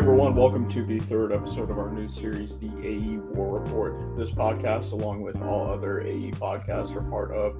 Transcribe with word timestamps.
everyone, 0.00 0.34
welcome 0.34 0.66
to 0.66 0.82
the 0.82 0.98
third 0.98 1.30
episode 1.30 1.70
of 1.70 1.78
our 1.78 1.90
new 1.90 2.08
series, 2.08 2.56
the 2.56 2.70
AE 2.82 3.18
War 3.18 3.60
Report. 3.60 4.16
This 4.16 4.30
podcast, 4.30 4.92
along 4.92 5.20
with 5.20 5.42
all 5.42 5.70
other 5.70 6.00
AE 6.00 6.30
podcasts, 6.30 6.96
are 6.96 7.02
part 7.02 7.30
of 7.32 7.54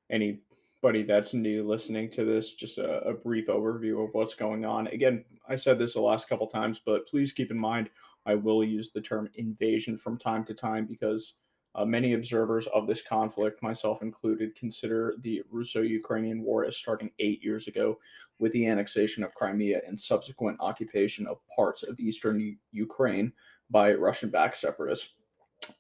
any 0.10 0.40
anybody 0.84 1.04
that's 1.04 1.34
new 1.34 1.64
listening 1.64 2.10
to 2.10 2.24
this, 2.24 2.54
just 2.54 2.78
a, 2.78 3.02
a, 3.02 3.14
brief 3.14 3.48
overview 3.48 4.04
of 4.04 4.14
what's 4.14 4.34
going 4.34 4.64
on. 4.64 4.88
Again, 4.88 5.26
I 5.48 5.56
said 5.56 5.78
this 5.78 5.94
the 5.94 6.02
last 6.02 6.30
couple 6.30 6.48
times, 6.48 6.80
but 6.86 7.08
please 7.08 7.32
keep 7.34 7.52
in 7.52 7.60
mind 7.60 7.90
I 8.26 8.36
will 8.36 8.64
use 8.64 8.92
the 8.92 9.02
term 9.02 9.30
invasion 9.36 9.98
from 9.98 10.18
time 10.18 10.46
to 10.46 10.54
time 10.54 10.86
because 10.86 11.36
uh, 11.76 11.86
many 11.86 12.14
observers 12.14 12.68
of 12.68 12.88
this 12.88 13.02
conflict, 13.02 13.62
myself 13.62 14.02
included, 14.02 14.56
consider 14.56 15.16
the 15.20 15.42
Russo 15.52 15.82
Ukrainian 15.82 16.44
war 16.44 16.66
as 16.66 16.78
starting 16.78 17.12
eight 17.20 17.44
years 17.44 17.68
ago 17.68 18.00
with 18.40 18.52
the 18.54 18.66
annexation 18.66 19.24
of 19.24 19.36
Crimea 19.36 19.82
and 19.86 20.00
subsequent 20.00 20.58
occupation 20.60 21.28
of 21.28 21.38
parts 21.54 21.84
of 21.84 22.00
eastern 22.00 22.40
U- 22.40 22.56
Ukraine 22.72 23.34
by 23.70 23.94
Russian 23.94 24.30
backed 24.30 24.58
separatists. 24.58 25.14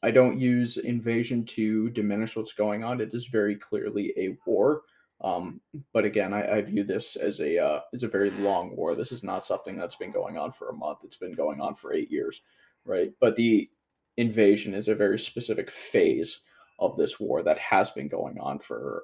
I 0.03 0.11
don't 0.11 0.38
use 0.38 0.77
invasion 0.77 1.45
to 1.45 1.89
diminish 1.92 2.36
what's 2.36 2.52
going 2.52 2.83
on. 2.83 3.00
It 3.02 3.14
is 3.14 3.27
very 3.27 3.55
clearly 3.55 4.14
a 4.17 4.38
war. 4.45 4.83
Um, 5.21 5.59
but 5.91 6.05
again, 6.05 6.33
I, 6.33 6.57
I, 6.57 6.61
view 6.61 6.83
this 6.85 7.17
as 7.17 7.41
a 7.41 7.57
uh, 7.57 7.81
as 7.93 8.03
a 8.03 8.07
very 8.07 8.29
long 8.29 8.73
war. 8.75 8.95
This 8.95 9.11
is 9.11 9.21
not 9.21 9.45
something 9.45 9.75
that's 9.75 9.97
been 9.97 10.11
going 10.11 10.37
on 10.37 10.53
for 10.53 10.69
a 10.69 10.75
month. 10.75 11.03
It's 11.03 11.17
been 11.17 11.33
going 11.33 11.59
on 11.59 11.75
for 11.75 11.93
eight 11.93 12.09
years, 12.09 12.41
right? 12.85 13.11
But 13.19 13.35
the 13.35 13.69
invasion 14.15 14.73
is 14.73 14.87
a 14.87 14.95
very 14.95 15.19
specific 15.19 15.69
phase 15.71 16.41
of 16.79 16.95
this 16.95 17.19
war 17.19 17.43
that 17.43 17.58
has 17.58 17.89
been 17.89 18.08
going 18.08 18.39
on 18.39 18.59
for 18.59 19.03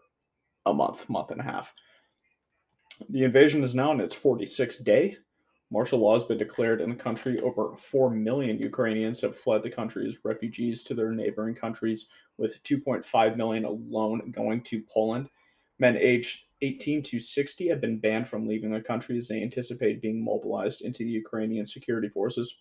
a 0.66 0.74
month, 0.74 1.10
month 1.10 1.32
and 1.32 1.42
a 1.42 1.44
half. 1.44 1.74
The 3.10 3.24
invasion 3.24 3.64
is 3.64 3.76
now 3.76 3.92
in 3.92 4.00
its 4.00 4.16
46th 4.16 4.84
day. 4.84 5.18
Martial 5.72 6.00
law 6.00 6.14
has 6.14 6.24
been 6.24 6.38
declared 6.38 6.80
in 6.80 6.90
the 6.90 6.96
country. 6.96 7.40
Over 7.42 7.76
4 7.76 8.10
million 8.12 8.60
Ukrainians 8.60 9.20
have 9.22 9.36
fled 9.36 9.64
the 9.64 9.70
country 9.70 10.08
as 10.08 10.24
refugees 10.24 10.84
to 10.84 10.94
their 10.94 11.12
neighboring 11.12 11.56
countries, 11.56 12.08
with 12.38 12.62
2.5 12.64 13.36
million 13.36 13.66
alone 13.66 14.32
going 14.32 14.62
to 14.62 14.82
Poland. 14.84 15.30
Men 15.80 15.98
aged 15.98 16.44
18 16.62 17.04
to 17.04 17.20
60 17.20 17.68
have 17.68 17.82
been 17.82 18.00
banned 18.00 18.28
from 18.28 18.48
leaving 18.48 18.72
the 18.72 18.82
country 18.82 19.18
as 19.18 19.28
they 19.28 19.42
anticipate 19.42 20.02
being 20.02 20.24
mobilized 20.24 20.82
into 20.82 21.04
the 21.04 21.12
Ukrainian 21.12 21.66
security 21.66 22.08
forces. 22.08 22.58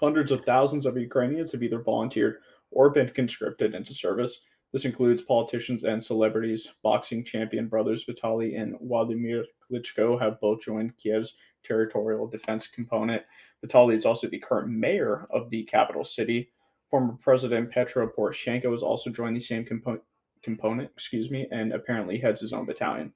Hundreds 0.00 0.30
of 0.30 0.44
thousands 0.44 0.86
of 0.86 0.96
Ukrainians 0.96 1.52
have 1.52 1.62
either 1.62 1.82
volunteered 1.82 2.38
or 2.70 2.90
been 2.90 3.08
conscripted 3.10 3.74
into 3.74 3.92
service. 3.92 4.42
This 4.72 4.84
includes 4.84 5.22
politicians 5.22 5.84
and 5.84 6.02
celebrities. 6.02 6.72
Boxing 6.82 7.24
champion 7.24 7.68
brothers 7.68 8.04
Vitaly 8.06 8.60
and 8.60 8.76
Wladimir 8.80 9.44
Klitschko 9.70 10.20
have 10.20 10.40
both 10.40 10.62
joined 10.62 10.96
Kiev's 10.96 11.36
territorial 11.64 12.26
defense 12.26 12.66
component. 12.66 13.22
Vitaly 13.64 13.94
is 13.94 14.06
also 14.06 14.28
the 14.28 14.38
current 14.38 14.68
mayor 14.68 15.26
of 15.30 15.50
the 15.50 15.64
capital 15.64 16.04
city. 16.04 16.50
Former 16.88 17.14
President 17.20 17.70
Petro 17.70 18.08
Poroshenko 18.08 18.70
has 18.70 18.82
also 18.82 19.10
joined 19.10 19.36
the 19.36 19.40
same 19.40 19.64
compo- 19.64 20.02
component, 20.48 20.90
excuse 20.90 21.30
me, 21.30 21.46
and 21.50 21.72
apparently 21.74 22.18
heads 22.18 22.40
his 22.40 22.54
own 22.54 22.64
battalion. 22.64 23.12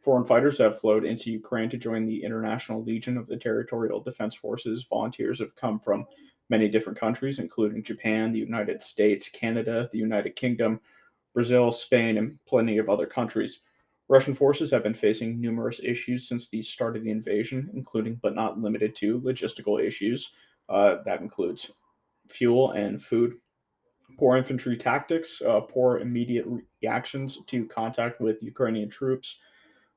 Foreign 0.00 0.24
fighters 0.24 0.58
have 0.58 0.80
flowed 0.80 1.04
into 1.04 1.30
Ukraine 1.30 1.70
to 1.70 1.76
join 1.76 2.04
the 2.04 2.24
International 2.24 2.82
Legion 2.82 3.16
of 3.16 3.28
the 3.28 3.36
Territorial 3.36 4.00
Defense 4.00 4.34
Forces. 4.34 4.84
Volunteers 4.90 5.38
have 5.38 5.54
come 5.54 5.78
from 5.78 6.06
many 6.50 6.68
different 6.68 6.98
countries, 6.98 7.38
including 7.38 7.84
Japan, 7.84 8.32
the 8.32 8.40
United 8.40 8.82
States, 8.82 9.28
Canada, 9.28 9.88
the 9.92 9.98
United 9.98 10.34
Kingdom, 10.34 10.80
Brazil, 11.34 11.70
Spain, 11.70 12.18
and 12.18 12.36
plenty 12.46 12.78
of 12.78 12.88
other 12.88 13.06
countries. 13.06 13.60
Russian 14.08 14.34
forces 14.34 14.72
have 14.72 14.82
been 14.82 14.92
facing 14.92 15.40
numerous 15.40 15.80
issues 15.84 16.26
since 16.26 16.48
the 16.48 16.62
start 16.62 16.96
of 16.96 17.04
the 17.04 17.10
invasion, 17.12 17.70
including 17.74 18.18
but 18.20 18.34
not 18.34 18.58
limited 18.58 18.96
to 18.96 19.20
logistical 19.20 19.80
issues. 19.80 20.32
Uh, 20.68 20.96
that 21.04 21.20
includes 21.20 21.70
fuel 22.28 22.72
and 22.72 23.00
food, 23.00 23.34
poor 24.22 24.36
infantry 24.36 24.76
tactics, 24.76 25.42
uh, 25.42 25.58
poor 25.58 25.98
immediate 25.98 26.46
reactions 26.80 27.44
to 27.44 27.66
contact 27.66 28.20
with 28.20 28.40
Ukrainian 28.40 28.88
troops, 28.88 29.40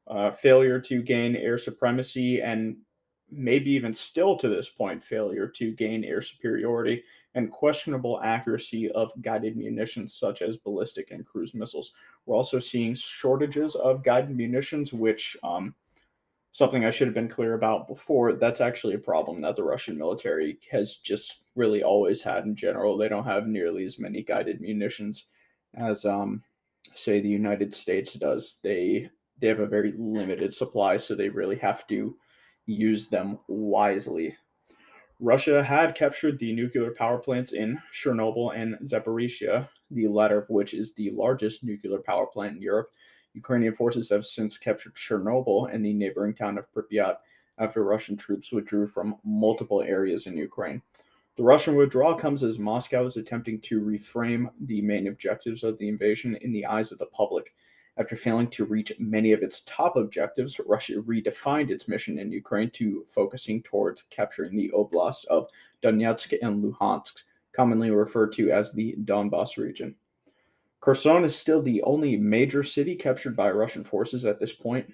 uh, 0.08 0.32
failure 0.32 0.80
to 0.80 1.04
gain 1.04 1.36
air 1.36 1.60
supremacy, 1.60 2.42
and 2.42 2.76
maybe 3.30 3.70
even 3.70 3.94
still 3.94 4.36
to 4.36 4.50
this 4.50 4.68
point, 4.68 5.04
failure 5.04 5.48
to 5.48 5.74
gain 5.74 6.04
air 6.04 6.24
superiority, 6.24 7.04
and 7.36 7.52
questionable 7.52 8.20
accuracy 8.24 8.90
of 8.94 9.12
guided 9.22 9.56
munitions 9.58 10.16
such 10.16 10.42
as 10.42 10.58
ballistic 10.58 11.12
and 11.12 11.24
cruise 11.24 11.54
missiles. 11.54 11.94
We're 12.26 12.36
also 12.36 12.58
seeing 12.58 12.96
shortages 12.96 13.76
of 13.76 14.04
guided 14.04 14.36
munitions, 14.36 14.92
which 14.92 15.38
um, 15.44 15.76
something 16.56 16.86
I 16.86 16.90
should 16.90 17.08
have 17.08 17.14
been 17.14 17.28
clear 17.28 17.54
about 17.54 17.86
before. 17.86 18.32
That's 18.32 18.62
actually 18.62 18.94
a 18.94 19.00
problem 19.00 19.42
that 19.42 19.58
the 19.58 19.64
Russian 19.66 19.98
military 19.98 20.58
has 20.72 20.96
just 20.96 21.44
really 21.54 21.84
always 21.84 22.22
had 22.22 22.46
in 22.46 22.56
general. 22.56 22.96
They 22.96 23.10
don't 23.10 23.26
have 23.26 23.46
nearly 23.46 23.84
as 23.84 24.00
many 24.00 24.24
guided 24.24 24.62
munitions 24.62 25.26
as, 25.74 26.06
um, 26.06 26.44
say, 26.94 27.20
the 27.20 27.28
United 27.28 27.76
States 27.76 28.14
does. 28.14 28.60
They 28.64 29.10
they 29.38 29.48
have 29.50 29.60
a 29.60 29.68
very 29.68 29.94
limited 29.98 30.54
supply, 30.54 30.96
so 30.96 31.14
they 31.14 31.28
really 31.28 31.58
have 31.58 31.86
to 31.88 32.16
use 32.66 33.10
them 33.10 33.38
wisely. 33.50 34.38
Russia 35.20 35.62
had 35.62 35.94
captured 35.94 36.40
the 36.40 36.54
nuclear 36.54 36.92
power 36.92 37.18
plants 37.18 37.52
in 37.52 37.82
Chernobyl 37.94 38.56
and 38.56 38.76
Zaporizhia, 38.76 39.68
the 39.92 40.08
latter 40.08 40.40
of 40.40 40.50
which 40.50 40.74
is 40.74 40.94
the 40.94 41.12
largest 41.12 41.66
nuclear 41.66 42.00
power 42.00 42.28
plant 42.28 42.56
in 42.56 42.62
Europe 42.62 42.92
Ukrainian 43.36 43.74
forces 43.74 44.10
have 44.10 44.26
since 44.26 44.58
captured 44.58 44.96
Chernobyl 44.96 45.72
and 45.72 45.86
the 45.86 45.94
neighboring 45.94 46.34
town 46.34 46.58
of 46.58 46.72
Pripyat 46.74 47.18
after 47.58 47.84
Russian 47.84 48.18
troops 48.18 48.52
withdrew 48.52 48.88
from 48.88 49.18
multiple 49.24 49.82
areas 49.82 50.26
in 50.26 50.38
Ukraine. 50.38 50.82
The 51.36 51.44
Russian 51.44 51.76
withdrawal 51.76 52.16
comes 52.16 52.44
as 52.44 52.58
Moscow 52.58 53.06
is 53.06 53.18
attempting 53.18 53.60
to 53.62 53.82
reframe 53.82 54.50
the 54.62 54.82
main 54.82 55.08
objectives 55.08 55.64
of 55.64 55.78
the 55.78 55.90
invasion 55.90 56.38
in 56.42 56.54
the 56.54 56.66
eyes 56.66 56.94
of 56.94 56.98
the 56.98 57.08
public. 57.08 57.54
After 57.98 58.16
failing 58.16 58.50
to 58.52 58.66
reach 58.66 58.94
many 59.00 59.34
of 59.34 59.42
its 59.42 59.62
top 59.62 59.96
objectives, 59.98 60.60
Russia 60.66 60.96
redefined 61.02 61.72
its 61.72 61.88
mission 61.88 62.20
in 62.20 62.32
Ukraine 62.32 62.70
to 62.72 63.06
focusing 63.08 63.62
towards 63.64 64.04
capturing 64.04 64.56
the 64.56 64.72
oblast 64.74 65.26
of 65.26 65.50
Donetsk 65.82 66.38
and 66.42 66.64
Luhansk, 66.64 67.24
commonly 67.54 67.92
referred 67.92 68.32
to 68.34 68.52
as 68.52 68.72
the 68.72 68.96
Donbas 69.04 69.58
region. 69.58 69.96
Kherson 70.86 71.26
is 71.26 71.36
still 71.36 71.64
the 71.64 71.82
only 71.82 72.16
major 72.16 72.62
city 72.62 72.94
captured 72.94 73.36
by 73.36 73.50
Russian 73.50 73.84
forces 73.84 74.24
at 74.24 74.38
this 74.38 74.54
point. 74.54 74.94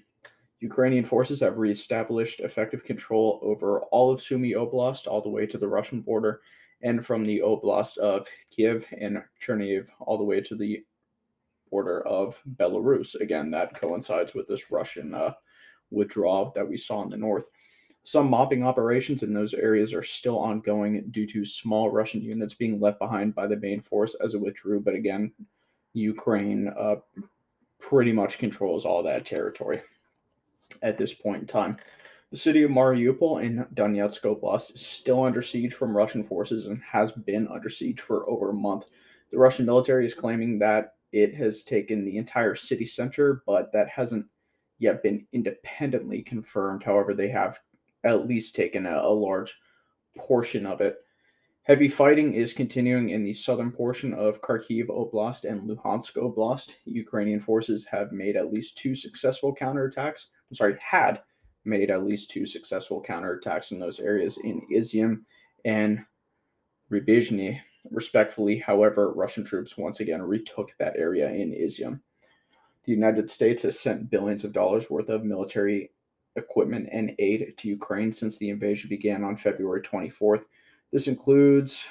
Ukrainian 0.62 1.04
forces 1.04 1.42
have 1.42 1.58
reestablished 1.58 2.40
effective 2.40 2.86
control 2.86 3.42
over 3.42 3.82
all 3.92 4.10
of 4.10 4.22
Sumy 4.22 4.54
Oblast, 4.54 5.06
all 5.06 5.22
the 5.22 5.28
way 5.28 5.46
to 5.46 5.58
the 5.58 5.68
Russian 5.68 6.00
border, 6.00 6.40
and 6.82 7.06
from 7.06 7.26
the 7.26 7.40
Oblast 7.40 7.98
of 7.98 8.26
Kiev 8.52 8.86
and 9.02 9.22
Cherniv 9.42 9.90
all 10.00 10.18
the 10.18 10.24
way 10.24 10.40
to 10.40 10.56
the 10.56 10.82
border 11.70 12.08
of 12.08 12.42
Belarus. 12.56 13.20
Again, 13.20 13.52
that 13.52 13.76
coincides 13.76 14.34
with 14.34 14.48
this 14.48 14.72
Russian 14.72 15.14
uh, 15.14 15.34
withdrawal 15.90 16.54
that 16.56 16.70
we 16.70 16.78
saw 16.78 17.04
in 17.04 17.10
the 17.10 17.18
north. 17.18 17.50
Some 18.04 18.30
mopping 18.30 18.64
operations 18.64 19.24
in 19.24 19.34
those 19.34 19.54
areas 19.54 19.94
are 19.94 20.04
still 20.04 20.40
ongoing 20.40 21.10
due 21.12 21.28
to 21.28 21.44
small 21.44 21.92
Russian 21.92 22.22
units 22.22 22.54
being 22.54 22.80
left 22.80 22.98
behind 22.98 23.36
by 23.36 23.46
the 23.46 23.58
main 23.58 23.82
force 23.82 24.16
as 24.24 24.36
it 24.36 24.42
withdrew. 24.42 24.80
But 24.80 24.96
again, 24.96 25.34
Ukraine 25.94 26.72
uh, 26.78 26.98
pretty 27.80 28.12
much 28.12 28.38
controls 28.38 28.86
all 28.86 29.04
that 29.04 29.26
territory 29.26 29.82
at 30.82 30.98
this 30.98 31.14
point 31.14 31.42
in 31.42 31.48
time. 31.48 31.78
The 32.32 32.38
city 32.38 32.64
of 32.64 32.72
Mariupol 32.72 33.44
in 33.44 33.66
Donetsk 33.74 34.22
Oblast 34.22 34.74
is 34.76 34.86
still 34.86 35.24
under 35.24 35.42
siege 35.42 35.74
from 35.74 35.96
Russian 35.96 36.24
forces 36.24 36.68
and 36.68 36.82
has 36.82 37.12
been 37.12 37.48
under 37.50 37.68
siege 37.68 38.00
for 38.00 38.30
over 38.30 38.52
a 38.52 38.54
month. 38.54 38.86
The 39.32 39.38
Russian 39.38 39.66
military 39.66 40.06
is 40.06 40.14
claiming 40.14 40.58
that 40.60 40.94
it 41.12 41.36
has 41.36 41.64
taken 41.64 42.06
the 42.06 42.18
entire 42.18 42.56
city 42.56 42.86
center, 42.86 43.44
but 43.46 43.74
that 43.74 43.90
hasn't 43.90 44.26
yet 44.80 45.04
been 45.04 45.28
independently 45.34 46.22
confirmed. 46.22 46.84
However, 46.84 47.14
they 47.14 47.28
have 47.30 47.60
at 48.06 48.28
least 48.28 48.56
taken 48.56 48.86
a, 48.86 49.02
a 49.02 49.14
large 49.14 49.60
portion 50.18 50.66
of 50.66 50.80
it. 50.80 51.04
Heavy 51.64 51.88
fighting 51.88 52.34
is 52.34 52.54
continuing 52.54 53.10
in 53.10 53.24
the 53.24 53.34
southern 53.34 53.72
portion 53.72 54.16
of 54.16 54.42
Kharkiv 54.42 54.88
Oblast 54.88 55.46
and 55.48 55.62
Luhansk 55.70 56.14
Oblast. 56.16 56.74
Ukrainian 56.86 57.40
forces 57.40 57.86
have 57.86 58.12
made 58.12 58.36
at 58.36 58.52
least 58.52 58.80
two 58.80 58.96
successful 58.96 59.54
counterattacks. 59.54 60.26
I'm 60.50 60.56
sorry, 60.56 60.78
had 60.82 61.22
made 61.64 61.92
at 61.92 62.04
least 62.04 62.32
two 62.32 62.48
successful 62.48 63.04
counterattacks 63.04 63.72
in 63.72 63.78
those 63.78 64.00
areas 64.00 64.40
in 64.44 64.64
Izium 64.74 65.22
and 65.64 66.04
Rubizhne, 66.92 67.62
respectfully. 67.92 68.58
However, 68.58 69.14
Russian 69.14 69.44
troops 69.44 69.78
once 69.78 70.00
again 70.00 70.24
retook 70.24 70.72
that 70.80 70.98
area 70.98 71.30
in 71.30 71.52
Izium. 71.52 72.00
The 72.86 72.92
United 72.92 73.30
States 73.30 73.62
has 73.62 73.80
sent 73.80 74.10
billions 74.10 74.44
of 74.44 74.52
dollars 74.52 74.90
worth 74.90 75.10
of 75.10 75.24
military 75.24 75.92
equipment 76.36 76.90
and 76.92 77.14
aid 77.20 77.54
to 77.58 77.68
Ukraine 77.68 78.12
since 78.12 78.40
the 78.40 78.50
invasion 78.50 78.90
began 78.90 79.24
on 79.24 79.36
February 79.36 79.82
24th. 79.82 80.46
This 80.92 81.08
includes 81.08 81.86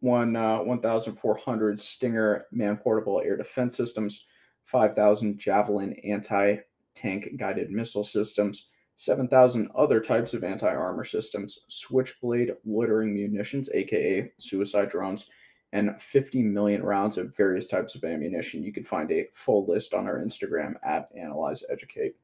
one 0.00 0.34
uh, 0.34 0.58
1,400 0.58 1.80
Stinger 1.80 2.46
man 2.50 2.76
portable 2.76 3.22
air 3.24 3.36
defense 3.36 3.76
systems, 3.76 4.26
5,000 4.64 5.38
Javelin 5.38 5.94
anti 6.04 6.56
tank 6.94 7.28
guided 7.38 7.70
missile 7.70 8.04
systems, 8.04 8.68
7,000 8.96 9.68
other 9.74 10.00
types 10.00 10.34
of 10.34 10.44
anti 10.44 10.68
armor 10.68 11.04
systems, 11.04 11.60
Switchblade 11.68 12.50
loitering 12.64 13.14
munitions, 13.14 13.70
aka 13.72 14.28
suicide 14.38 14.90
drones, 14.90 15.28
and 15.72 15.98
50 16.00 16.42
million 16.42 16.82
rounds 16.82 17.16
of 17.16 17.36
various 17.36 17.66
types 17.66 17.94
of 17.94 18.04
ammunition. 18.04 18.62
You 18.62 18.72
can 18.72 18.84
find 18.84 19.10
a 19.10 19.28
full 19.32 19.66
list 19.66 19.94
on 19.94 20.06
our 20.06 20.18
Instagram 20.18 20.74
at 20.84 21.08
Analyze 21.16 21.62
Educate. 21.70 22.16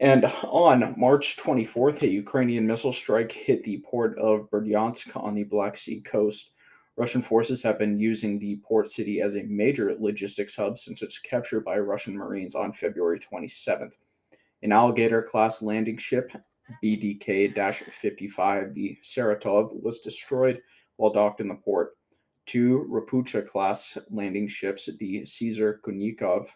And 0.00 0.24
on 0.44 0.94
March 0.96 1.36
24th, 1.36 2.00
a 2.00 2.08
Ukrainian 2.08 2.66
missile 2.66 2.92
strike 2.92 3.30
hit 3.30 3.62
the 3.64 3.84
port 3.86 4.18
of 4.18 4.50
Berdyansk 4.50 5.14
on 5.14 5.34
the 5.34 5.44
Black 5.44 5.76
Sea 5.76 6.00
coast. 6.00 6.52
Russian 6.96 7.20
forces 7.20 7.62
have 7.62 7.78
been 7.78 8.00
using 8.00 8.38
the 8.38 8.56
port 8.64 8.90
city 8.90 9.20
as 9.20 9.36
a 9.36 9.42
major 9.42 9.94
logistics 10.00 10.56
hub 10.56 10.78
since 10.78 11.02
its 11.02 11.18
capture 11.18 11.60
by 11.60 11.78
Russian 11.78 12.16
Marines 12.16 12.54
on 12.54 12.72
February 12.72 13.20
27th. 13.20 13.92
An 14.62 14.72
Alligator 14.72 15.22
class 15.22 15.60
landing 15.60 15.98
ship, 15.98 16.32
BDK 16.82 17.54
55, 17.92 18.72
the 18.72 18.96
Saratov, 19.02 19.82
was 19.82 20.00
destroyed 20.00 20.62
while 20.96 21.12
docked 21.12 21.42
in 21.42 21.48
the 21.48 21.54
port. 21.56 21.90
Two 22.46 22.86
Ropucha 22.90 23.46
class 23.46 23.98
landing 24.10 24.48
ships, 24.48 24.88
the 24.98 25.26
Caesar 25.26 25.78
Kunikov 25.84 26.46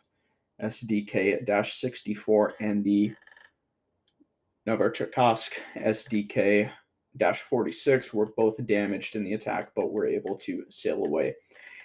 SDK 0.62 1.66
64 1.66 2.54
and 2.60 2.84
the 2.84 3.14
Novocherkassk 4.66 5.50
SDK 5.76 6.70
46 7.20 8.14
were 8.14 8.32
both 8.36 8.64
damaged 8.66 9.14
in 9.14 9.22
the 9.22 9.34
attack 9.34 9.70
but 9.76 9.92
were 9.92 10.06
able 10.06 10.36
to 10.36 10.64
sail 10.68 11.04
away. 11.04 11.34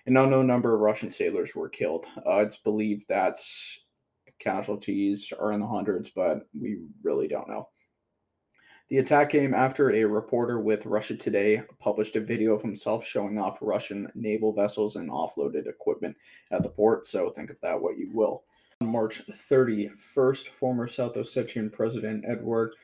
An 0.05 0.17
unknown 0.17 0.47
number 0.47 0.73
of 0.73 0.81
Russian 0.81 1.11
sailors 1.11 1.55
were 1.55 1.69
killed. 1.69 2.05
Uh, 2.25 2.39
it's 2.39 2.57
believed 2.57 3.07
that 3.09 3.37
casualties 4.39 5.31
are 5.37 5.51
in 5.51 5.59
the 5.59 5.67
hundreds, 5.67 6.09
but 6.09 6.47
we 6.59 6.79
really 7.03 7.27
don't 7.27 7.49
know. 7.49 7.67
The 8.89 8.97
attack 8.97 9.29
came 9.29 9.53
after 9.53 9.91
a 9.91 10.03
reporter 10.03 10.59
with 10.59 10.87
Russia 10.87 11.15
Today 11.15 11.61
published 11.79 12.15
a 12.15 12.21
video 12.21 12.55
of 12.55 12.61
himself 12.63 13.05
showing 13.05 13.37
off 13.37 13.59
Russian 13.61 14.11
naval 14.15 14.51
vessels 14.51 14.95
and 14.95 15.11
offloaded 15.11 15.67
equipment 15.67 16.17
at 16.49 16.63
the 16.63 16.69
port, 16.69 17.05
so 17.05 17.29
think 17.29 17.51
of 17.51 17.61
that 17.61 17.79
what 17.79 17.99
you 17.99 18.09
will. 18.11 18.45
On 18.81 18.87
March 18.87 19.23
31st, 19.27 20.47
former 20.47 20.87
South 20.87 21.15
Ossetian 21.15 21.69
President 21.69 22.23
Edward 22.25 22.75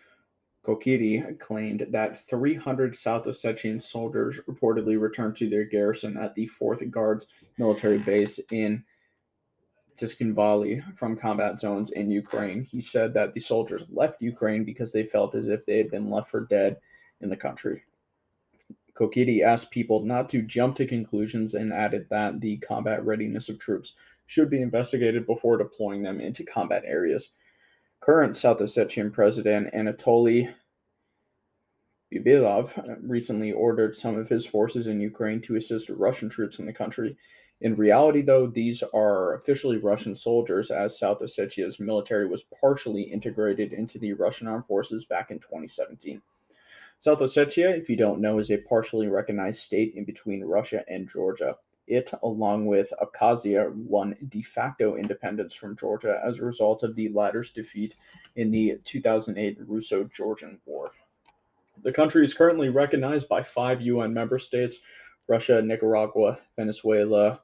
Kokiri 0.62 1.40
claimed 1.40 1.88
that 1.90 2.20
300 2.20 2.94
South 2.94 3.24
Ossetian 3.24 3.82
soldiers 3.82 4.42
reportedly 4.46 5.00
returned 5.00 5.38
to 5.38 5.50
their 5.50 5.64
garrison 5.64 6.18
at 6.18 6.36
the 6.36 6.50
4th 6.60 6.92
Guards 6.92 7.28
military 7.58 8.00
base 8.00 8.42
in 8.52 8.84
Tskhinvali 9.96 10.84
from 10.98 11.16
combat 11.16 11.62
zones 11.62 11.92
in 11.92 12.12
Ukraine. 12.12 12.66
He 12.66 12.82
said 12.82 13.14
that 13.14 13.34
the 13.34 13.40
soldiers 13.40 13.84
left 13.90 14.22
Ukraine 14.22 14.66
because 14.66 14.92
they 14.92 15.06
felt 15.06 15.34
as 15.34 15.48
if 15.48 15.66
they 15.66 15.78
had 15.78 15.90
been 15.90 16.10
left 16.10 16.30
for 16.30 16.46
dead 16.48 16.76
in 17.22 17.30
the 17.30 17.38
country. 17.38 17.86
Kokiri 18.96 19.44
asked 19.44 19.72
people 19.72 20.04
not 20.04 20.28
to 20.30 20.42
jump 20.42 20.76
to 20.76 20.86
conclusions 20.86 21.54
and 21.54 21.72
added 21.72 22.08
that 22.10 22.42
the 22.42 22.58
combat 22.58 23.06
readiness 23.06 23.48
of 23.48 23.60
troops 23.60 23.94
should 24.26 24.50
be 24.50 24.62
investigated 24.62 25.26
before 25.26 25.58
deploying 25.58 26.02
them 26.04 26.20
into 26.20 26.44
combat 26.44 26.84
areas. 26.86 27.30
Current 28.00 28.38
South 28.38 28.60
Ossetian 28.60 29.12
President 29.12 29.74
Anatoly 29.74 30.54
Bibilov 32.14 32.78
uh, 32.78 32.96
recently 33.02 33.52
ordered 33.52 33.96
some 33.96 34.18
of 34.18 34.30
his 34.30 34.46
forces 34.46 34.88
in 34.88 35.02
Ukraine 35.02 35.42
to 35.42 35.56
assist 35.56 35.90
Russian 35.90 36.30
troops 36.30 36.60
in 36.60 36.66
the 36.66 36.74
country. 36.74 37.18
In 37.62 37.76
reality, 37.76 38.22
though, 38.22 38.48
these 38.48 38.84
are 38.94 39.36
officially 39.36 39.78
Russian 39.78 40.14
soldiers, 40.14 40.70
as 40.70 41.00
South 41.00 41.20
Ossetia's 41.20 41.80
military 41.80 42.28
was 42.28 42.46
partially 42.60 43.04
integrated 43.04 43.74
into 43.74 43.98
the 43.98 44.14
Russian 44.14 44.48
armed 44.48 44.66
forces 44.66 45.06
back 45.06 45.32
in 45.32 45.40
2017. 45.40 46.22
South 47.00 47.20
Ossetia, 47.20 47.78
if 47.78 47.90
you 47.90 47.96
don't 47.96 48.22
know, 48.22 48.40
is 48.40 48.52
a 48.52 48.58
partially 48.58 49.08
recognized 49.08 49.62
state 49.62 49.94
in 49.96 50.06
between 50.06 50.44
Russia 50.44 50.84
and 50.88 51.10
Georgia. 51.10 51.56
It, 51.88 52.12
along 52.24 52.66
with 52.66 52.92
Abkhazia, 53.02 53.74
won 53.74 54.16
de 54.28 54.42
facto 54.42 54.96
independence 54.96 55.54
from 55.54 55.78
Georgia 55.78 56.22
as 56.26 56.40
a 56.40 56.46
result 56.46 56.84
of 56.84 56.96
the 56.96 57.10
latter's 57.10 57.52
defeat 57.52 57.96
in 58.36 58.52
the 58.52 58.80
2008 58.84 59.58
Russo 59.68 60.04
Georgian 60.06 60.60
War. 60.66 60.92
The 61.84 61.92
country 61.92 62.24
is 62.24 62.34
currently 62.34 62.70
recognized 62.70 63.30
by 63.30 63.44
five 63.44 63.82
UN 63.82 64.14
member 64.14 64.40
states 64.40 64.80
Russia, 65.28 65.62
Nicaragua, 65.62 66.40
Venezuela, 66.56 67.42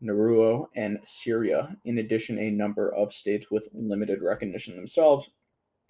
Nauru, 0.00 0.66
and 0.74 0.98
Syria. 1.04 1.76
In 1.84 1.98
addition, 1.98 2.38
a 2.38 2.50
number 2.50 2.94
of 2.94 3.12
states 3.12 3.50
with 3.50 3.68
limited 3.72 4.22
recognition 4.22 4.76
themselves 4.76 5.30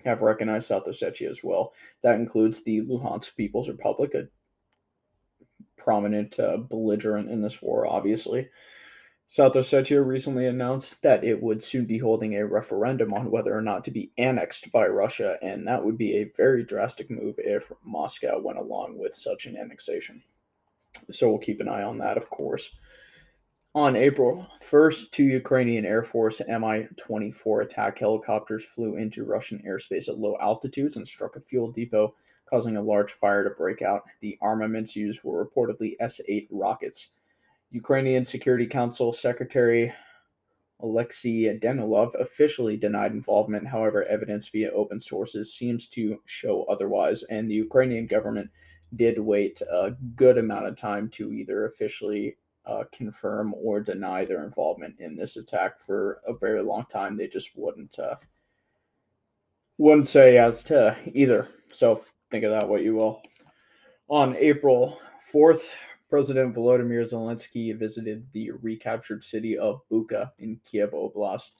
have 0.04 0.22
recognized 0.22 0.66
South 0.68 0.86
Ossetia 0.86 1.30
as 1.30 1.44
well. 1.44 1.72
That 2.02 2.16
includes 2.16 2.62
the 2.62 2.82
Luhansk 2.82 3.36
People's 3.36 3.68
Republic, 3.68 4.14
a 4.14 4.28
prominent 5.80 6.38
uh, 6.38 6.58
belligerent 6.58 7.30
in 7.30 7.42
this 7.42 7.60
war, 7.62 7.86
obviously. 7.86 8.48
South 9.26 9.52
Ossetia 9.54 10.04
recently 10.04 10.46
announced 10.46 11.02
that 11.02 11.22
it 11.22 11.40
would 11.40 11.62
soon 11.62 11.86
be 11.86 11.98
holding 11.98 12.34
a 12.34 12.44
referendum 12.44 13.14
on 13.14 13.30
whether 13.30 13.56
or 13.56 13.62
not 13.62 13.84
to 13.84 13.92
be 13.92 14.10
annexed 14.18 14.72
by 14.72 14.86
Russia, 14.86 15.38
and 15.40 15.66
that 15.68 15.84
would 15.84 15.96
be 15.96 16.16
a 16.16 16.32
very 16.36 16.64
drastic 16.64 17.08
move 17.10 17.36
if 17.38 17.70
Moscow 17.84 18.40
went 18.40 18.58
along 18.58 18.98
with 18.98 19.14
such 19.14 19.46
an 19.46 19.56
annexation. 19.56 20.22
So 21.12 21.30
we'll 21.30 21.38
keep 21.38 21.60
an 21.60 21.68
eye 21.68 21.84
on 21.84 21.98
that, 21.98 22.16
of 22.16 22.28
course. 22.28 22.70
On 23.72 23.94
April 23.94 24.48
1st, 24.68 25.12
two 25.12 25.22
Ukrainian 25.22 25.86
Air 25.86 26.02
Force 26.02 26.42
Mi 26.48 26.88
24 26.96 27.60
attack 27.60 28.00
helicopters 28.00 28.64
flew 28.64 28.96
into 28.96 29.24
Russian 29.24 29.62
airspace 29.64 30.08
at 30.08 30.18
low 30.18 30.36
altitudes 30.40 30.96
and 30.96 31.06
struck 31.06 31.36
a 31.36 31.40
fuel 31.40 31.70
depot 31.70 32.16
causing 32.50 32.76
a 32.76 32.82
large 32.82 33.12
fire 33.12 33.44
to 33.44 33.50
break 33.50 33.80
out. 33.80 34.02
The 34.20 34.36
armaments 34.42 34.96
used 34.96 35.22
were 35.22 35.46
reportedly 35.46 35.94
S 36.00 36.20
8 36.28 36.48
rockets. 36.50 37.08
Ukrainian 37.70 38.26
Security 38.26 38.66
Council 38.66 39.12
Secretary 39.12 39.92
Alexei 40.82 41.58
Danilov 41.58 42.14
officially 42.20 42.76
denied 42.76 43.12
involvement. 43.12 43.66
However, 43.66 44.04
evidence 44.04 44.48
via 44.48 44.70
open 44.72 44.98
sources 44.98 45.54
seems 45.54 45.86
to 45.88 46.20
show 46.24 46.64
otherwise, 46.64 47.22
and 47.24 47.48
the 47.50 47.54
Ukrainian 47.54 48.06
government 48.06 48.50
did 48.96 49.18
wait 49.18 49.60
a 49.62 49.92
good 50.16 50.38
amount 50.38 50.66
of 50.66 50.76
time 50.76 51.08
to 51.10 51.32
either 51.32 51.66
officially 51.66 52.36
uh, 52.66 52.84
confirm 52.92 53.54
or 53.54 53.80
deny 53.80 54.24
their 54.24 54.44
involvement 54.44 54.98
in 54.98 55.16
this 55.16 55.36
attack 55.36 55.78
for 55.78 56.20
a 56.26 56.32
very 56.32 56.62
long 56.62 56.84
time. 56.86 57.16
They 57.16 57.28
just 57.28 57.50
wouldn't 57.56 57.98
uh, 57.98 58.16
wouldn't 59.78 60.08
say 60.08 60.38
as 60.38 60.62
to 60.64 60.96
either. 61.14 61.48
So 61.70 62.02
think 62.30 62.44
of 62.44 62.50
that 62.50 62.68
what 62.68 62.82
you 62.82 62.94
will. 62.94 63.22
On 64.08 64.36
April 64.36 64.98
4th, 65.32 65.62
President 66.08 66.54
Volodymyr 66.54 67.02
Zelensky 67.02 67.76
visited 67.78 68.26
the 68.32 68.50
recaptured 68.62 69.22
city 69.22 69.56
of 69.56 69.80
Bucha 69.90 70.30
in 70.38 70.60
Kiev 70.64 70.90
Oblast. 70.90 71.50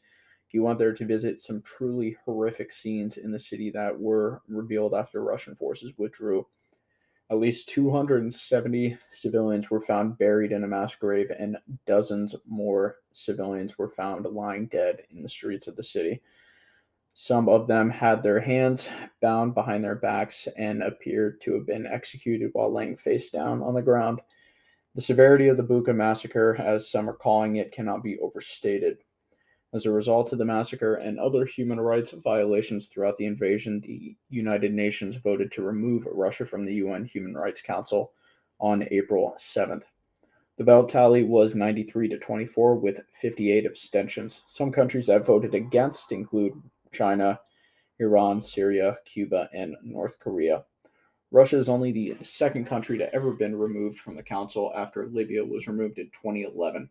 He 0.48 0.58
went 0.58 0.78
there 0.78 0.92
to 0.92 1.06
visit 1.06 1.38
some 1.38 1.62
truly 1.62 2.16
horrific 2.24 2.72
scenes 2.72 3.16
in 3.16 3.30
the 3.30 3.38
city 3.38 3.70
that 3.70 3.98
were 3.98 4.42
revealed 4.48 4.94
after 4.94 5.22
Russian 5.22 5.54
forces 5.54 5.92
withdrew, 5.96 6.44
at 7.30 7.38
least 7.38 7.68
270 7.68 8.98
civilians 9.08 9.70
were 9.70 9.80
found 9.80 10.18
buried 10.18 10.50
in 10.50 10.64
a 10.64 10.68
mass 10.68 10.96
grave, 10.96 11.30
and 11.38 11.56
dozens 11.86 12.34
more 12.48 12.96
civilians 13.12 13.78
were 13.78 13.88
found 13.88 14.26
lying 14.26 14.66
dead 14.66 15.02
in 15.10 15.22
the 15.22 15.28
streets 15.28 15.68
of 15.68 15.76
the 15.76 15.82
city. 15.82 16.20
Some 17.14 17.48
of 17.48 17.66
them 17.66 17.90
had 17.90 18.22
their 18.22 18.40
hands 18.40 18.88
bound 19.20 19.54
behind 19.54 19.84
their 19.84 19.96
backs 19.96 20.48
and 20.56 20.82
appeared 20.82 21.40
to 21.42 21.54
have 21.54 21.66
been 21.66 21.86
executed 21.86 22.50
while 22.52 22.72
laying 22.72 22.96
face 22.96 23.30
down 23.30 23.62
on 23.62 23.74
the 23.74 23.82
ground. 23.82 24.20
The 24.94 25.00
severity 25.00 25.48
of 25.48 25.56
the 25.56 25.64
Bucha 25.64 25.94
massacre, 25.94 26.56
as 26.56 26.90
some 26.90 27.08
are 27.08 27.14
calling 27.14 27.56
it, 27.56 27.72
cannot 27.72 28.02
be 28.02 28.18
overstated. 28.18 28.98
As 29.72 29.86
a 29.86 29.92
result 29.92 30.32
of 30.32 30.38
the 30.38 30.44
massacre 30.44 30.96
and 30.96 31.20
other 31.20 31.44
human 31.44 31.78
rights 31.78 32.10
violations 32.10 32.88
throughout 32.88 33.16
the 33.16 33.26
invasion, 33.26 33.80
the 33.80 34.16
United 34.28 34.74
Nations 34.74 35.14
voted 35.14 35.52
to 35.52 35.62
remove 35.62 36.08
Russia 36.10 36.44
from 36.44 36.64
the 36.64 36.74
UN 36.74 37.04
Human 37.04 37.34
Rights 37.34 37.62
Council 37.62 38.12
on 38.58 38.88
April 38.90 39.34
7th. 39.38 39.84
The 40.56 40.64
vote 40.64 40.88
tally 40.88 41.22
was 41.22 41.54
93 41.54 42.08
to 42.08 42.18
24 42.18 42.74
with 42.76 43.00
58 43.12 43.64
abstentions. 43.64 44.42
Some 44.46 44.72
countries 44.72 45.06
that 45.06 45.24
voted 45.24 45.54
against 45.54 46.12
include 46.12 46.60
China, 46.92 47.40
Iran, 47.99 48.40
Syria, 48.42 48.99
Cuba, 49.04 49.49
and 49.52 49.76
North 49.82 50.18
Korea. 50.18 50.64
Russia 51.30 51.56
is 51.59 51.68
only 51.68 51.92
the 51.92 52.16
second 52.23 52.66
country 52.66 52.99
to 52.99 53.14
ever 53.14 53.32
been 53.32 53.54
removed 53.54 53.99
from 53.99 54.16
the 54.16 54.23
council 54.23 54.73
after 54.76 55.06
Libya 55.06 55.44
was 55.44 55.68
removed 55.68 55.99
in 55.99 56.11
2011. 56.11 56.90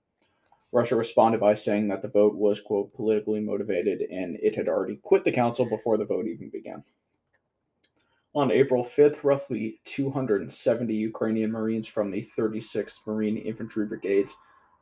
Russia 0.71 0.95
responded 0.95 1.41
by 1.41 1.53
saying 1.53 1.87
that 1.87 2.01
the 2.01 2.07
vote 2.07 2.35
was, 2.35 2.61
quote, 2.61 2.93
politically 2.93 3.39
motivated 3.39 4.01
and 4.11 4.37
it 4.41 4.55
had 4.55 4.69
already 4.69 4.97
quit 4.97 5.23
the 5.23 5.31
council 5.31 5.65
before 5.65 5.97
the 5.97 6.05
vote 6.05 6.27
even 6.27 6.49
began. 6.49 6.83
On 8.35 8.51
April 8.51 8.85
5th, 8.85 9.23
roughly 9.23 9.81
270 9.85 10.93
Ukrainian 10.93 11.51
Marines 11.51 11.87
from 11.87 12.11
the 12.11 12.29
36th 12.37 12.99
Marine 13.07 13.37
Infantry 13.37 13.87
Brigade's 13.87 14.35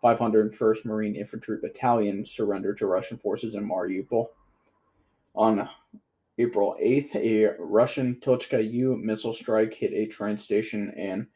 501st 0.04 0.86
Marine 0.86 1.16
Infantry 1.16 1.58
Battalion 1.62 2.26
surrendered 2.26 2.78
to 2.78 2.86
Russian 2.88 3.18
forces 3.18 3.56
in 3.56 3.68
Mariupol. 3.68 4.28
On 5.38 5.70
April 6.40 6.76
8th, 6.82 7.16
a 7.16 7.56
Russian 7.60 8.16
Tochka 8.16 8.60
U 8.72 8.98
missile 8.98 9.34
strike 9.34 9.72
hit 9.72 9.94
a 9.94 10.08
train 10.08 10.36
station 10.36 10.92
in 10.98 11.28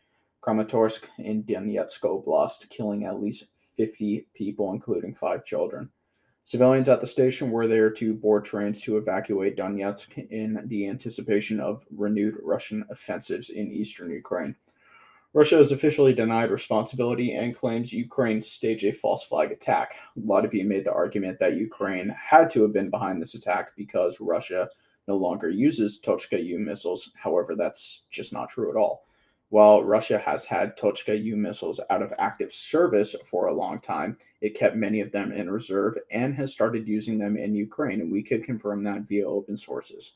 Kramatorsk 0.41 1.03
in 1.19 1.43
Donetsk 1.43 2.01
Oblast, 2.01 2.67
killing 2.69 3.05
at 3.05 3.21
least 3.21 3.45
50 3.77 4.25
people, 4.33 4.73
including 4.73 5.13
five 5.13 5.45
children. 5.45 5.87
Civilians 6.45 6.89
at 6.89 6.99
the 6.99 7.05
station 7.05 7.51
were 7.51 7.67
there 7.67 7.91
to 7.91 8.15
board 8.15 8.43
trains 8.43 8.81
to 8.81 8.97
evacuate 8.97 9.55
Donetsk 9.55 10.17
in 10.31 10.63
the 10.65 10.87
anticipation 10.87 11.59
of 11.59 11.85
renewed 11.95 12.37
Russian 12.41 12.83
offensives 12.89 13.49
in 13.49 13.71
eastern 13.71 14.09
Ukraine. 14.09 14.55
Russia 15.33 15.55
has 15.55 15.71
officially 15.71 16.11
denied 16.11 16.51
responsibility 16.51 17.31
and 17.31 17.55
claims 17.55 17.93
Ukraine 17.93 18.41
staged 18.41 18.83
a 18.83 18.91
false 18.91 19.23
flag 19.23 19.49
attack. 19.53 19.95
A 20.17 20.19
lot 20.19 20.43
of 20.43 20.53
you 20.53 20.65
made 20.65 20.83
the 20.83 20.91
argument 20.91 21.39
that 21.39 21.55
Ukraine 21.55 22.09
had 22.09 22.49
to 22.49 22.61
have 22.63 22.73
been 22.73 22.89
behind 22.89 23.21
this 23.21 23.33
attack 23.33 23.69
because 23.77 24.19
Russia 24.19 24.67
no 25.07 25.15
longer 25.15 25.49
uses 25.49 26.01
Tochka 26.01 26.43
U 26.43 26.59
missiles. 26.59 27.11
However, 27.15 27.55
that's 27.55 28.07
just 28.11 28.33
not 28.33 28.49
true 28.49 28.69
at 28.69 28.75
all. 28.75 29.05
While 29.47 29.85
Russia 29.85 30.17
has 30.17 30.43
had 30.43 30.77
Tochka 30.77 31.23
U 31.23 31.37
missiles 31.37 31.79
out 31.89 32.01
of 32.01 32.13
active 32.19 32.51
service 32.53 33.15
for 33.25 33.47
a 33.47 33.53
long 33.53 33.79
time, 33.79 34.17
it 34.41 34.53
kept 34.53 34.75
many 34.75 34.99
of 34.99 35.13
them 35.13 35.31
in 35.31 35.49
reserve 35.49 35.97
and 36.11 36.35
has 36.35 36.51
started 36.51 36.89
using 36.89 37.17
them 37.17 37.37
in 37.37 37.55
Ukraine, 37.55 38.01
and 38.01 38.11
we 38.11 38.21
could 38.21 38.43
confirm 38.43 38.83
that 38.83 39.07
via 39.07 39.25
open 39.25 39.55
sources. 39.55 40.11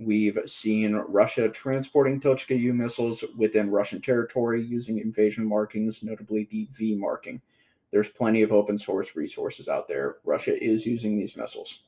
We've 0.00 0.38
seen 0.46 0.94
Russia 0.94 1.48
transporting 1.48 2.20
Tochka 2.20 2.56
U 2.56 2.72
missiles 2.72 3.24
within 3.36 3.68
Russian 3.68 4.00
territory 4.00 4.62
using 4.62 4.98
invasion 4.98 5.44
markings, 5.44 6.04
notably 6.04 6.46
the 6.50 6.68
V 6.70 6.94
marking. 6.94 7.42
There's 7.90 8.08
plenty 8.08 8.42
of 8.42 8.52
open 8.52 8.78
source 8.78 9.16
resources 9.16 9.68
out 9.68 9.88
there. 9.88 10.18
Russia 10.24 10.62
is 10.62 10.86
using 10.86 11.16
these 11.16 11.36
missiles, 11.36 11.80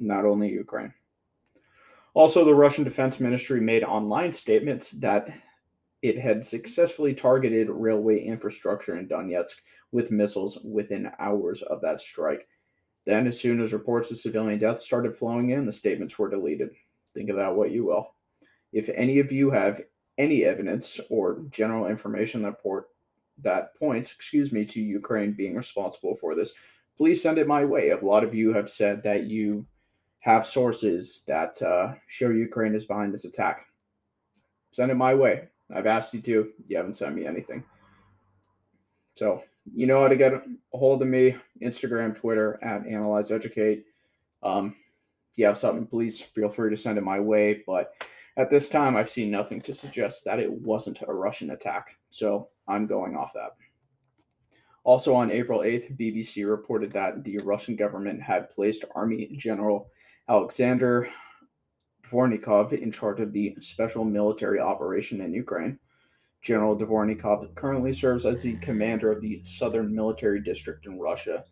not 0.00 0.24
only 0.24 0.50
Ukraine. 0.50 0.92
Also, 2.14 2.44
the 2.44 2.54
Russian 2.54 2.82
Defense 2.82 3.20
Ministry 3.20 3.60
made 3.60 3.84
online 3.84 4.32
statements 4.32 4.90
that 4.90 5.28
it 6.02 6.18
had 6.18 6.44
successfully 6.44 7.14
targeted 7.14 7.70
railway 7.70 8.20
infrastructure 8.20 8.98
in 8.98 9.06
Donetsk 9.06 9.60
with 9.92 10.10
missiles 10.10 10.58
within 10.64 11.12
hours 11.20 11.62
of 11.62 11.80
that 11.82 12.00
strike. 12.00 12.48
Then, 13.04 13.28
as 13.28 13.38
soon 13.38 13.62
as 13.62 13.72
reports 13.72 14.10
of 14.10 14.18
civilian 14.18 14.58
deaths 14.58 14.84
started 14.84 15.16
flowing 15.16 15.50
in, 15.50 15.66
the 15.66 15.72
statements 15.72 16.18
were 16.18 16.28
deleted. 16.28 16.70
Think 17.14 17.30
of 17.30 17.36
that 17.36 17.54
what 17.54 17.70
you 17.70 17.84
will. 17.84 18.14
If 18.72 18.88
any 18.88 19.18
of 19.18 19.30
you 19.30 19.50
have 19.50 19.80
any 20.18 20.44
evidence 20.44 21.00
or 21.10 21.42
general 21.50 21.86
information 21.86 22.42
that 22.42 22.60
port 22.62 22.86
that 23.42 23.74
points, 23.78 24.12
excuse 24.12 24.52
me, 24.52 24.64
to 24.64 24.80
Ukraine 24.80 25.32
being 25.32 25.56
responsible 25.56 26.14
for 26.14 26.34
this, 26.34 26.52
please 26.96 27.22
send 27.22 27.38
it 27.38 27.46
my 27.46 27.64
way. 27.64 27.90
A 27.90 28.04
lot 28.04 28.24
of 28.24 28.34
you 28.34 28.52
have 28.52 28.70
said 28.70 29.02
that 29.02 29.24
you 29.24 29.66
have 30.20 30.46
sources 30.46 31.24
that 31.26 31.60
uh, 31.62 31.94
show 32.06 32.30
Ukraine 32.30 32.74
is 32.74 32.86
behind 32.86 33.12
this 33.12 33.24
attack. 33.24 33.66
Send 34.70 34.90
it 34.90 34.96
my 34.96 35.14
way. 35.14 35.48
I've 35.74 35.86
asked 35.86 36.14
you 36.14 36.20
to. 36.22 36.50
You 36.66 36.76
haven't 36.76 36.94
sent 36.94 37.14
me 37.14 37.26
anything. 37.26 37.64
So 39.14 39.42
you 39.74 39.86
know 39.86 40.00
how 40.00 40.08
to 40.08 40.16
get 40.16 40.32
a 40.32 40.42
hold 40.72 41.02
of 41.02 41.08
me: 41.08 41.36
Instagram, 41.62 42.14
Twitter 42.14 42.58
at 42.62 42.86
Analyze 42.86 43.30
Educate. 43.30 43.84
Um, 44.42 44.76
you 45.34 45.46
have 45.46 45.58
something, 45.58 45.86
please 45.86 46.20
feel 46.20 46.48
free 46.48 46.70
to 46.70 46.76
send 46.76 46.98
it 46.98 47.04
my 47.04 47.20
way. 47.20 47.62
But 47.66 47.92
at 48.36 48.50
this 48.50 48.68
time, 48.68 48.96
I've 48.96 49.10
seen 49.10 49.30
nothing 49.30 49.60
to 49.62 49.74
suggest 49.74 50.24
that 50.24 50.40
it 50.40 50.50
wasn't 50.50 51.02
a 51.06 51.12
Russian 51.12 51.50
attack. 51.50 51.96
So 52.10 52.48
I'm 52.68 52.86
going 52.86 53.16
off 53.16 53.32
that. 53.34 53.52
Also, 54.84 55.14
on 55.14 55.30
April 55.30 55.60
8th, 55.60 55.96
BBC 55.96 56.48
reported 56.48 56.92
that 56.92 57.22
the 57.22 57.38
Russian 57.38 57.76
government 57.76 58.20
had 58.20 58.50
placed 58.50 58.84
Army 58.94 59.28
General 59.36 59.90
Alexander 60.28 61.08
Dvornikov 62.04 62.72
in 62.72 62.90
charge 62.90 63.20
of 63.20 63.32
the 63.32 63.54
special 63.60 64.04
military 64.04 64.58
operation 64.58 65.20
in 65.20 65.32
Ukraine. 65.32 65.78
General 66.42 66.76
Dvornikov 66.76 67.54
currently 67.54 67.92
serves 67.92 68.26
as 68.26 68.42
the 68.42 68.56
commander 68.56 69.12
of 69.12 69.20
the 69.20 69.40
Southern 69.44 69.94
Military 69.94 70.40
District 70.42 70.84
in 70.86 70.98
Russia. 70.98 71.44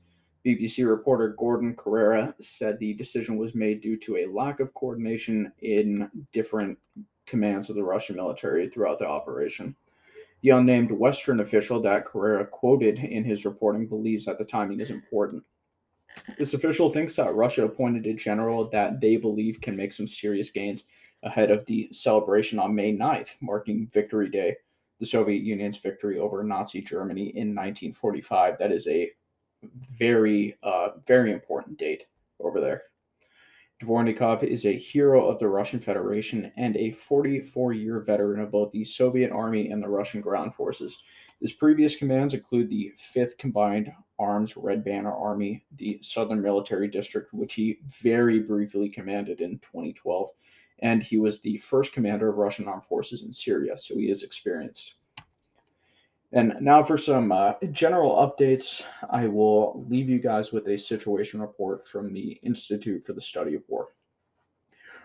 BBC 0.45 0.89
reporter 0.89 1.35
Gordon 1.39 1.75
Corera 1.75 2.35
said 2.41 2.79
the 2.79 2.95
decision 2.95 3.37
was 3.37 3.55
made 3.55 3.81
due 3.81 3.97
to 3.99 4.19
a 4.19 4.27
lack 4.27 4.61
of 4.61 4.73
coordination 4.75 5.53
in 5.59 6.11
different 6.33 6.79
commands 7.27 7.69
of 7.69 7.77
the 7.77 7.85
Russian 7.85 8.17
military 8.17 8.69
throughout 8.69 8.99
the 8.99 9.07
operation. 9.07 9.77
The 10.43 10.51
unnamed 10.51 10.91
Western 10.91 11.41
official 11.41 11.81
that 11.83 12.07
Corera 12.07 12.49
quoted 12.49 12.99
in 12.99 13.25
his 13.25 13.45
reporting 13.45 13.87
believes 13.87 14.25
that 14.25 14.39
the 14.39 14.45
timing 14.45 14.81
is 14.81 14.91
important. 14.91 15.45
This 16.39 16.55
official 16.55 16.91
thinks 16.91 17.15
that 17.17 17.35
Russia 17.35 17.67
appointed 17.67 18.07
a 18.07 18.15
general 18.15 18.69
that 18.71 19.01
they 19.01 19.17
believe 19.17 19.61
can 19.61 19.77
make 19.77 19.93
some 19.93 20.07
serious 20.07 20.51
gains 20.51 20.85
ahead 21.23 21.51
of 21.51 21.67
the 21.67 21.89
celebration 21.93 22.59
on 22.59 22.75
May 22.75 22.97
9th, 22.97 23.35
marking 23.41 23.89
Victory 23.93 24.31
Day, 24.31 24.57
the 24.99 25.07
Soviet 25.07 25.43
Union's 25.43 25.77
victory 25.77 26.19
over 26.19 26.43
Nazi 26.43 26.81
Germany 26.81 27.29
in 27.29 27.55
1945. 27.55 28.59
That 28.59 28.73
is 28.73 28.89
a 28.89 29.11
very, 29.63 30.57
uh, 30.63 30.91
very 31.07 31.33
important 31.33 31.79
date 31.79 32.05
over 32.39 32.61
there. 32.61 32.83
Dvornikov 33.83 34.43
is 34.43 34.67
a 34.67 34.77
hero 34.77 35.27
of 35.27 35.39
the 35.39 35.49
Russian 35.49 35.81
Federation 35.81 36.53
and 36.57 36.77
a 36.77 36.91
44 36.91 37.73
year 37.73 38.01
veteran 38.01 38.41
of 38.41 38.51
both 38.51 38.71
the 38.71 38.85
Soviet 38.85 39.33
Army 39.33 39.71
and 39.71 39.83
the 39.83 39.89
Russian 39.89 40.21
ground 40.21 40.55
forces. 40.55 41.03
His 41.41 41.53
previous 41.53 41.97
commands 41.97 42.35
include 42.35 42.69
the 42.69 42.93
5th 43.15 43.39
Combined 43.39 43.91
Arms 44.19 44.55
Red 44.55 44.85
Banner 44.85 45.15
Army, 45.15 45.65
the 45.77 45.99
Southern 46.03 46.43
Military 46.43 46.89
District, 46.89 47.33
which 47.33 47.55
he 47.55 47.79
very 48.03 48.41
briefly 48.41 48.91
commanded 48.91 49.41
in 49.41 49.59
2012, 49.61 50.29
and 50.81 51.03
he 51.03 51.17
was 51.17 51.41
the 51.41 51.57
first 51.57 51.95
commander 51.95 52.29
of 52.29 52.37
Russian 52.37 52.69
armed 52.69 52.85
forces 52.85 53.23
in 53.23 53.33
Syria, 53.33 53.79
so 53.79 53.97
he 53.97 54.11
is 54.11 54.23
experienced. 54.23 54.97
And 56.33 56.55
now 56.61 56.83
for 56.83 56.97
some 56.97 57.33
uh, 57.33 57.55
general 57.73 58.15
updates, 58.15 58.83
I 59.11 59.27
will 59.27 59.85
leave 59.89 60.09
you 60.09 60.21
guys 60.21 60.53
with 60.53 60.69
a 60.69 60.79
situation 60.79 61.41
report 61.41 61.89
from 61.89 62.13
the 62.13 62.39
Institute 62.43 63.05
for 63.05 63.15
the 63.15 63.21
Study 63.21 63.57
of 63.57 63.63
War. 63.69 63.89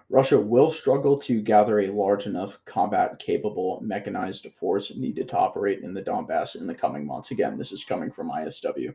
Russia 0.10 0.40
will 0.40 0.70
struggle 0.70 1.18
to 1.18 1.42
gather 1.42 1.80
a 1.80 1.88
large 1.88 2.28
enough 2.28 2.60
combat 2.66 3.18
capable 3.18 3.80
mechanized 3.82 4.46
force 4.54 4.96
needed 4.96 5.28
to 5.28 5.38
operate 5.38 5.82
in 5.82 5.96
the 5.96 6.04
Donbass 6.04 6.56
in 6.56 6.68
the 6.68 6.76
coming 6.76 7.08
months. 7.08 7.32
Again, 7.32 7.58
this 7.58 7.72
is 7.72 7.84
coming 7.84 8.12
from 8.12 8.30
ISW. 8.30 8.94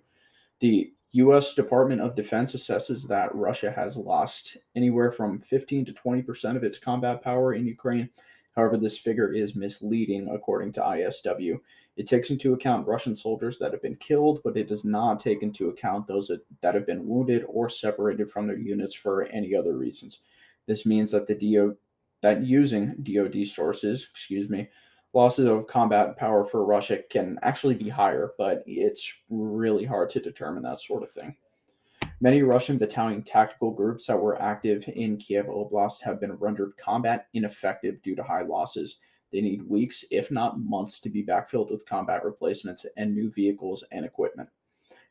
The 0.61 0.93
U.S. 1.13 1.55
Department 1.55 2.01
of 2.01 2.15
Defense 2.15 2.55
assesses 2.55 3.09
that 3.09 3.35
Russia 3.35 3.73
has 3.73 3.97
lost 3.97 4.57
anywhere 4.77 5.11
from 5.11 5.37
15 5.37 5.85
to 5.87 5.93
20 5.93 6.23
percent 6.23 6.57
of 6.57 6.63
its 6.63 6.79
combat 6.79 7.23
power 7.23 7.55
in 7.55 7.67
Ukraine 7.67 8.09
However, 8.57 8.77
this 8.77 8.99
figure 8.99 9.33
is 9.33 9.55
misleading 9.55 10.29
according 10.29 10.73
to 10.73 10.81
ISW. 10.81 11.61
It 11.97 12.07
takes 12.07 12.31
into 12.31 12.53
account 12.53 12.87
Russian 12.87 13.15
soldiers 13.15 13.59
that 13.59 13.73
have 13.73 13.83
been 13.83 13.97
killed, 13.97 14.41
but 14.43 14.57
it 14.57 14.69
does 14.69 14.85
not 14.85 15.21
take 15.21 15.43
into 15.43 15.69
account 15.69 16.07
those 16.07 16.31
that 16.61 16.75
have 16.75 16.87
been 16.87 17.07
wounded 17.07 17.45
or 17.49 17.69
separated 17.69 18.31
from 18.31 18.47
their 18.47 18.59
units 18.59 18.95
for 18.95 19.25
any 19.27 19.55
other 19.55 19.77
reasons. 19.77 20.23
This 20.67 20.85
means 20.85 21.13
that 21.13 21.27
the 21.27 21.35
DO 21.35 21.77
that 22.23 22.45
using 22.45 22.95
DoD 23.03 23.47
sources, 23.47 24.09
excuse 24.11 24.51
me, 24.51 24.69
losses 25.15 25.47
of 25.47 25.67
combat 25.67 26.17
power 26.17 26.45
for 26.45 26.65
Russia 26.65 26.99
can 27.09 27.39
actually 27.43 27.75
be 27.75 27.89
higher, 27.89 28.33
but 28.37 28.63
it's 28.67 29.13
really 29.31 29.85
hard 29.85 30.11
to 30.11 30.21
determine 30.21 30.63
that 30.63 30.81
sort 30.81 31.03
of 31.03 31.11
thing. 31.11 31.35
Many 32.23 32.43
Russian 32.43 32.77
battalion 32.77 33.23
tactical 33.23 33.71
groups 33.71 34.07
that 34.07 34.21
were 34.21 34.41
active 34.43 34.85
in 34.89 35.17
Kiev 35.17 35.47
Oblast 35.47 36.03
have 36.03 36.21
been 36.21 36.35
rendered 36.35 36.77
combat 36.77 37.29
ineffective 37.33 38.03
due 38.03 38.15
to 38.15 38.23
high 38.23 38.43
losses. 38.43 38.99
They 39.33 39.41
need 39.41 39.67
weeks, 39.67 40.05
if 40.11 40.31
not 40.31 40.61
months, 40.61 41.01
to 41.01 41.09
be 41.09 41.25
backfilled 41.25 41.71
with 41.71 41.87
combat 41.87 42.23
replacements 42.23 42.85
and 42.99 43.15
new 43.15 43.31
vehicles 43.31 43.85
and 43.91 44.05
equipment. 44.05 44.51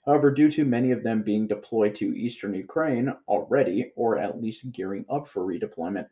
However, 0.05 0.29
due 0.29 0.51
to 0.51 0.65
many 0.65 0.91
of 0.91 1.01
them 1.01 1.23
being 1.23 1.47
deployed 1.47 1.95
to 1.95 2.15
eastern 2.15 2.53
Ukraine 2.53 3.11
already, 3.27 3.91
or 3.95 4.19
at 4.19 4.39
least 4.39 4.71
gearing 4.71 5.03
up 5.09 5.27
for 5.27 5.43
redeployment, 5.43 6.09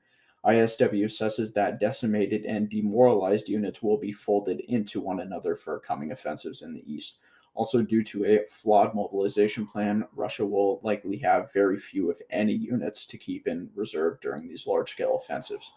ISW 0.47 1.05
assesses 1.05 1.53
that 1.53 1.79
decimated 1.79 2.43
and 2.45 2.69
demoralized 2.69 3.49
units 3.49 3.83
will 3.83 3.97
be 3.99 4.11
folded 4.11 4.61
into 4.61 4.99
one 4.99 5.19
another 5.19 5.55
for 5.55 5.79
coming 5.79 6.11
offensives 6.11 6.63
in 6.63 6.73
the 6.73 6.91
east. 6.91 7.19
Also, 7.57 7.81
due 7.81 8.03
to 8.03 8.23
a 8.23 8.45
flawed 8.47 8.93
mobilization 8.93 9.65
plan, 9.65 10.05
Russia 10.15 10.45
will 10.45 10.79
likely 10.83 11.17
have 11.17 11.51
very 11.51 11.79
few, 11.79 12.11
if 12.11 12.19
any, 12.29 12.53
units 12.53 13.07
to 13.07 13.17
keep 13.17 13.47
in 13.47 13.67
reserve 13.73 14.21
during 14.21 14.47
these 14.47 14.67
large 14.67 14.91
scale 14.91 15.15
offensives. 15.15 15.71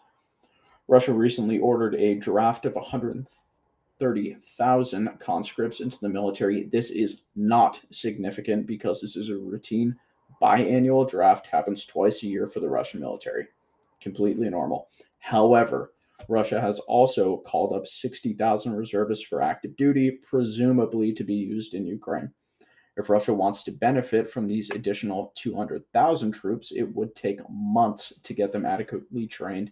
Russia 0.87 1.11
recently 1.11 1.57
ordered 1.57 1.95
a 1.95 2.13
draft 2.13 2.67
of 2.67 2.75
130,000 2.75 5.19
conscripts 5.19 5.81
into 5.81 5.99
the 6.01 6.09
military. 6.09 6.65
This 6.65 6.91
is 6.91 7.23
not 7.35 7.81
significant 7.89 8.67
because 8.67 9.01
this 9.01 9.15
is 9.15 9.29
a 9.29 9.35
routine 9.35 9.95
biannual 10.39 11.09
draft, 11.09 11.47
happens 11.47 11.83
twice 11.83 12.21
a 12.21 12.27
year 12.27 12.47
for 12.47 12.59
the 12.59 12.69
Russian 12.69 12.99
military. 12.99 13.47
Completely 13.99 14.51
normal. 14.51 14.89
However, 15.17 15.93
Russia 16.29 16.59
has 16.59 16.79
also 16.79 17.37
called 17.37 17.73
up 17.73 17.87
60,000 17.87 18.73
reservists 18.73 19.25
for 19.25 19.41
active 19.41 19.75
duty, 19.75 20.11
presumably 20.11 21.13
to 21.13 21.23
be 21.23 21.33
used 21.33 21.73
in 21.73 21.85
Ukraine. 21.85 22.31
If 22.97 23.09
Russia 23.09 23.33
wants 23.33 23.63
to 23.63 23.71
benefit 23.71 24.29
from 24.29 24.47
these 24.47 24.69
additional 24.71 25.31
200,000 25.35 26.31
troops, 26.31 26.71
it 26.71 26.83
would 26.83 27.15
take 27.15 27.39
months 27.49 28.13
to 28.23 28.33
get 28.33 28.51
them 28.51 28.65
adequately 28.65 29.27
trained 29.27 29.71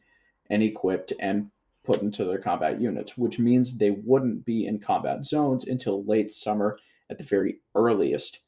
and 0.49 0.63
equipped 0.63 1.13
and 1.19 1.51
put 1.83 2.01
into 2.01 2.23
their 2.25 2.39
combat 2.39 2.79
units, 2.79 3.17
which 3.17 3.39
means 3.39 3.77
they 3.77 3.91
wouldn't 3.91 4.45
be 4.45 4.67
in 4.67 4.79
combat 4.79 5.25
zones 5.25 5.65
until 5.65 6.05
late 6.05 6.31
summer 6.31 6.77
at 7.09 7.17
the 7.17 7.23
very 7.23 7.59
earliest. 7.75 8.39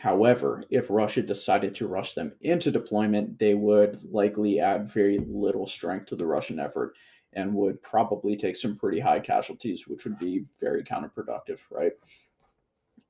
However, 0.00 0.64
if 0.70 0.88
Russia 0.88 1.20
decided 1.20 1.74
to 1.74 1.86
rush 1.86 2.14
them 2.14 2.32
into 2.40 2.70
deployment, 2.70 3.38
they 3.38 3.54
would 3.54 4.02
likely 4.10 4.58
add 4.58 4.88
very 4.88 5.18
little 5.28 5.66
strength 5.66 6.06
to 6.06 6.16
the 6.16 6.24
Russian 6.24 6.58
effort 6.58 6.96
and 7.34 7.54
would 7.54 7.82
probably 7.82 8.34
take 8.34 8.56
some 8.56 8.78
pretty 8.78 8.98
high 8.98 9.20
casualties, 9.20 9.86
which 9.86 10.04
would 10.04 10.18
be 10.18 10.46
very 10.58 10.82
counterproductive, 10.82 11.58
right? 11.70 11.92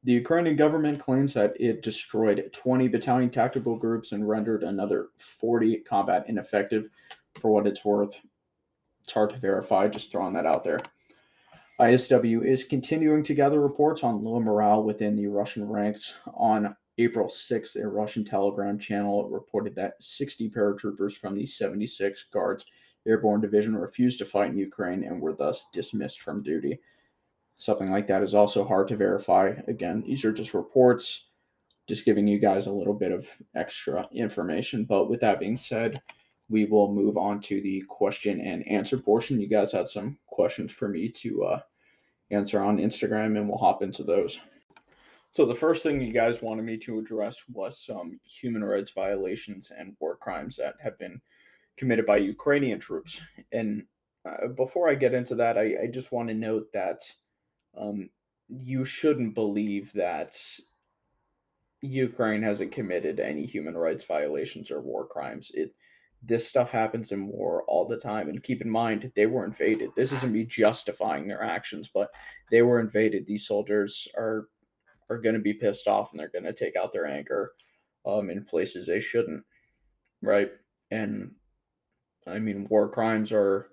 The 0.02 0.14
Ukrainian 0.14 0.56
government 0.56 0.98
claims 0.98 1.32
that 1.34 1.54
it 1.60 1.82
destroyed 1.82 2.50
20 2.52 2.88
battalion 2.88 3.30
tactical 3.30 3.76
groups 3.76 4.10
and 4.10 4.28
rendered 4.28 4.64
another 4.64 5.10
40 5.18 5.76
combat 5.82 6.24
ineffective. 6.26 6.88
For 7.38 7.52
what 7.52 7.68
it's 7.68 7.84
worth, 7.84 8.18
it's 9.04 9.12
hard 9.12 9.30
to 9.30 9.38
verify, 9.38 9.86
just 9.86 10.10
throwing 10.10 10.32
that 10.32 10.44
out 10.44 10.64
there. 10.64 10.80
ISW 11.78 12.44
is 12.44 12.64
continuing 12.64 13.22
to 13.22 13.32
gather 13.32 13.60
reports 13.60 14.02
on 14.02 14.24
low 14.24 14.40
morale 14.40 14.82
within 14.82 15.16
the 15.16 15.28
Russian 15.28 15.66
ranks. 15.66 16.16
On 16.34 16.76
April 17.00 17.28
6th, 17.28 17.82
a 17.82 17.88
Russian 17.88 18.24
Telegram 18.24 18.78
channel 18.78 19.28
reported 19.28 19.74
that 19.76 20.02
60 20.02 20.50
paratroopers 20.50 21.14
from 21.14 21.34
the 21.34 21.46
76 21.46 22.26
Guards 22.30 22.66
Airborne 23.06 23.40
Division 23.40 23.74
refused 23.74 24.18
to 24.18 24.26
fight 24.26 24.50
in 24.50 24.58
Ukraine 24.58 25.04
and 25.04 25.20
were 25.20 25.32
thus 25.32 25.66
dismissed 25.72 26.20
from 26.20 26.42
duty. 26.42 26.78
Something 27.56 27.90
like 27.90 28.06
that 28.08 28.22
is 28.22 28.34
also 28.34 28.64
hard 28.64 28.88
to 28.88 28.96
verify. 28.96 29.54
Again, 29.66 30.02
these 30.06 30.24
are 30.24 30.32
just 30.32 30.52
reports, 30.52 31.28
just 31.88 32.04
giving 32.04 32.28
you 32.28 32.38
guys 32.38 32.66
a 32.66 32.72
little 32.72 32.94
bit 32.94 33.12
of 33.12 33.26
extra 33.54 34.06
information. 34.12 34.84
But 34.84 35.08
with 35.08 35.20
that 35.20 35.40
being 35.40 35.56
said, 35.56 36.02
we 36.50 36.66
will 36.66 36.92
move 36.92 37.16
on 37.16 37.40
to 37.42 37.62
the 37.62 37.82
question 37.88 38.40
and 38.40 38.66
answer 38.68 38.98
portion. 38.98 39.40
You 39.40 39.48
guys 39.48 39.72
had 39.72 39.88
some 39.88 40.18
questions 40.26 40.72
for 40.72 40.88
me 40.88 41.08
to 41.08 41.44
uh, 41.44 41.60
answer 42.30 42.60
on 42.60 42.78
Instagram, 42.78 43.38
and 43.38 43.48
we'll 43.48 43.58
hop 43.58 43.82
into 43.82 44.02
those. 44.02 44.38
So, 45.32 45.46
the 45.46 45.54
first 45.54 45.82
thing 45.82 46.00
you 46.00 46.12
guys 46.12 46.42
wanted 46.42 46.64
me 46.64 46.76
to 46.78 46.98
address 46.98 47.42
was 47.52 47.78
some 47.78 48.18
human 48.24 48.64
rights 48.64 48.90
violations 48.90 49.70
and 49.76 49.96
war 50.00 50.16
crimes 50.16 50.56
that 50.56 50.74
have 50.82 50.98
been 50.98 51.20
committed 51.76 52.04
by 52.04 52.16
Ukrainian 52.16 52.80
troops. 52.80 53.20
And 53.52 53.84
uh, 54.28 54.48
before 54.48 54.88
I 54.88 54.94
get 54.94 55.14
into 55.14 55.36
that, 55.36 55.56
I, 55.56 55.84
I 55.84 55.86
just 55.86 56.12
want 56.12 56.28
to 56.28 56.34
note 56.34 56.72
that 56.72 57.12
um, 57.78 58.10
you 58.48 58.84
shouldn't 58.84 59.34
believe 59.34 59.92
that 59.92 60.36
Ukraine 61.80 62.42
hasn't 62.42 62.72
committed 62.72 63.20
any 63.20 63.46
human 63.46 63.76
rights 63.76 64.04
violations 64.04 64.70
or 64.70 64.80
war 64.80 65.06
crimes. 65.06 65.50
It 65.54 65.74
this 66.22 66.46
stuff 66.46 66.70
happens 66.70 67.12
in 67.12 67.28
war 67.28 67.64
all 67.66 67.86
the 67.86 67.96
time. 67.96 68.28
And 68.28 68.42
keep 68.42 68.60
in 68.60 68.68
mind, 68.68 69.10
they 69.14 69.24
were 69.24 69.44
invaded. 69.44 69.90
This 69.96 70.12
isn't 70.12 70.32
me 70.32 70.44
justifying 70.44 71.26
their 71.26 71.42
actions, 71.42 71.88
but 71.88 72.10
they 72.50 72.60
were 72.60 72.78
invaded. 72.78 73.24
These 73.24 73.46
soldiers 73.46 74.06
are 74.16 74.48
are 75.10 75.18
going 75.18 75.34
to 75.34 75.40
be 75.40 75.52
pissed 75.52 75.88
off 75.88 76.10
and 76.10 76.20
they're 76.20 76.28
going 76.28 76.44
to 76.44 76.52
take 76.52 76.76
out 76.76 76.92
their 76.92 77.06
anger 77.06 77.52
um, 78.06 78.30
in 78.30 78.44
places 78.44 78.86
they 78.86 79.00
shouldn't, 79.00 79.44
right? 80.22 80.50
And 80.90 81.32
I 82.26 82.38
mean, 82.38 82.66
war 82.70 82.88
crimes 82.88 83.32
are 83.32 83.68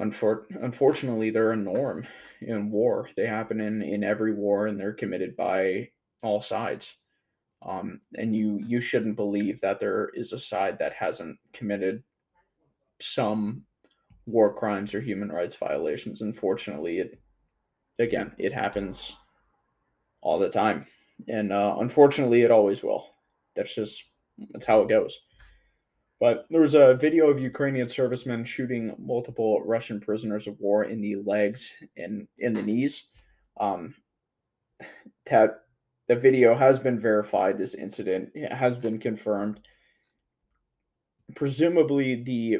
unfor- 0.00 0.44
unfortunately 0.62 1.30
they're 1.30 1.52
a 1.52 1.56
norm 1.56 2.06
in 2.40 2.70
war. 2.70 3.08
They 3.16 3.26
happen 3.26 3.60
in 3.60 3.82
in 3.82 4.04
every 4.04 4.34
war, 4.34 4.66
and 4.66 4.78
they're 4.78 4.92
committed 4.92 5.36
by 5.36 5.90
all 6.22 6.42
sides 6.42 6.96
um, 7.62 8.00
and 8.16 8.34
you 8.34 8.60
you 8.66 8.80
shouldn't 8.80 9.16
believe 9.16 9.60
that 9.60 9.80
there 9.80 10.10
is 10.14 10.32
a 10.32 10.38
side 10.38 10.78
that 10.78 10.92
hasn't 10.92 11.38
committed 11.52 12.02
some 13.00 13.62
war 14.26 14.54
crimes 14.54 14.94
or 14.94 15.00
human 15.00 15.30
rights 15.30 15.56
violations. 15.56 16.20
Unfortunately, 16.20 16.98
it 16.98 17.18
again 17.98 18.32
it 18.38 18.52
happens 18.52 19.16
all 20.26 20.40
the 20.40 20.50
time, 20.50 20.86
and 21.28 21.52
uh, 21.52 21.76
unfortunately, 21.78 22.42
it 22.42 22.50
always 22.50 22.82
will. 22.82 23.06
That's 23.54 23.74
just 23.74 24.02
that's 24.50 24.66
how 24.66 24.82
it 24.82 24.88
goes. 24.88 25.20
But 26.18 26.46
there 26.50 26.60
was 26.60 26.74
a 26.74 26.94
video 26.94 27.28
of 27.28 27.38
Ukrainian 27.38 27.88
servicemen 27.88 28.44
shooting 28.44 28.94
multiple 28.98 29.62
Russian 29.64 30.00
prisoners 30.00 30.48
of 30.48 30.58
war 30.58 30.84
in 30.84 31.00
the 31.00 31.16
legs 31.24 31.72
and 31.96 32.26
in 32.38 32.54
the 32.54 32.62
knees. 32.62 33.08
Um, 33.60 33.94
that 35.26 35.62
the 36.08 36.16
video 36.16 36.54
has 36.54 36.80
been 36.80 36.98
verified. 36.98 37.56
This 37.56 37.74
incident 37.74 38.30
has 38.50 38.76
been 38.78 38.98
confirmed. 38.98 39.60
Presumably, 41.34 42.22
the 42.22 42.58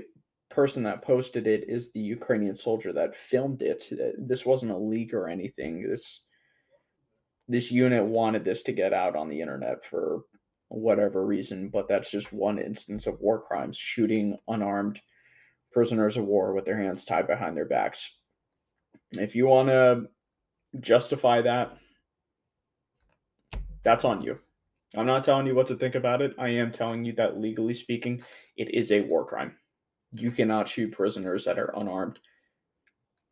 person 0.51 0.85
that 0.85 1.03
posted 1.03 1.47
it 1.47 1.69
is 1.69 1.93
the 1.93 2.01
Ukrainian 2.01 2.55
soldier 2.55 2.93
that 2.93 3.17
filmed 3.17 3.63
it. 3.63 3.85
This 4.19 4.47
wasn't 4.47 4.73
a 4.73 4.79
leak 4.79 5.13
or 5.13 5.29
anything. 5.29 5.83
This 5.83 6.21
this 7.49 7.71
unit 7.71 8.05
wanted 8.05 8.45
this 8.45 8.63
to 8.65 8.73
get 8.73 8.93
out 8.93 9.17
on 9.17 9.29
the 9.29 9.41
internet 9.41 9.85
for 9.85 10.23
whatever 10.69 11.25
reason, 11.25 11.69
but 11.69 11.89
that's 11.89 12.11
just 12.11 12.33
one 12.33 12.59
instance 12.59 13.07
of 13.07 13.21
war 13.21 13.41
crimes, 13.41 13.77
shooting 13.77 14.37
unarmed 14.49 15.01
prisoners 15.73 16.17
of 16.17 16.25
war 16.25 16.55
with 16.55 16.65
their 16.65 16.79
hands 16.79 17.05
tied 17.05 17.27
behind 17.27 17.57
their 17.57 17.67
backs. 17.67 18.17
If 19.13 19.37
you 19.37 19.47
want 19.47 19.69
to 19.69 20.09
justify 20.81 21.43
that, 21.43 21.77
that's 23.83 24.05
on 24.05 24.23
you. 24.23 24.39
I'm 24.97 25.07
not 25.07 25.25
telling 25.25 25.47
you 25.47 25.55
what 25.55 25.67
to 25.69 25.77
think 25.77 25.95
about 25.95 26.23
it. 26.23 26.35
I 26.39 26.49
am 26.49 26.73
telling 26.73 27.05
you 27.05 27.13
that 27.15 27.39
legally 27.39 27.75
speaking, 27.75 28.23
it 28.57 28.75
is 28.75 28.91
a 28.91 29.03
war 29.03 29.25
crime. 29.25 29.57
You 30.13 30.31
cannot 30.31 30.69
shoot 30.69 30.93
prisoners 30.93 31.45
that 31.45 31.59
are 31.59 31.73
unarmed, 31.77 32.19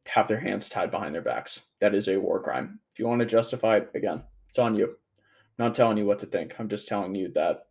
have 0.07 0.29
their 0.29 0.40
hands 0.40 0.69
tied 0.69 0.90
behind 0.90 1.14
their 1.14 1.23
backs. 1.23 1.62
That 1.81 1.95
is 1.95 2.09
a 2.09 2.19
war 2.19 2.43
crime. 2.43 2.81
If 2.93 2.99
you 2.99 3.07
want 3.07 3.21
to 3.21 3.27
justify 3.27 3.79
it, 3.79 3.90
again, 3.95 4.23
it's 4.49 4.59
on 4.59 4.75
you. 4.75 4.87
I'm 4.87 5.67
not 5.67 5.75
telling 5.75 5.99
you 5.99 6.07
what 6.07 6.19
to 6.21 6.27
think. 6.27 6.55
I'm 6.59 6.69
just 6.69 6.88
telling 6.88 7.14
you 7.14 7.33
that 7.35 7.67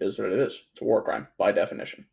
it 0.00 0.06
is 0.06 0.18
what 0.18 0.32
it 0.32 0.38
is. 0.38 0.62
It's 0.72 0.80
a 0.80 0.84
war 0.84 1.02
crime 1.02 1.28
by 1.38 1.52
definition. 1.52 2.06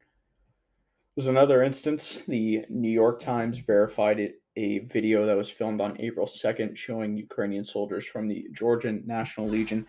There's 1.15 1.27
another 1.27 1.63
instance. 1.63 2.21
The 2.27 2.65
New 2.69 2.91
York 2.91 3.19
Times 3.19 3.57
verified 3.57 4.19
it 4.19 4.41
a 4.57 4.79
video 4.79 5.25
that 5.25 5.37
was 5.37 5.49
filmed 5.49 5.81
on 5.81 5.99
April 5.99 6.27
2nd 6.27 6.75
showing 6.75 7.15
Ukrainian 7.15 7.63
soldiers 7.63 8.05
from 8.05 8.27
the 8.27 8.47
Georgian 8.51 9.03
National 9.05 9.47
Legion 9.47 9.85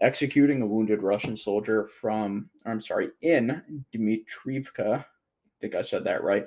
executing 0.00 0.62
a 0.62 0.66
wounded 0.66 1.02
Russian 1.02 1.36
soldier 1.36 1.86
from, 1.86 2.50
I'm 2.66 2.80
sorry, 2.80 3.10
in 3.22 3.62
Dmitrivka, 3.94 5.04
think 5.60 5.74
I 5.74 5.82
said 5.82 6.04
that 6.04 6.22
right. 6.22 6.46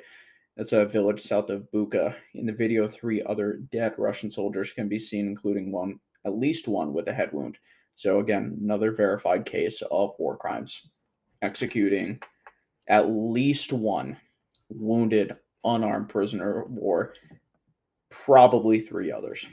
That's 0.60 0.74
a 0.74 0.86
village 0.86 1.22
south 1.22 1.50
of 1.52 1.72
Bucha. 1.72 2.14
In 2.34 2.46
the 2.46 2.52
video, 2.52 2.86
three 2.86 3.24
other 3.24 3.62
dead 3.72 3.94
Russian 3.98 4.30
soldiers 4.30 4.74
can 4.74 4.90
be 4.90 5.00
seen, 5.00 5.26
including 5.26 5.72
one, 5.72 6.02
at 6.26 6.38
least 6.38 6.68
one, 6.68 6.92
with 6.92 7.08
a 7.08 7.14
head 7.14 7.32
wound. 7.32 7.58
So, 7.96 8.20
again, 8.20 8.58
another 8.62 8.92
verified 8.92 9.46
case 9.46 9.82
of 9.90 10.16
war 10.20 10.36
crimes, 10.36 10.90
executing 11.42 12.22
at 12.90 13.10
least 13.10 13.72
one 13.72 14.18
wounded 14.68 15.38
unarmed 15.64 16.10
prisoner 16.10 16.64
of 16.64 16.72
war, 16.72 17.14
probably 18.10 18.82
three 18.82 19.14
others. 19.14 19.46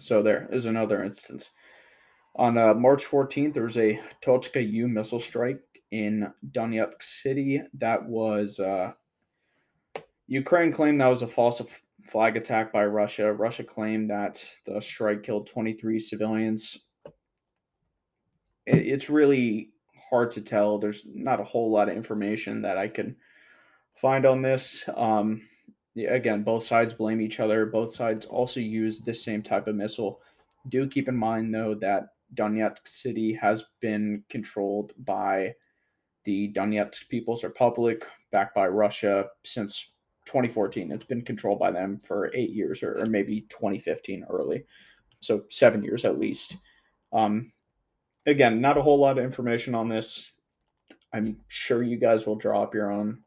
So, 0.00 0.20
there 0.20 0.48
is 0.50 0.64
another 0.64 1.04
instance. 1.04 1.50
On 2.34 2.58
uh, 2.58 2.74
March 2.74 3.06
14th, 3.06 3.54
there 3.54 3.62
was 3.62 3.78
a 3.78 4.00
Tochka 4.20 4.68
U 4.68 4.88
missile 4.88 5.20
strike 5.20 5.62
in 5.92 6.32
Donetsk 6.50 7.00
City. 7.04 7.62
That 7.74 8.04
was 8.04 8.58
uh, 8.58 8.90
Ukraine 10.26 10.72
claimed 10.72 11.00
that 11.00 11.08
was 11.08 11.22
a 11.22 11.26
false 11.26 11.60
flag 12.02 12.36
attack 12.36 12.72
by 12.72 12.84
Russia. 12.84 13.32
Russia 13.32 13.64
claimed 13.64 14.10
that 14.10 14.44
the 14.64 14.80
strike 14.80 15.22
killed 15.22 15.46
23 15.46 15.98
civilians. 15.98 16.78
It, 18.66 18.86
it's 18.86 19.10
really 19.10 19.70
hard 20.10 20.30
to 20.32 20.40
tell. 20.40 20.78
There's 20.78 21.04
not 21.06 21.40
a 21.40 21.44
whole 21.44 21.70
lot 21.70 21.88
of 21.88 21.96
information 21.96 22.62
that 22.62 22.78
I 22.78 22.88
can 22.88 23.16
find 23.94 24.26
on 24.26 24.42
this. 24.42 24.88
Um, 24.94 25.42
again, 25.96 26.42
both 26.42 26.64
sides 26.64 26.94
blame 26.94 27.20
each 27.20 27.40
other. 27.40 27.66
Both 27.66 27.94
sides 27.94 28.26
also 28.26 28.60
use 28.60 29.00
the 29.00 29.14
same 29.14 29.42
type 29.42 29.66
of 29.66 29.76
missile. 29.76 30.20
Do 30.68 30.88
keep 30.88 31.08
in 31.08 31.16
mind, 31.16 31.54
though, 31.54 31.74
that 31.76 32.08
Donetsk 32.34 32.88
City 32.88 33.32
has 33.40 33.64
been 33.80 34.24
controlled 34.28 34.92
by 34.98 35.54
the 36.24 36.52
Donetsk 36.52 37.08
People's 37.08 37.44
Republic, 37.44 38.04
backed 38.32 38.54
by 38.54 38.66
Russia, 38.66 39.26
since 39.44 39.92
2014. 40.26 40.92
It's 40.92 41.04
been 41.04 41.22
controlled 41.22 41.58
by 41.58 41.70
them 41.70 41.98
for 41.98 42.30
eight 42.34 42.50
years, 42.50 42.82
or, 42.82 43.00
or 43.00 43.06
maybe 43.06 43.42
2015 43.42 44.26
early, 44.28 44.64
so 45.20 45.44
seven 45.48 45.82
years 45.82 46.04
at 46.04 46.18
least. 46.18 46.58
Um, 47.12 47.52
again, 48.26 48.60
not 48.60 48.76
a 48.76 48.82
whole 48.82 48.98
lot 48.98 49.18
of 49.18 49.24
information 49.24 49.74
on 49.74 49.88
this. 49.88 50.30
I'm 51.12 51.38
sure 51.48 51.82
you 51.82 51.96
guys 51.96 52.26
will 52.26 52.36
draw 52.36 52.62
up 52.62 52.74
your 52.74 52.90
own 52.90 53.22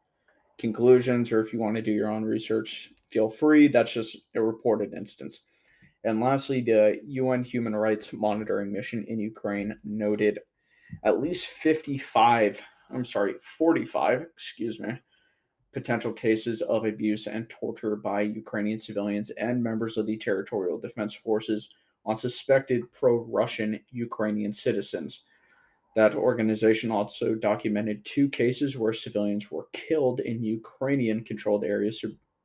conclusions, 0.58 1.32
or 1.32 1.40
if 1.40 1.52
you 1.52 1.58
want 1.58 1.76
to 1.76 1.82
do 1.82 1.90
your 1.90 2.10
own 2.10 2.22
research, 2.22 2.92
feel 3.10 3.30
free. 3.30 3.66
That's 3.66 3.92
just 3.92 4.18
a 4.34 4.42
reported 4.42 4.92
instance. 4.94 5.42
And 6.04 6.20
lastly, 6.20 6.60
the 6.60 7.00
UN 7.04 7.44
Human 7.44 7.74
Rights 7.74 8.12
Monitoring 8.12 8.72
Mission 8.72 9.04
in 9.08 9.18
Ukraine 9.18 9.78
noted 9.84 10.38
at 11.04 11.20
least 11.20 11.46
55, 11.46 12.62
I'm 12.92 13.04
sorry, 13.04 13.34
45, 13.58 14.22
excuse 14.22 14.80
me, 14.80 14.92
potential 15.72 16.12
cases 16.12 16.62
of 16.62 16.84
abuse 16.84 17.26
and 17.26 17.48
torture 17.48 17.96
by 17.96 18.22
Ukrainian 18.22 18.78
civilians 18.78 19.30
and 19.30 19.62
members 19.62 19.96
of 19.96 20.06
the 20.06 20.16
Territorial 20.16 20.78
Defense 20.78 21.14
Forces 21.14 21.70
on 22.04 22.16
suspected 22.16 22.90
pro 22.92 23.18
Russian 23.24 23.80
Ukrainian 23.90 24.52
citizens. 24.52 25.24
That 25.96 26.14
organization 26.14 26.90
also 26.90 27.34
documented 27.34 28.04
two 28.04 28.28
cases 28.28 28.76
where 28.76 28.92
civilians 28.92 29.50
were 29.50 29.68
killed 29.72 30.20
in 30.20 30.42
Ukrainian 30.42 31.24
controlled 31.24 31.64
areas 31.64 32.04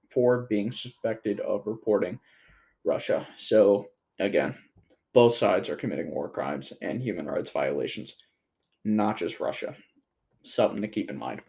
for 0.09 0.47
being 0.49 0.71
suspected 0.71 1.39
of 1.41 1.67
reporting 1.67 2.19
Russia. 2.83 3.27
So, 3.37 3.87
again, 4.19 4.55
both 5.13 5.35
sides 5.35 5.69
are 5.69 5.75
committing 5.75 6.11
war 6.11 6.29
crimes 6.29 6.73
and 6.81 7.01
human 7.01 7.25
rights 7.25 7.49
violations, 7.49 8.17
not 8.83 9.17
just 9.17 9.39
Russia. 9.39 9.75
Something 10.41 10.81
to 10.81 10.87
keep 10.87 11.09
in 11.09 11.17
mind. 11.17 11.41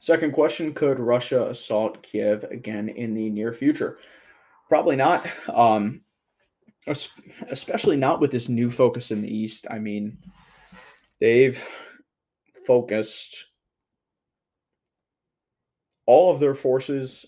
Second 0.00 0.32
question 0.32 0.74
Could 0.74 0.98
Russia 0.98 1.48
assault 1.48 2.02
Kiev 2.02 2.44
again 2.44 2.88
in 2.88 3.14
the 3.14 3.30
near 3.30 3.52
future? 3.52 3.98
Probably 4.68 4.96
not. 4.96 5.26
Um, 5.48 6.02
especially 6.86 7.96
not 7.96 8.20
with 8.20 8.30
this 8.30 8.48
new 8.48 8.70
focus 8.70 9.10
in 9.10 9.20
the 9.20 9.34
East. 9.34 9.66
I 9.70 9.78
mean, 9.78 10.18
they've 11.20 11.62
focused 12.66 13.46
all 16.06 16.32
of 16.32 16.40
their 16.40 16.54
forces 16.54 17.26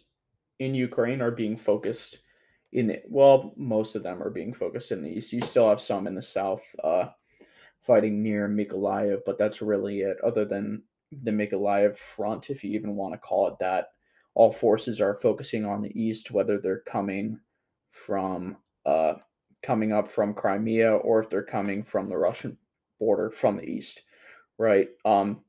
in 0.59 0.75
Ukraine 0.75 1.21
are 1.21 1.31
being 1.31 1.57
focused 1.57 2.19
in 2.73 2.87
the 2.87 3.03
well, 3.09 3.53
most 3.57 3.95
of 3.95 4.03
them 4.03 4.23
are 4.23 4.31
being 4.31 4.55
focused 4.55 4.93
in 4.93 5.03
the 5.03 5.11
east. 5.11 5.33
You 5.33 5.43
still 5.43 5.69
have 5.69 5.81
some 5.81 6.07
in 6.07 6.15
the 6.15 6.23
south 6.23 6.63
uh, 6.83 7.09
fighting 7.81 8.23
near 8.23 8.49
Mykolaiv, 8.49 9.21
but 9.27 9.37
that's 9.37 9.61
really 9.61 10.01
it. 10.01 10.17
Other 10.25 10.45
than 10.45 10.83
the 11.23 11.31
Mykolaiv 11.31 11.97
front, 11.99 12.51
if 12.51 12.65
you 12.65 12.71
even 12.73 12.97
want 12.97 13.15
to 13.15 13.19
call 13.19 13.49
it 13.49 13.59
that, 13.61 13.89
all 14.35 14.53
forces 14.53 15.01
are 15.01 15.15
focusing 15.15 15.65
on 15.65 15.83
the 15.83 16.01
east, 16.01 16.31
whether 16.31 16.59
they're 16.59 16.83
coming 16.87 17.39
from 17.91 18.57
uh, 18.87 19.15
coming 19.63 19.93
up 19.93 20.09
from 20.09 20.35
Crimea 20.35 20.97
or 20.97 21.23
if 21.23 21.31
they're 21.31 21.43
coming 21.43 21.83
from 21.85 22.09
the 22.09 22.17
Russian 22.17 22.57
border 22.99 23.31
from 23.31 23.57
the 23.57 23.65
east, 23.65 24.03
right? 24.59 24.89
Um, 25.05 25.43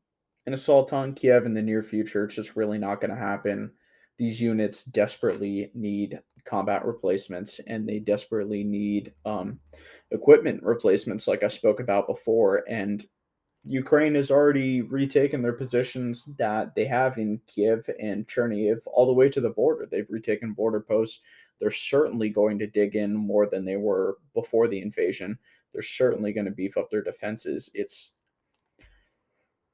an 0.46 0.54
assault 0.54 0.94
on 0.94 1.14
Kiev 1.14 1.46
in 1.46 1.54
the 1.54 1.62
near 1.62 1.82
future, 1.82 2.26
it's 2.26 2.36
just 2.36 2.56
really 2.56 2.78
not 2.78 3.02
going 3.02 3.12
to 3.12 3.18
happen. 3.18 3.72
These 4.18 4.42
units 4.42 4.84
desperately 4.84 5.72
need 5.74 6.20
combat 6.46 6.86
replacements 6.86 7.60
and 7.68 7.88
they 7.88 8.00
desperately 8.00 8.64
need 8.64 9.14
um, 9.26 9.60
equipment 10.12 10.62
replacements, 10.62 11.28
like 11.28 11.44
I 11.44 11.48
spoke 11.48 11.80
about 11.80 12.08
before. 12.08 12.64
And 12.70 13.06
Ukraine 13.66 14.16
has 14.16 14.30
already 14.30 14.82
retaken 14.82 15.42
their 15.42 15.54
positions 15.54 16.26
that 16.38 16.76
they 16.76 16.86
have 16.86 17.18
in 17.18 17.40
Kiev 17.48 17.90
and 18.00 18.28
Cherniv 18.28 18.82
all 18.86 19.06
the 19.06 19.14
way 19.14 19.30
to 19.30 19.40
the 19.40 19.52
border. 19.52 19.86
They've 19.86 20.10
retaken 20.10 20.52
border 20.52 20.82
posts. 20.82 21.22
They're 21.60 21.72
certainly 21.72 22.30
going 22.30 22.60
to 22.60 22.68
dig 22.68 22.96
in 22.96 23.16
more 23.16 23.48
than 23.48 23.64
they 23.64 23.78
were 23.78 24.18
before 24.34 24.68
the 24.68 24.82
invasion. 24.82 25.38
They're 25.72 25.82
certainly 25.82 26.34
going 26.34 26.46
to 26.46 26.52
beef 26.52 26.78
up 26.78 26.90
their 26.90 27.02
defenses. 27.02 27.70
It's 27.74 28.14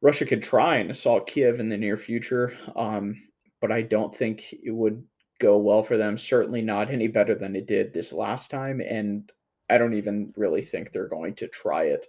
Russia 0.01 0.25
could 0.25 0.43
try 0.43 0.77
and 0.77 0.91
assault 0.91 1.27
Kiev 1.27 1.59
in 1.59 1.67
the 1.67 1.77
near 1.77 1.97
future, 1.97 2.55
um, 2.75 3.21
but 3.59 3.71
I 3.71 3.81
don't 3.81 4.15
think 4.15 4.53
it 4.53 4.71
would 4.71 5.03
go 5.39 5.57
well 5.57 5.83
for 5.83 5.97
them. 5.97 6.17
Certainly 6.17 6.61
not 6.61 6.91
any 6.91 7.07
better 7.07 7.33
than 7.33 7.55
it 7.55 7.65
did 7.65 7.91
this 7.91 8.13
last 8.13 8.51
time. 8.51 8.81
And 8.81 9.29
I 9.69 9.77
don't 9.77 9.95
even 9.95 10.33
really 10.37 10.61
think 10.61 10.91
they're 10.91 11.07
going 11.07 11.35
to 11.35 11.47
try 11.47 11.85
it 11.85 12.05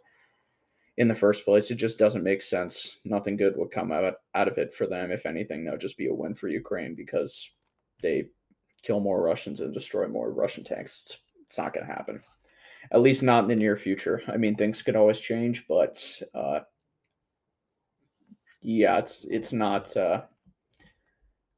in 1.01 1.09
the 1.09 1.15
first 1.15 1.47
place. 1.47 1.71
It 1.71 1.77
just 1.77 1.99
doesn't 1.99 2.23
make 2.23 2.43
sense. 2.43 2.99
Nothing 3.07 3.39
good 3.39 3.57
would 3.57 3.71
come 3.71 3.91
out, 3.91 4.17
out 4.35 4.49
of 4.49 4.59
it 4.59 4.75
for 4.75 4.87
them. 4.87 5.11
If 5.11 5.25
anything, 5.25 5.65
that 5.65 5.71
would 5.71 5.81
just 5.81 5.97
be 5.97 6.09
a 6.09 6.15
win 6.15 6.35
for 6.35 6.49
Ukraine 6.49 6.95
because 6.95 7.51
they 8.03 8.27
kill 8.83 9.01
more 9.01 9.23
Russians 9.23 9.61
and 9.61 9.73
destroy 9.73 10.07
more 10.09 10.31
Russian 10.31 10.63
tanks. 10.63 11.01
It's, 11.07 11.19
it's 11.47 11.57
not 11.57 11.73
going 11.73 11.87
to 11.87 11.93
happen. 11.93 12.23
At 12.93 13.01
least 13.01 13.23
not 13.23 13.45
in 13.45 13.49
the 13.49 13.57
near 13.57 13.79
future. 13.79 14.21
I 14.29 14.37
mean, 14.37 14.57
things 14.57 14.83
could 14.83 14.95
always 14.95 15.21
change, 15.21 15.65
but 15.67 16.21
uh, 16.35 16.61
yeah, 18.61 18.99
it's 18.99 19.25
it's 19.25 19.55
not 19.55 19.97
uh, 19.97 20.25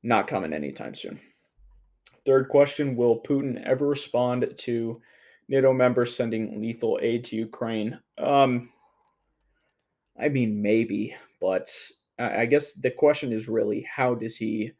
not 0.05 0.29
coming 0.29 0.53
anytime 0.53 0.95
soon. 0.95 1.21
Third 2.25 2.49
question 2.49 2.95
Will 2.95 3.21
Putin 3.21 3.61
ever 3.67 3.89
respond 3.89 4.55
to 4.57 5.03
NATO 5.49 5.73
members 5.73 6.15
sending 6.15 6.61
lethal 6.61 7.01
aid 7.03 7.25
to 7.25 7.37
Ukraine? 7.37 7.99
Um, 8.19 8.69
I 10.21 10.29
mean, 10.29 10.61
maybe, 10.61 11.15
but 11.41 11.75
I 12.19 12.47
guess 12.47 12.75
the 12.75 12.91
question 12.91 13.33
is 13.33 13.49
really 13.49 13.87
how 13.91 14.15
does 14.15 14.37
he 14.37 14.73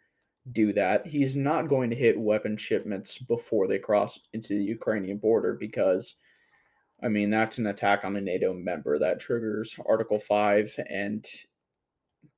do 0.51 0.73
that? 0.75 1.07
He's 1.07 1.37
not 1.37 1.69
going 1.69 1.91
to 1.91 1.97
hit 1.97 2.19
weapon 2.19 2.57
shipments 2.57 3.19
before 3.19 3.67
they 3.67 3.79
cross 3.79 4.21
into 4.33 4.49
the 4.59 4.65
Ukrainian 4.65 5.19
border 5.19 5.55
because, 5.55 6.15
I 7.03 7.09
mean, 7.09 7.31
that's 7.31 7.59
an 7.59 7.67
attack 7.67 8.05
on 8.05 8.17
a 8.17 8.21
NATO 8.21 8.53
member 8.53 8.99
that 8.99 9.21
triggers 9.21 9.77
Article 9.87 10.19
5, 10.19 10.79
and 10.89 11.27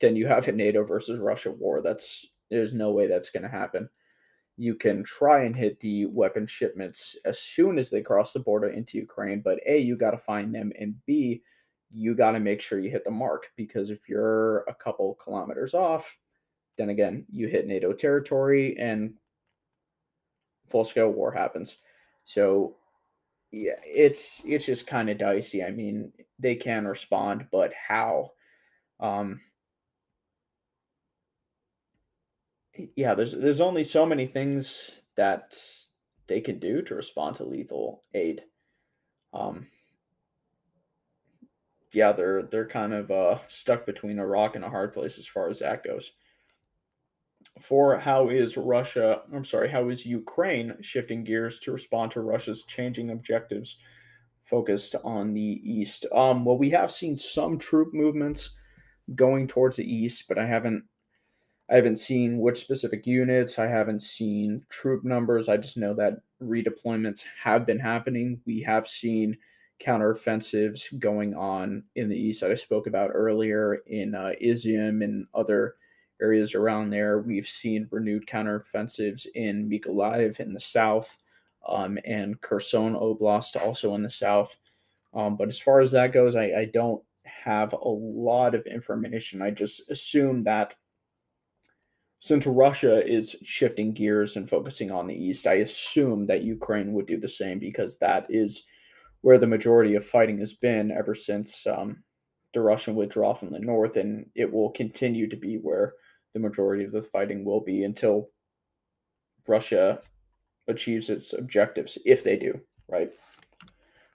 then 0.01 0.17
you 0.17 0.27
have 0.27 0.49
a 0.49 0.53
NATO 0.53 0.85
versus 0.85 1.19
Russia 1.19 1.51
war. 1.51 1.83
That's 1.83 2.27
there's 2.51 2.75
no 2.75 2.93
way 2.93 3.07
that's 3.07 3.31
going 3.31 3.43
to 3.43 3.49
happen 3.49 3.89
you 4.57 4.75
can 4.75 5.03
try 5.03 5.43
and 5.43 5.57
hit 5.57 5.81
the 5.81 6.07
weapon 6.07 6.47
shipments 6.47 7.17
as 7.25 7.41
soon 7.41 7.79
as 7.79 7.91
they 7.91 8.03
cross 8.03 8.33
the 8.33 8.41
border 8.41 8.69
into 8.69 8.99
Ukraine. 8.99 9.41
But 9.41 9.61
A, 9.67 9.79
you 9.79 9.97
got 9.97 10.13
to 10.13 10.19
find 10.19 10.55
them, 10.55 10.73
and 10.79 10.95
B, 11.07 11.43
you 11.95 12.15
got 12.15 12.33
to 12.33 12.41
make 12.41 12.61
sure 12.61 12.79
you 12.79 12.91
hit 12.91 13.05
the 13.05 13.11
mark 13.11 13.51
because 13.57 13.89
if 13.89 14.09
you're 14.09 14.61
a 14.63 14.75
couple 14.75 15.15
kilometers 15.15 15.75
off, 15.75 16.19
then 16.77 16.89
again, 16.89 17.25
you 17.31 17.47
hit 17.47 17.69
NATO 17.69 17.93
territory 17.93 18.77
and 18.79 19.15
full 20.69 20.85
scale 20.85 21.11
war 21.11 21.31
happens. 21.31 21.77
So 22.25 22.77
yeah, 23.53 23.79
it's 23.85 24.43
it's 24.45 24.67
just 24.67 24.87
kind 24.87 25.09
of 25.09 25.19
dicey. 25.19 25.63
I 25.63 25.71
mean, 25.71 26.13
they 26.41 26.57
can 26.57 26.87
respond, 26.87 27.47
but 27.53 27.73
how? 27.73 28.33
Um, 28.99 29.41
yeah, 32.97 33.15
there's 33.15 33.33
there's 33.33 33.61
only 33.61 33.85
so 33.85 34.05
many 34.05 34.27
things 34.27 34.91
that 35.17 35.55
they 36.27 36.41
can 36.41 36.59
do 36.59 36.83
to 36.83 36.95
respond 36.97 37.37
to 37.37 37.45
lethal 37.45 38.03
aid. 38.15 38.43
Um, 39.33 39.69
yeah, 41.95 42.13
they're 42.13 42.43
they're 42.43 42.69
kind 42.69 42.93
of 42.93 43.11
uh, 43.11 43.39
stuck 43.47 43.87
between 43.87 44.19
a 44.19 44.27
rock 44.27 44.57
and 44.57 44.65
a 44.65 44.71
hard 44.71 44.93
place 44.93 45.19
as 45.19 45.27
far 45.27 45.49
as 45.49 45.61
that 45.61 45.85
goes. 45.85 46.13
For 47.61 47.99
how 47.99 48.29
is 48.31 48.57
Russia, 48.57 49.23
I'm 49.33 49.45
sorry, 49.45 49.71
how 49.71 49.89
is 49.89 50.07
Ukraine 50.07 50.75
shifting 50.81 51.25
gears 51.25 51.61
to 51.61 51.73
respond 51.73 52.11
to 52.13 52.21
Russia's 52.21 52.65
changing 52.65 53.11
objectives 53.11 53.79
focused 54.43 54.97
on 55.05 55.35
the 55.35 55.61
east? 55.63 56.07
Um, 56.13 56.45
well, 56.45 56.59
we 56.59 56.71
have 56.71 56.91
seen 56.91 57.17
some 57.17 57.59
troop 57.59 57.93
movements 57.93 58.51
going 59.15 59.47
towards 59.47 59.77
the 59.77 59.85
east, 59.85 60.25
but 60.29 60.39
I 60.39 60.47
haven't 60.47 60.85
I 61.71 61.77
haven't 61.77 61.97
seen 61.97 62.39
which 62.39 62.61
specific 62.61 63.07
units. 63.07 63.59
I 63.59 63.67
haven't 63.67 64.03
seen 64.03 64.67
troop 64.69 65.05
numbers. 65.05 65.49
I 65.49 65.57
just 65.57 65.77
know 65.77 65.95
that 65.95 66.21
redeployments 66.43 67.25
have 67.43 67.65
been 67.65 67.79
happening. 67.79 68.41
We 68.47 68.61
have 68.63 68.87
seen 68.87 69.39
counteroffensives 69.85 70.99
going 70.99 71.35
on 71.35 71.85
in 71.95 72.09
the 72.09 72.17
east 72.17 72.41
that 72.41 72.51
I 72.51 72.55
spoke 72.55 72.87
about 72.87 73.11
earlier 73.13 73.83
in 73.87 74.15
uh, 74.15 74.33
Izium 74.43 75.05
and 75.05 75.27
other 75.35 75.77
areas 76.23 76.55
around 76.55 76.91
there. 76.91 77.19
We've 77.19 77.49
seen 77.49 77.89
renewed 77.91 78.27
counteroffensives 78.27 79.27
in 79.35 79.69
Mykolaiv 79.69 80.41
in 80.41 80.53
the 80.55 80.61
south 80.61 81.19
um, 81.69 81.99
and 82.05 82.41
Kherson 82.41 82.95
Oblast 82.95 83.61
also 83.61 83.95
in 83.95 84.03
the 84.03 84.11
south. 84.11 84.57
Um, 85.13 85.37
but 85.37 85.49
as 85.49 85.59
far 85.59 85.81
as 85.81 85.93
that 85.93 86.13
goes, 86.13 86.35
I, 86.35 86.45
I 86.45 86.71
don't 86.73 87.03
have 87.25 87.73
a 87.73 87.89
lot 87.89 88.55
of 88.55 88.67
information. 88.67 89.43
I 89.43 89.51
just 89.51 89.91
assume 89.91 90.45
that 90.45 90.75
since 92.19 92.47
Russia 92.47 93.07
is 93.07 93.37
shifting 93.45 93.93
gears 93.93 94.37
and 94.37 94.49
focusing 94.49 94.91
on 94.91 95.07
the 95.07 95.15
east, 95.15 95.47
I 95.47 95.57
assume 95.57 96.27
that 96.27 96.43
Ukraine 96.43 96.95
would 96.95 97.07
do 97.07 97.19
the 97.19 97.29
same 97.29 97.59
because 97.59 97.99
that 97.99 98.27
is 98.31 98.65
where 99.25 99.39
the 99.39 99.47
majority 99.47 99.95
of 99.95 100.07
fighting 100.07 100.39
has 100.39 100.53
been 100.53 100.91
ever 100.91 101.15
since 101.15 101.67
um, 101.67 101.97
the 102.53 102.61
Russian 102.61 102.95
withdrawal 102.95 103.35
from 103.35 103.49
the 103.49 103.59
north, 103.59 103.97
and 103.97 104.27
it 104.35 104.53
will 104.53 104.69
continue 104.73 105.27
to 105.31 105.37
be 105.37 105.57
where 105.57 105.95
the 106.35 106.39
majority 106.39 106.85
of 106.85 106.93
the 106.93 107.01
fighting 107.01 107.43
will 107.43 107.63
be 107.63 107.85
until 107.85 108.29
Russia 109.49 110.03
achieves 110.69 111.09
its 111.09 111.33
objectives, 111.33 111.97
if 112.05 112.23
they 112.23 112.37
do, 112.37 112.61
right? 112.87 113.13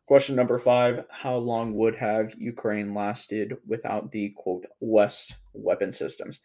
Question 0.06 0.36
number 0.36 0.60
five 0.60 1.04
How 1.10 1.38
long 1.38 1.74
would 1.74 1.96
have 1.96 2.36
Ukraine 2.38 2.94
lasted 2.94 3.58
without 3.66 4.12
the 4.12 4.30
quote 4.38 4.68
West 4.80 5.38
weapon 5.54 5.92
systems? 5.92 6.40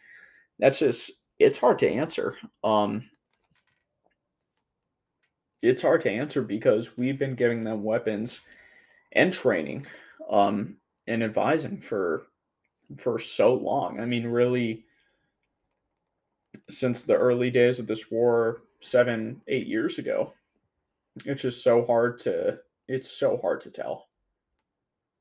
That's 0.59 0.79
just 0.79 1.11
it's 1.39 1.59
hard 1.59 1.79
to 1.81 1.91
answer. 1.91 2.39
Um, 2.63 3.11
it's 5.61 5.83
hard 5.83 6.01
to 6.01 6.11
answer 6.11 6.41
because 6.41 6.97
we've 6.97 7.19
been 7.19 7.35
giving 7.35 7.63
them 7.63 7.85
weapons 7.85 8.41
and 9.15 9.33
training 9.33 9.87
um, 10.29 10.77
and 11.07 11.23
advising 11.23 11.81
for 11.81 12.27
for 12.99 13.19
so 13.19 13.55
long. 13.55 14.01
I 14.01 14.05
mean, 14.05 14.27
really, 14.27 14.85
since 16.71 17.03
the 17.03 17.17
early 17.17 17.51
days 17.51 17.79
of 17.79 17.87
this 17.87 18.11
war, 18.11 18.63
seven, 18.81 19.41
eight 19.49 19.67
years 19.67 19.99
ago, 19.99 20.33
it's 21.25 21.43
just 21.43 21.63
so 21.63 21.85
hard 21.87 22.19
to 22.21 22.59
it's 22.89 23.11
so 23.11 23.39
hard 23.39 23.61
to 23.63 23.71
tell. 23.71 24.09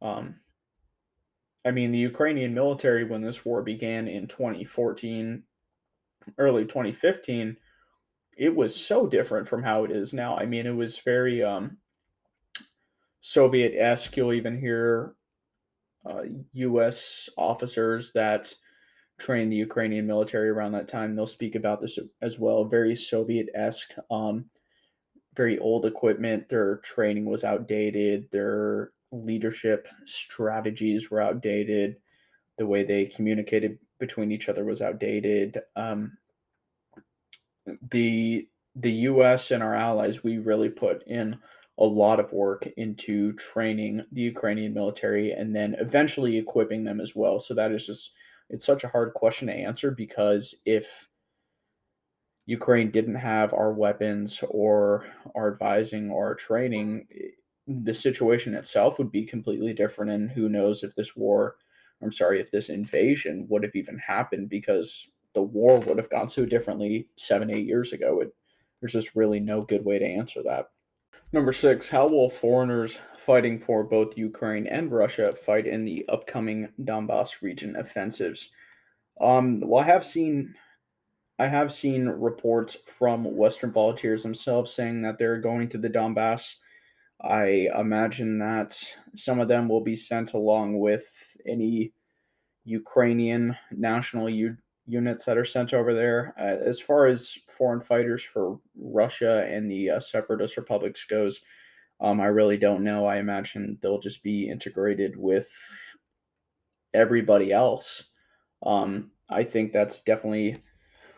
Um, 0.01 0.35
I 1.65 1.71
mean, 1.71 1.91
the 1.91 1.99
Ukrainian 1.99 2.53
military, 2.53 3.05
when 3.05 3.21
this 3.21 3.45
war 3.45 3.61
began 3.61 4.07
in 4.07 4.27
2014, 4.27 5.43
early 6.37 6.65
2015, 6.65 7.55
it 8.37 8.53
was 8.53 8.75
so 8.75 9.07
different 9.07 9.47
from 9.47 9.63
how 9.63 9.85
it 9.85 9.91
is 9.91 10.13
now. 10.13 10.35
I 10.35 10.45
mean, 10.45 10.65
it 10.65 10.75
was 10.75 10.97
very 10.99 11.41
um, 11.41 11.77
Soviet 13.23 13.73
esque. 13.77 14.17
You'll 14.17 14.33
even 14.33 14.59
hear 14.59 15.15
uh, 16.05 16.23
U.S. 16.51 17.29
officers 17.37 18.11
that 18.13 18.53
trained 19.17 19.49
the 19.49 19.55
Ukrainian 19.55 20.05
military 20.05 20.49
around 20.49 20.73
that 20.73 20.89
time. 20.89 21.15
They'll 21.15 21.25
speak 21.25 21.55
about 21.55 21.79
this 21.79 21.97
as 22.21 22.37
well. 22.37 22.65
Very 22.65 22.97
Soviet 22.97 23.47
esque, 23.55 23.93
um, 24.11 24.45
very 25.37 25.57
old 25.59 25.85
equipment. 25.85 26.49
Their 26.49 26.77
training 26.77 27.23
was 27.23 27.45
outdated. 27.45 28.27
Their 28.31 28.91
leadership 29.13 29.87
strategies 30.05 31.09
were 31.09 31.21
outdated. 31.21 31.95
The 32.57 32.67
way 32.67 32.83
they 32.83 33.05
communicated 33.05 33.79
between 34.01 34.33
each 34.33 34.49
other 34.49 34.65
was 34.65 34.81
outdated. 34.81 35.61
Um, 35.77 36.17
the 37.89 38.49
the 38.75 38.91
U.S. 38.91 39.51
and 39.51 39.63
our 39.63 39.75
allies, 39.75 40.23
we 40.23 40.39
really 40.39 40.69
put 40.69 41.07
in 41.07 41.39
a 41.79 41.85
lot 41.85 42.19
of 42.19 42.31
work 42.31 42.67
into 42.77 43.33
training 43.33 44.03
the 44.11 44.21
Ukrainian 44.21 44.73
military 44.73 45.31
and 45.31 45.55
then 45.55 45.75
eventually 45.79 46.37
equipping 46.37 46.83
them 46.83 47.01
as 47.01 47.15
well. 47.15 47.39
So 47.39 47.53
that 47.55 47.71
is 47.71 47.85
just 47.85 48.11
it's 48.49 48.65
such 48.65 48.83
a 48.83 48.89
hard 48.89 49.13
question 49.13 49.47
to 49.47 49.53
answer 49.53 49.89
because 49.89 50.55
if 50.65 51.09
Ukraine 52.45 52.91
didn't 52.91 53.15
have 53.15 53.53
our 53.53 53.73
weapons 53.73 54.43
or 54.49 55.07
our 55.33 55.51
advising 55.51 56.11
or 56.11 56.27
our 56.27 56.35
training, 56.35 57.07
the 57.67 57.93
situation 57.93 58.53
itself 58.53 58.97
would 58.99 59.11
be 59.11 59.25
completely 59.25 59.73
different. 59.73 60.11
And 60.11 60.29
who 60.29 60.49
knows 60.49 60.83
if 60.83 60.95
this 60.95 61.15
war, 61.15 61.55
I'm 62.01 62.11
sorry, 62.11 62.41
if 62.41 62.51
this 62.51 62.69
invasion 62.69 63.47
would 63.49 63.63
have 63.63 63.75
even 63.75 63.97
happened 63.97 64.49
because 64.49 65.07
the 65.33 65.41
war 65.41 65.79
would 65.79 65.97
have 65.97 66.09
gone 66.09 66.29
so 66.29 66.45
differently 66.45 67.07
seven, 67.15 67.49
eight 67.49 67.65
years 67.65 67.93
ago. 67.93 68.19
It, 68.19 68.35
there's 68.81 68.93
just 68.93 69.15
really 69.15 69.39
no 69.39 69.61
good 69.61 69.85
way 69.85 69.97
to 69.97 70.05
answer 70.05 70.43
that. 70.43 70.67
Number 71.33 71.51
six, 71.51 71.89
how 71.89 72.07
will 72.07 72.29
foreigners 72.29 72.99
fighting 73.17 73.59
for 73.59 73.83
both 73.83 74.15
Ukraine 74.15 74.67
and 74.67 74.91
Russia 74.91 75.33
fight 75.33 75.65
in 75.65 75.83
the 75.83 76.05
upcoming 76.07 76.69
Donbass 76.79 77.41
region 77.41 77.75
offensives? 77.75 78.51
Um, 79.19 79.59
well, 79.61 79.81
I 79.81 79.87
have 79.87 80.05
seen 80.05 80.53
I 81.39 81.47
have 81.47 81.73
seen 81.73 82.07
reports 82.07 82.77
from 82.85 83.23
Western 83.35 83.71
volunteers 83.71 84.21
themselves 84.21 84.71
saying 84.71 85.01
that 85.01 85.17
they're 85.17 85.41
going 85.41 85.69
to 85.69 85.79
the 85.79 85.89
Donbass. 85.89 86.57
I 87.19 87.67
imagine 87.75 88.37
that 88.37 88.79
some 89.15 89.39
of 89.39 89.47
them 89.47 89.67
will 89.67 89.81
be 89.81 89.95
sent 89.95 90.33
along 90.33 90.77
with 90.77 91.35
any 91.47 91.93
Ukrainian 92.63 93.57
national 93.71 94.29
units 94.85 95.25
that 95.25 95.37
are 95.37 95.45
sent 95.45 95.73
over 95.73 95.93
there. 95.93 96.33
Uh, 96.37 96.57
as 96.65 96.79
far 96.79 97.05
as 97.05 97.37
foreign 97.47 97.81
fighters 97.81 98.23
for 98.23 98.59
Russia 98.77 99.45
and 99.49 99.69
the 99.69 99.91
uh, 99.91 99.99
separatist 99.99 100.57
republics 100.57 101.05
goes, 101.09 101.41
um, 102.01 102.19
I 102.19 102.25
really 102.25 102.57
don't 102.57 102.83
know. 102.83 103.05
I 103.05 103.17
imagine 103.17 103.77
they'll 103.81 103.99
just 103.99 104.23
be 104.23 104.49
integrated 104.49 105.15
with 105.15 105.49
everybody 106.93 107.51
else. 107.51 108.05
Um, 108.63 109.11
I 109.29 109.43
think 109.43 109.71
that's 109.71 110.01
definitely 110.01 110.61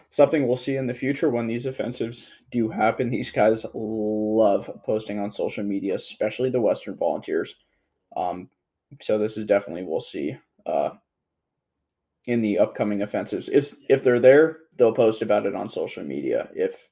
something 0.10 0.48
we'll 0.48 0.56
see 0.56 0.78
in 0.78 0.88
the 0.88 0.94
future 0.94 1.30
when 1.30 1.48
these 1.48 1.66
offensives 1.66 2.28
do 2.52 2.70
happen. 2.70 3.10
These 3.10 3.32
guys 3.32 3.66
love 3.74 4.70
posting 4.86 5.20
on 5.20 5.32
social 5.32 5.64
media, 5.64 5.96
especially 5.96 6.50
the 6.50 6.62
Western 6.62 6.96
volunteers. 6.96 7.56
Um, 8.16 8.50
so 9.02 9.18
this 9.18 9.38
is 9.38 9.46
definitely 9.46 9.84
we'll 9.84 10.00
see 10.00 10.38
uh, 10.66 10.92
in 12.28 12.42
the 12.42 12.60
upcoming 12.60 13.02
offensives. 13.02 13.50
If 13.50 13.76
if 13.90 14.04
they're 14.04 14.20
there, 14.20 14.60
they'll 14.78 14.94
post 14.94 15.22
about 15.22 15.46
it 15.46 15.56
on 15.56 15.70
social 15.70 16.04
media. 16.04 16.50
If 16.56 16.90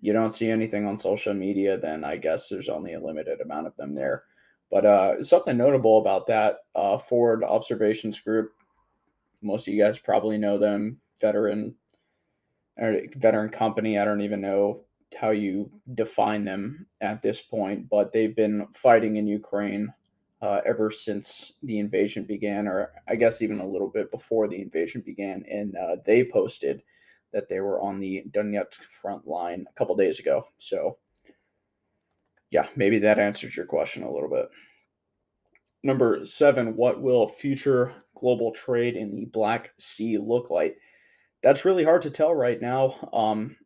you 0.00 0.12
don't 0.12 0.32
see 0.32 0.50
anything 0.50 0.86
on 0.86 0.98
social 0.98 1.34
media, 1.34 1.78
then 1.78 2.04
I 2.04 2.16
guess 2.16 2.48
there's 2.48 2.68
only 2.68 2.94
a 2.94 3.00
limited 3.00 3.40
amount 3.40 3.66
of 3.66 3.76
them 3.76 3.94
there. 3.94 4.24
But 4.70 4.86
uh, 4.86 5.22
something 5.22 5.56
notable 5.56 5.98
about 5.98 6.26
that 6.28 6.60
uh, 6.74 6.98
Forward 6.98 7.44
Observations 7.44 8.18
Group, 8.18 8.52
most 9.42 9.68
of 9.68 9.74
you 9.74 9.82
guys 9.82 9.98
probably 9.98 10.38
know 10.38 10.58
them, 10.58 10.98
veteran 11.20 11.74
or 12.78 13.00
veteran 13.16 13.50
company. 13.50 13.98
I 13.98 14.04
don't 14.04 14.22
even 14.22 14.40
know 14.40 14.84
how 15.16 15.30
you 15.30 15.70
define 15.94 16.44
them 16.44 16.86
at 17.00 17.20
this 17.20 17.40
point, 17.42 17.88
but 17.90 18.12
they've 18.12 18.34
been 18.34 18.66
fighting 18.72 19.16
in 19.16 19.26
Ukraine 19.26 19.92
uh, 20.42 20.60
ever 20.66 20.90
since 20.90 21.52
the 21.62 21.78
invasion 21.78 22.24
began, 22.24 22.66
or 22.66 22.90
I 23.08 23.14
guess 23.14 23.40
even 23.40 23.60
a 23.60 23.66
little 23.66 23.88
bit 23.88 24.10
before 24.10 24.48
the 24.48 24.60
invasion 24.60 25.02
began. 25.06 25.44
And 25.48 25.76
uh, 25.76 25.96
they 26.04 26.24
posted 26.24 26.82
that 27.32 27.48
they 27.48 27.60
were 27.60 27.80
on 27.80 28.00
the 28.00 28.24
Donetsk 28.30 28.80
front 28.82 29.26
line 29.26 29.64
a 29.70 29.72
couple 29.74 29.96
days 29.96 30.18
ago. 30.18 30.44
So, 30.58 30.98
yeah, 32.50 32.66
maybe 32.76 32.98
that 32.98 33.20
answers 33.20 33.56
your 33.56 33.66
question 33.66 34.02
a 34.02 34.12
little 34.12 34.28
bit. 34.28 34.48
Number 35.84 36.26
seven, 36.26 36.76
what 36.76 37.00
will 37.00 37.26
future 37.28 37.94
global 38.14 38.52
trade 38.52 38.96
in 38.96 39.14
the 39.14 39.24
Black 39.26 39.70
Sea 39.78 40.18
look 40.18 40.50
like? 40.50 40.76
That's 41.42 41.64
really 41.64 41.84
hard 41.84 42.02
to 42.02 42.10
tell 42.10 42.34
right 42.34 42.60
now. 42.60 43.08
Um, 43.12 43.56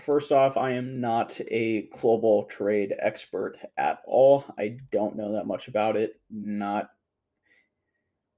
First 0.00 0.32
off, 0.32 0.56
I 0.56 0.72
am 0.72 1.00
not 1.00 1.40
a 1.48 1.82
global 1.92 2.44
trade 2.44 2.94
expert 2.98 3.56
at 3.76 4.00
all. 4.06 4.44
I 4.58 4.78
don't 4.90 5.16
know 5.16 5.32
that 5.32 5.46
much 5.46 5.68
about 5.68 5.96
it. 5.96 6.20
Not 6.30 6.90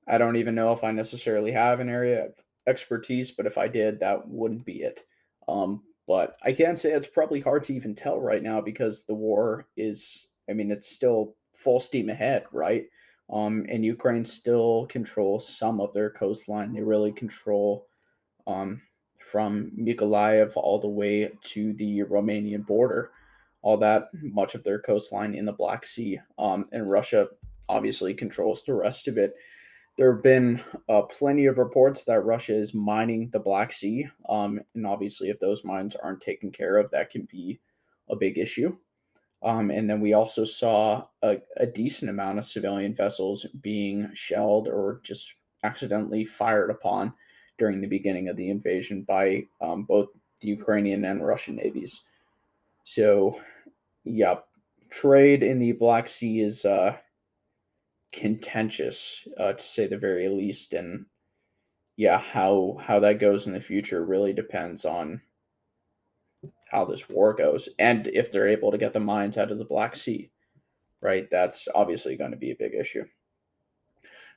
I 0.06 0.18
don't 0.18 0.36
even 0.36 0.54
know 0.54 0.72
if 0.72 0.84
I 0.84 0.92
necessarily 0.92 1.50
have 1.52 1.80
an 1.80 1.88
area 1.88 2.26
of 2.26 2.34
expertise, 2.66 3.32
but 3.32 3.46
if 3.46 3.58
I 3.58 3.68
did, 3.68 4.00
that 4.00 4.28
wouldn't 4.28 4.64
be 4.64 4.82
it. 4.82 5.04
Um, 5.48 5.82
but 6.06 6.36
I 6.44 6.52
can 6.52 6.76
say 6.76 6.92
it's 6.92 7.08
probably 7.08 7.40
hard 7.40 7.64
to 7.64 7.74
even 7.74 7.94
tell 7.94 8.20
right 8.20 8.42
now 8.42 8.60
because 8.60 9.04
the 9.04 9.14
war 9.14 9.66
is, 9.76 10.28
I 10.48 10.52
mean, 10.52 10.70
it's 10.70 10.88
still 10.88 11.34
full 11.54 11.80
steam 11.80 12.08
ahead, 12.08 12.44
right? 12.52 12.86
Um, 13.30 13.66
and 13.68 13.84
Ukraine 13.84 14.24
still 14.24 14.86
controls 14.86 15.48
some 15.48 15.80
of 15.80 15.92
their 15.92 16.10
coastline. 16.10 16.72
They 16.72 16.82
really 16.82 17.10
control 17.10 17.88
um, 18.46 18.80
from 19.30 19.72
Mykolaiv 19.78 20.52
all 20.56 20.78
the 20.78 20.88
way 20.88 21.30
to 21.42 21.72
the 21.74 22.02
Romanian 22.04 22.64
border, 22.66 23.10
all 23.62 23.76
that 23.78 24.08
much 24.22 24.54
of 24.54 24.62
their 24.62 24.78
coastline 24.78 25.34
in 25.34 25.44
the 25.44 25.52
Black 25.52 25.84
Sea. 25.84 26.20
Um, 26.38 26.66
and 26.72 26.88
Russia 26.88 27.28
obviously 27.68 28.14
controls 28.14 28.62
the 28.64 28.74
rest 28.74 29.08
of 29.08 29.18
it. 29.18 29.34
There 29.98 30.12
have 30.12 30.22
been 30.22 30.62
uh, 30.88 31.02
plenty 31.02 31.46
of 31.46 31.58
reports 31.58 32.04
that 32.04 32.20
Russia 32.20 32.54
is 32.54 32.74
mining 32.74 33.30
the 33.30 33.40
Black 33.40 33.72
Sea. 33.72 34.06
Um, 34.28 34.60
and 34.74 34.86
obviously, 34.86 35.30
if 35.30 35.40
those 35.40 35.64
mines 35.64 35.96
aren't 35.96 36.20
taken 36.20 36.52
care 36.52 36.76
of, 36.76 36.90
that 36.90 37.10
can 37.10 37.26
be 37.30 37.60
a 38.08 38.16
big 38.16 38.38
issue. 38.38 38.76
Um, 39.42 39.70
and 39.70 39.88
then 39.88 40.00
we 40.00 40.12
also 40.12 40.44
saw 40.44 41.06
a, 41.22 41.38
a 41.56 41.66
decent 41.66 42.10
amount 42.10 42.38
of 42.38 42.46
civilian 42.46 42.94
vessels 42.94 43.46
being 43.60 44.10
shelled 44.14 44.68
or 44.68 45.00
just 45.02 45.34
accidentally 45.64 46.24
fired 46.24 46.70
upon 46.70 47.12
during 47.58 47.80
the 47.80 47.86
beginning 47.86 48.28
of 48.28 48.36
the 48.36 48.50
invasion 48.50 49.02
by 49.02 49.46
um, 49.60 49.84
both 49.84 50.08
the 50.40 50.48
Ukrainian 50.48 51.04
and 51.04 51.26
Russian 51.26 51.56
navies. 51.56 52.02
So, 52.84 53.40
yeah, 54.04 54.36
trade 54.90 55.42
in 55.42 55.58
the 55.58 55.72
Black 55.72 56.08
Sea 56.08 56.40
is 56.40 56.64
uh, 56.64 56.96
contentious, 58.12 59.26
uh, 59.38 59.54
to 59.54 59.66
say 59.66 59.86
the 59.86 59.98
very 59.98 60.28
least, 60.28 60.74
and 60.74 61.06
yeah, 61.96 62.18
how 62.18 62.78
how 62.80 63.00
that 63.00 63.20
goes 63.20 63.46
in 63.46 63.52
the 63.52 63.60
future 63.60 64.04
really 64.04 64.32
depends 64.32 64.84
on 64.84 65.20
how 66.70 66.84
this 66.84 67.08
war 67.08 67.32
goes 67.32 67.68
and 67.78 68.08
if 68.08 68.30
they're 68.30 68.48
able 68.48 68.70
to 68.72 68.78
get 68.78 68.92
the 68.92 69.00
mines 69.00 69.38
out 69.38 69.50
of 69.50 69.58
the 69.58 69.64
Black 69.64 69.96
Sea, 69.96 70.30
right? 71.00 71.28
That's 71.30 71.68
obviously 71.74 72.16
going 72.16 72.32
to 72.32 72.36
be 72.36 72.50
a 72.50 72.56
big 72.56 72.74
issue. 72.74 73.04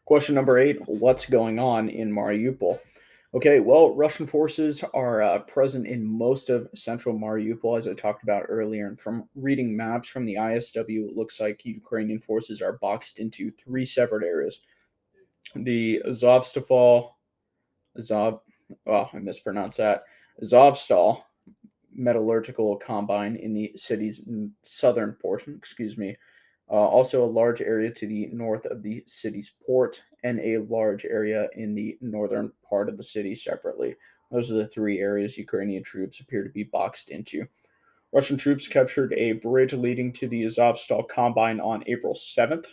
Question 0.05 0.35
number 0.35 0.57
eight 0.57 0.79
What's 0.87 1.25
going 1.25 1.59
on 1.59 1.89
in 1.89 2.11
Mariupol? 2.11 2.79
Okay, 3.35 3.59
well, 3.59 3.93
Russian 3.93 4.25
forces 4.25 4.83
are 4.95 5.21
uh, 5.21 5.39
present 5.39 5.85
in 5.85 6.03
most 6.03 6.49
of 6.49 6.67
central 6.73 7.13
Mariupol, 7.13 7.77
as 7.77 7.87
I 7.87 7.93
talked 7.93 8.23
about 8.23 8.45
earlier. 8.49 8.87
And 8.87 8.99
from 8.99 9.29
reading 9.35 9.77
maps 9.77 10.07
from 10.07 10.25
the 10.25 10.33
ISW, 10.33 11.09
it 11.09 11.15
looks 11.15 11.39
like 11.39 11.63
Ukrainian 11.63 12.19
forces 12.19 12.59
are 12.59 12.79
boxed 12.81 13.19
into 13.19 13.51
three 13.51 13.85
separate 13.85 14.25
areas 14.25 14.61
the 15.55 16.01
Azovstal, 16.07 17.11
Azov, 17.97 18.41
oh, 18.87 19.09
I 19.13 19.19
mispronounced 19.19 19.77
that, 19.77 20.03
Azovstal 20.43 21.23
metallurgical 21.91 22.77
combine 22.77 23.35
in 23.35 23.53
the 23.53 23.71
city's 23.75 24.21
southern 24.63 25.13
portion, 25.13 25.55
excuse 25.55 25.97
me. 25.97 26.15
Uh, 26.69 26.75
also, 26.75 27.23
a 27.23 27.25
large 27.25 27.61
area 27.61 27.91
to 27.91 28.07
the 28.07 28.27
north 28.27 28.65
of 28.67 28.83
the 28.83 29.03
city's 29.07 29.51
port, 29.65 30.03
and 30.23 30.39
a 30.39 30.57
large 30.57 31.05
area 31.05 31.47
in 31.55 31.75
the 31.75 31.97
northern 32.01 32.51
part 32.67 32.89
of 32.89 32.97
the 32.97 33.03
city 33.03 33.35
separately. 33.35 33.95
Those 34.31 34.51
are 34.51 34.55
the 34.55 34.67
three 34.67 34.99
areas 34.99 35.37
Ukrainian 35.37 35.83
troops 35.83 36.19
appear 36.19 36.43
to 36.43 36.49
be 36.49 36.63
boxed 36.63 37.09
into. 37.09 37.47
Russian 38.11 38.37
troops 38.37 38.67
captured 38.67 39.13
a 39.13 39.33
bridge 39.33 39.73
leading 39.73 40.11
to 40.13 40.27
the 40.27 40.43
Azovstal 40.43 41.07
combine 41.07 41.59
on 41.59 41.83
April 41.87 42.15
7th, 42.15 42.65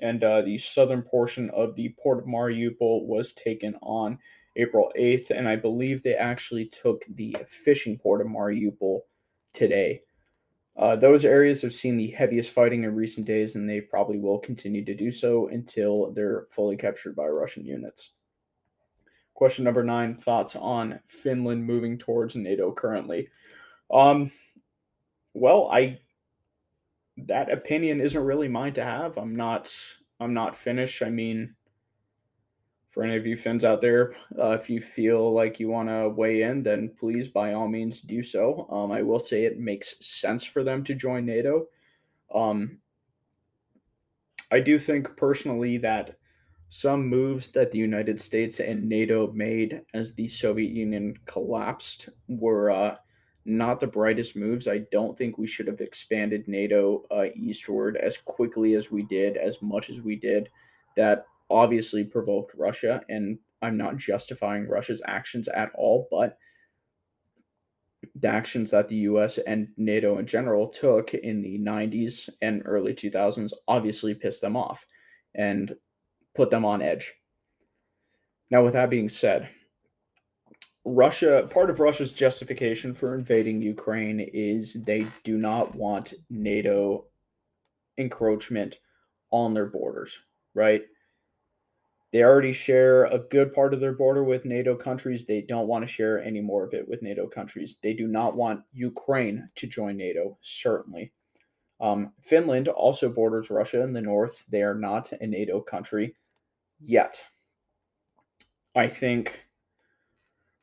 and 0.00 0.22
uh, 0.22 0.42
the 0.42 0.58
southern 0.58 1.02
portion 1.02 1.50
of 1.50 1.74
the 1.74 1.94
port 2.00 2.18
of 2.18 2.24
Mariupol 2.24 3.06
was 3.06 3.32
taken 3.32 3.76
on 3.82 4.18
April 4.56 4.92
8th, 4.98 5.30
and 5.30 5.48
I 5.48 5.56
believe 5.56 6.02
they 6.02 6.14
actually 6.14 6.66
took 6.66 7.04
the 7.08 7.36
fishing 7.46 7.98
port 7.98 8.20
of 8.20 8.26
Mariupol 8.26 9.00
today. 9.52 10.02
Uh, 10.76 10.96
those 10.96 11.24
areas 11.24 11.62
have 11.62 11.72
seen 11.72 11.96
the 11.96 12.10
heaviest 12.10 12.52
fighting 12.52 12.84
in 12.84 12.94
recent 12.94 13.26
days, 13.26 13.54
and 13.54 13.68
they 13.68 13.80
probably 13.80 14.18
will 14.18 14.38
continue 14.38 14.84
to 14.84 14.94
do 14.94 15.12
so 15.12 15.48
until 15.48 16.10
they're 16.12 16.46
fully 16.50 16.76
captured 16.76 17.14
by 17.14 17.26
Russian 17.26 17.64
units. 17.64 18.10
Question 19.34 19.64
number 19.64 19.82
nine 19.82 20.14
Thoughts 20.14 20.54
on 20.54 21.00
Finland 21.06 21.64
moving 21.64 21.98
towards 21.98 22.36
NATO 22.36 22.72
currently? 22.72 23.28
Um, 23.90 24.30
well, 25.34 25.68
I 25.72 25.98
that 27.16 27.50
opinion 27.50 28.00
isn't 28.00 28.22
really 28.22 28.48
mine 28.48 28.72
to 28.74 28.84
have. 28.84 29.16
I'm 29.16 29.34
not 29.36 29.74
I'm 30.18 30.34
not 30.34 30.56
Finnish. 30.56 31.02
I 31.02 31.10
mean, 31.10 31.54
for 32.90 33.04
any 33.04 33.16
of 33.16 33.26
you 33.26 33.36
Finns 33.36 33.64
out 33.64 33.80
there, 33.80 34.14
uh, 34.38 34.56
if 34.60 34.68
you 34.68 34.80
feel 34.80 35.32
like 35.32 35.60
you 35.60 35.68
want 35.68 35.88
to 35.88 36.08
weigh 36.08 36.42
in, 36.42 36.62
then 36.62 36.90
please, 36.98 37.28
by 37.28 37.52
all 37.52 37.68
means, 37.68 38.00
do 38.00 38.22
so. 38.22 38.66
Um, 38.70 38.90
I 38.90 39.02
will 39.02 39.20
say 39.20 39.44
it 39.44 39.60
makes 39.60 39.94
sense 40.00 40.44
for 40.44 40.64
them 40.64 40.82
to 40.84 40.94
join 40.94 41.24
NATO. 41.24 41.66
Um, 42.34 42.78
I 44.50 44.60
do 44.60 44.78
think 44.78 45.16
personally 45.16 45.78
that 45.78 46.16
some 46.68 47.06
moves 47.08 47.48
that 47.48 47.70
the 47.70 47.78
United 47.78 48.20
States 48.20 48.60
and 48.60 48.88
NATO 48.88 49.32
made 49.32 49.82
as 49.94 50.14
the 50.14 50.28
Soviet 50.28 50.70
Union 50.70 51.16
collapsed 51.26 52.08
were 52.28 52.70
uh, 52.70 52.96
not 53.44 53.80
the 53.80 53.86
brightest 53.86 54.36
moves. 54.36 54.68
I 54.68 54.78
don't 54.92 55.16
think 55.16 55.38
we 55.38 55.46
should 55.46 55.66
have 55.66 55.80
expanded 55.80 56.46
NATO 56.46 57.04
uh, 57.10 57.26
eastward 57.34 57.96
as 57.96 58.16
quickly 58.16 58.74
as 58.74 58.90
we 58.90 59.02
did, 59.02 59.36
as 59.36 59.62
much 59.62 59.90
as 59.90 60.00
we 60.00 60.16
did. 60.16 60.48
That 60.96 61.26
obviously 61.50 62.04
provoked 62.04 62.54
Russia, 62.56 63.02
and 63.08 63.38
I'm 63.62 63.76
not 63.76 63.96
justifying 63.96 64.68
Russia's 64.68 65.02
actions 65.06 65.48
at 65.48 65.70
all, 65.74 66.08
but 66.10 66.38
the 68.14 68.28
actions 68.28 68.70
that 68.70 68.88
the 68.88 68.96
US 68.96 69.38
and 69.38 69.68
NATO 69.76 70.18
in 70.18 70.26
general 70.26 70.68
took 70.68 71.12
in 71.12 71.42
the 71.42 71.58
90s 71.58 72.30
and 72.40 72.62
early 72.64 72.94
2000s 72.94 73.52
obviously 73.68 74.14
pissed 74.14 74.40
them 74.40 74.56
off 74.56 74.86
and 75.34 75.74
put 76.34 76.50
them 76.50 76.64
on 76.64 76.80
edge. 76.82 77.14
Now, 78.50 78.64
with 78.64 78.72
that 78.72 78.90
being 78.90 79.08
said, 79.08 79.48
Russia, 80.84 81.46
part 81.50 81.70
of 81.70 81.78
Russia's 81.78 82.12
justification 82.12 82.94
for 82.94 83.14
invading 83.14 83.60
Ukraine 83.60 84.20
is 84.20 84.72
they 84.72 85.06
do 85.24 85.36
not 85.36 85.74
want 85.74 86.14
NATO 86.30 87.06
encroachment 87.98 88.78
on 89.30 89.52
their 89.52 89.66
borders, 89.66 90.18
right? 90.54 90.82
They 92.12 92.24
already 92.24 92.52
share 92.52 93.04
a 93.04 93.18
good 93.18 93.52
part 93.52 93.72
of 93.72 93.80
their 93.80 93.92
border 93.92 94.24
with 94.24 94.44
NATO 94.44 94.74
countries. 94.74 95.26
They 95.26 95.42
don't 95.42 95.68
want 95.68 95.86
to 95.86 95.92
share 95.92 96.22
any 96.22 96.40
more 96.40 96.64
of 96.64 96.74
it 96.74 96.88
with 96.88 97.02
NATO 97.02 97.28
countries. 97.28 97.76
They 97.82 97.94
do 97.94 98.08
not 98.08 98.36
want 98.36 98.64
Ukraine 98.72 99.48
to 99.54 99.66
join 99.68 99.96
NATO, 99.96 100.36
certainly. 100.40 101.12
Um, 101.80 102.12
Finland 102.20 102.68
also 102.68 103.08
borders 103.08 103.48
Russia 103.48 103.82
in 103.82 103.92
the 103.92 104.00
north. 104.00 104.44
They 104.48 104.62
are 104.62 104.74
not 104.74 105.12
a 105.12 105.26
NATO 105.26 105.60
country 105.60 106.16
yet. 106.80 107.22
I 108.74 108.88
think 108.88 109.46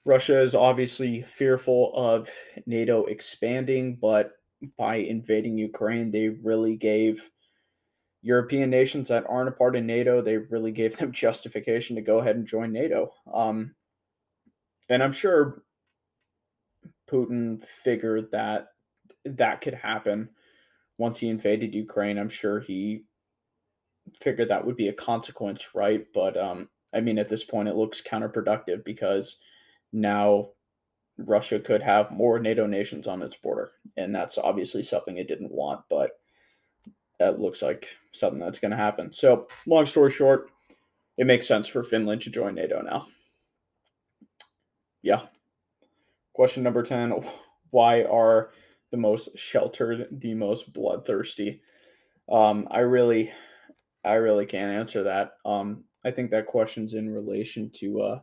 Russia 0.05 0.41
is 0.41 0.53
obviously 0.55 1.21
fearful 1.21 1.91
of 1.95 2.29
NATO 2.65 3.05
expanding, 3.05 3.95
but 3.95 4.33
by 4.77 4.95
invading 4.95 5.57
Ukraine, 5.57 6.11
they 6.11 6.29
really 6.29 6.75
gave 6.75 7.29
European 8.27 8.69
nations 8.69 9.07
that 9.07 9.25
aren't 9.29 9.47
a 9.47 9.53
part 9.53 9.77
of 9.77 9.85
NATO, 9.85 10.21
they 10.21 10.35
really 10.35 10.73
gave 10.73 10.97
them 10.97 11.11
justification 11.23 11.95
to 11.95 12.01
go 12.01 12.19
ahead 12.19 12.35
and 12.35 12.45
join 12.45 12.73
NATO. 12.73 13.13
Um, 13.33 13.73
and 14.89 15.01
I'm 15.01 15.13
sure 15.13 15.63
Putin 17.09 17.63
figured 17.63 18.29
that 18.33 18.67
that 19.23 19.61
could 19.61 19.73
happen 19.73 20.29
once 20.97 21.17
he 21.17 21.29
invaded 21.29 21.73
Ukraine. 21.73 22.17
I'm 22.17 22.27
sure 22.27 22.59
he 22.59 23.05
figured 24.19 24.49
that 24.49 24.65
would 24.65 24.75
be 24.75 24.89
a 24.89 24.93
consequence, 24.93 25.69
right? 25.73 26.05
But 26.13 26.35
um, 26.35 26.67
I 26.93 26.99
mean, 26.99 27.17
at 27.19 27.29
this 27.29 27.45
point, 27.45 27.69
it 27.69 27.77
looks 27.77 28.01
counterproductive 28.01 28.83
because 28.83 29.37
now 29.93 30.49
Russia 31.17 31.61
could 31.61 31.81
have 31.81 32.11
more 32.11 32.39
NATO 32.39 32.67
nations 32.67 33.07
on 33.07 33.21
its 33.21 33.37
border, 33.37 33.71
and 33.95 34.13
that's 34.13 34.37
obviously 34.37 34.83
something 34.83 35.17
it 35.17 35.29
didn't 35.29 35.51
want. 35.51 35.81
But 35.89 36.11
that 37.19 37.39
looks 37.39 37.61
like 37.61 37.87
something 38.11 38.39
that's 38.39 38.59
going 38.59 38.71
to 38.71 38.77
happen. 38.77 39.11
So, 39.11 39.47
long 39.65 39.85
story 39.85 40.11
short, 40.11 40.49
it 41.17 41.25
makes 41.25 41.47
sense 41.47 41.67
for 41.67 41.83
Finland 41.83 42.21
to 42.21 42.29
join 42.29 42.55
NATO 42.55 42.81
now. 42.81 43.07
Yeah. 45.01 45.21
Question 46.33 46.63
number 46.63 46.83
10 46.83 47.13
Why 47.71 48.03
are 48.03 48.51
the 48.91 48.97
most 48.97 49.37
sheltered 49.37 50.07
the 50.11 50.33
most 50.33 50.73
bloodthirsty? 50.73 51.61
Um, 52.29 52.67
I 52.69 52.79
really, 52.79 53.31
I 54.03 54.13
really 54.13 54.45
can't 54.45 54.71
answer 54.71 55.03
that. 55.03 55.31
Um, 55.45 55.85
I 56.05 56.11
think 56.11 56.31
that 56.31 56.45
question's 56.45 56.93
in 56.93 57.09
relation 57.09 57.71
to 57.75 58.01
uh, 58.01 58.19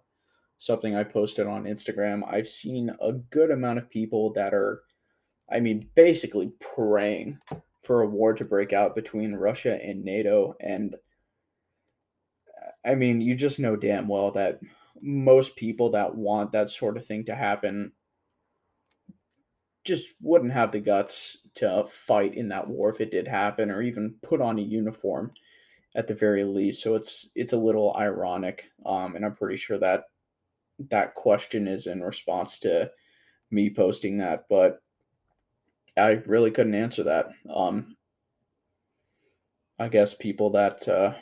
something 0.58 0.94
I 0.94 1.04
posted 1.04 1.46
on 1.46 1.64
Instagram. 1.64 2.22
I've 2.30 2.48
seen 2.48 2.90
a 3.00 3.12
good 3.12 3.50
amount 3.50 3.78
of 3.78 3.90
people 3.90 4.32
that 4.34 4.54
are, 4.54 4.82
I 5.50 5.60
mean, 5.60 5.88
basically 5.94 6.52
praying 6.60 7.38
for 7.84 8.02
a 8.02 8.08
war 8.08 8.34
to 8.34 8.44
break 8.44 8.72
out 8.72 8.94
between 8.94 9.34
Russia 9.34 9.78
and 9.82 10.04
NATO. 10.04 10.56
And 10.60 10.96
I 12.84 12.94
mean, 12.94 13.20
you 13.20 13.34
just 13.34 13.58
know 13.58 13.76
damn 13.76 14.08
well 14.08 14.30
that 14.32 14.60
most 15.00 15.56
people 15.56 15.90
that 15.90 16.14
want 16.14 16.52
that 16.52 16.70
sort 16.70 16.96
of 16.96 17.06
thing 17.06 17.24
to 17.26 17.34
happen 17.34 17.92
just 19.84 20.14
wouldn't 20.20 20.52
have 20.52 20.72
the 20.72 20.80
guts 20.80 21.36
to 21.56 21.84
fight 21.84 22.34
in 22.34 22.48
that 22.48 22.68
war 22.68 22.88
if 22.88 23.00
it 23.00 23.10
did 23.10 23.28
happen 23.28 23.70
or 23.70 23.82
even 23.82 24.14
put 24.22 24.40
on 24.40 24.58
a 24.58 24.62
uniform 24.62 25.30
at 25.94 26.08
the 26.08 26.14
very 26.14 26.42
least 26.42 26.82
so 26.82 26.94
it's 26.94 27.28
it's 27.34 27.52
a 27.52 27.56
little 27.56 27.94
ironic 27.94 28.70
um, 28.86 29.14
and 29.14 29.26
i'm 29.26 29.34
pretty 29.34 29.56
sure 29.56 29.76
that 29.76 30.04
that 30.78 31.14
question 31.14 31.68
is 31.68 31.86
in 31.86 32.02
response 32.02 32.58
to 32.58 32.90
me 33.50 33.70
posting 33.70 34.18
that, 34.18 34.44
but 34.48 34.80
I 35.96 36.22
really 36.26 36.50
couldn't 36.50 36.74
answer 36.74 37.04
that. 37.04 37.28
Um, 37.48 37.96
I 39.78 39.88
guess 39.88 40.14
people 40.14 40.50
that 40.50 40.88
uh, 40.88 41.14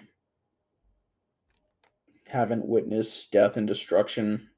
haven't 2.27 2.67
witnessed 2.67 3.31
death 3.33 3.57
and 3.57 3.67
destruction. 3.67 4.49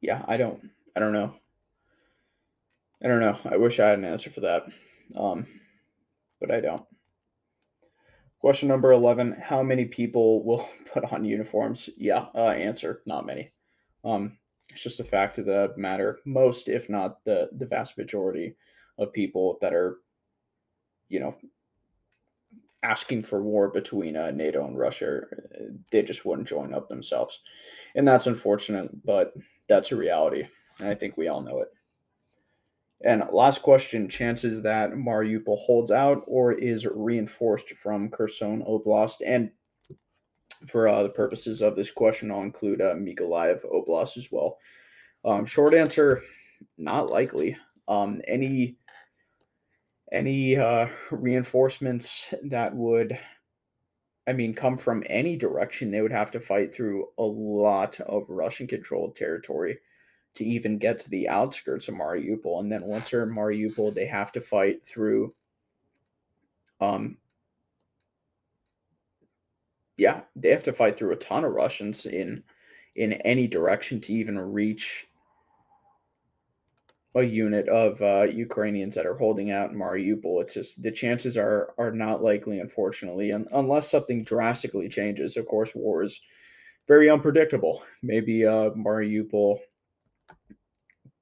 Yeah, 0.00 0.24
I 0.26 0.36
don't. 0.36 0.70
I 0.94 1.00
don't 1.00 1.12
know. 1.12 1.34
I 3.02 3.08
don't 3.08 3.20
know. 3.20 3.38
I 3.44 3.56
wish 3.56 3.78
I 3.78 3.88
had 3.88 3.98
an 3.98 4.04
answer 4.04 4.30
for 4.30 4.40
that, 4.40 4.64
um, 5.14 5.46
but 6.40 6.50
I 6.50 6.60
don't. 6.60 6.84
Question 8.40 8.68
number 8.68 8.92
11 8.92 9.36
How 9.40 9.62
many 9.62 9.84
people 9.84 10.44
will 10.44 10.68
put 10.92 11.04
on 11.04 11.24
uniforms? 11.24 11.90
Yeah, 11.96 12.26
uh, 12.34 12.50
answer 12.50 13.02
not 13.06 13.26
many. 13.26 13.50
Um, 14.04 14.38
it's 14.70 14.82
just 14.82 15.00
a 15.00 15.04
fact 15.04 15.38
of 15.38 15.46
the 15.46 15.72
matter. 15.76 16.18
Most, 16.24 16.68
if 16.68 16.88
not 16.88 17.24
the, 17.24 17.50
the 17.56 17.66
vast 17.66 17.96
majority 17.96 18.56
of 18.98 19.12
people 19.12 19.58
that 19.60 19.72
are, 19.74 19.98
you 21.08 21.20
know, 21.20 21.36
asking 22.82 23.22
for 23.22 23.42
war 23.42 23.68
between 23.68 24.16
uh, 24.16 24.30
NATO 24.30 24.66
and 24.66 24.78
Russia, 24.78 25.22
they 25.90 26.02
just 26.02 26.24
wouldn't 26.24 26.48
join 26.48 26.74
up 26.74 26.88
themselves. 26.88 27.40
And 27.94 28.06
that's 28.06 28.26
unfortunate, 28.26 28.90
but 29.04 29.34
that's 29.68 29.92
a 29.92 29.96
reality. 29.96 30.46
And 30.78 30.88
I 30.88 30.94
think 30.94 31.16
we 31.16 31.28
all 31.28 31.40
know 31.40 31.60
it. 31.60 31.68
And 33.04 33.24
last 33.32 33.62
question 33.62 34.08
chances 34.08 34.62
that 34.62 34.92
Mariupol 34.92 35.58
holds 35.58 35.90
out 35.90 36.22
or 36.26 36.52
is 36.52 36.86
reinforced 36.86 37.70
from 37.70 38.08
Kherson 38.08 38.62
Oblast. 38.62 39.16
And 39.24 39.50
for 40.66 40.88
uh, 40.88 41.02
the 41.02 41.08
purposes 41.08 41.62
of 41.62 41.76
this 41.76 41.90
question, 41.90 42.30
I'll 42.30 42.42
include 42.42 42.80
uh, 42.80 42.94
Mykolaiv 42.94 43.64
Oblast 43.64 44.16
as 44.16 44.30
well. 44.30 44.58
Um, 45.24 45.44
short 45.44 45.74
answer, 45.74 46.22
not 46.78 47.10
likely. 47.10 47.56
Um, 47.88 48.20
any 48.26 48.76
any 50.12 50.56
uh, 50.56 50.88
reinforcements 51.10 52.32
that 52.44 52.74
would, 52.74 53.18
I 54.28 54.32
mean, 54.32 54.54
come 54.54 54.78
from 54.78 55.02
any 55.06 55.36
direction, 55.36 55.90
they 55.90 56.00
would 56.00 56.12
have 56.12 56.30
to 56.30 56.40
fight 56.40 56.72
through 56.72 57.08
a 57.18 57.24
lot 57.24 57.98
of 58.00 58.30
Russian 58.30 58.68
controlled 58.68 59.16
territory 59.16 59.78
to 60.34 60.44
even 60.44 60.78
get 60.78 61.00
to 61.00 61.10
the 61.10 61.28
outskirts 61.28 61.88
of 61.88 61.94
Mariupol. 61.94 62.60
And 62.60 62.70
then 62.70 62.84
once 62.84 63.10
they're 63.10 63.24
in 63.24 63.34
Mariupol, 63.34 63.94
they 63.94 64.06
have 64.06 64.30
to 64.32 64.40
fight 64.40 64.86
through 64.86 65.34
um 66.80 67.16
yeah, 69.96 70.22
they 70.34 70.50
have 70.50 70.62
to 70.64 70.72
fight 70.72 70.98
through 70.98 71.12
a 71.12 71.16
ton 71.16 71.44
of 71.44 71.52
Russians 71.52 72.06
in 72.06 72.42
in 72.94 73.14
any 73.14 73.46
direction 73.46 74.00
to 74.00 74.12
even 74.12 74.38
reach 74.38 75.06
a 77.14 77.22
unit 77.22 77.68
of 77.68 78.00
uh, 78.02 78.24
Ukrainians 78.30 78.94
that 78.94 79.06
are 79.06 79.16
holding 79.16 79.50
out 79.50 79.70
in 79.70 79.76
Mariupol. 79.76 80.42
It's 80.42 80.54
just 80.54 80.82
the 80.82 80.90
chances 80.90 81.36
are 81.36 81.74
are 81.78 81.92
not 81.92 82.22
likely, 82.22 82.60
unfortunately, 82.60 83.30
and 83.30 83.46
unless 83.52 83.90
something 83.90 84.22
drastically 84.22 84.88
changes. 84.88 85.36
Of 85.36 85.46
course, 85.46 85.74
war 85.74 86.02
is 86.02 86.20
very 86.86 87.08
unpredictable. 87.10 87.82
Maybe 88.02 88.46
uh, 88.46 88.70
Mariupol 88.70 89.58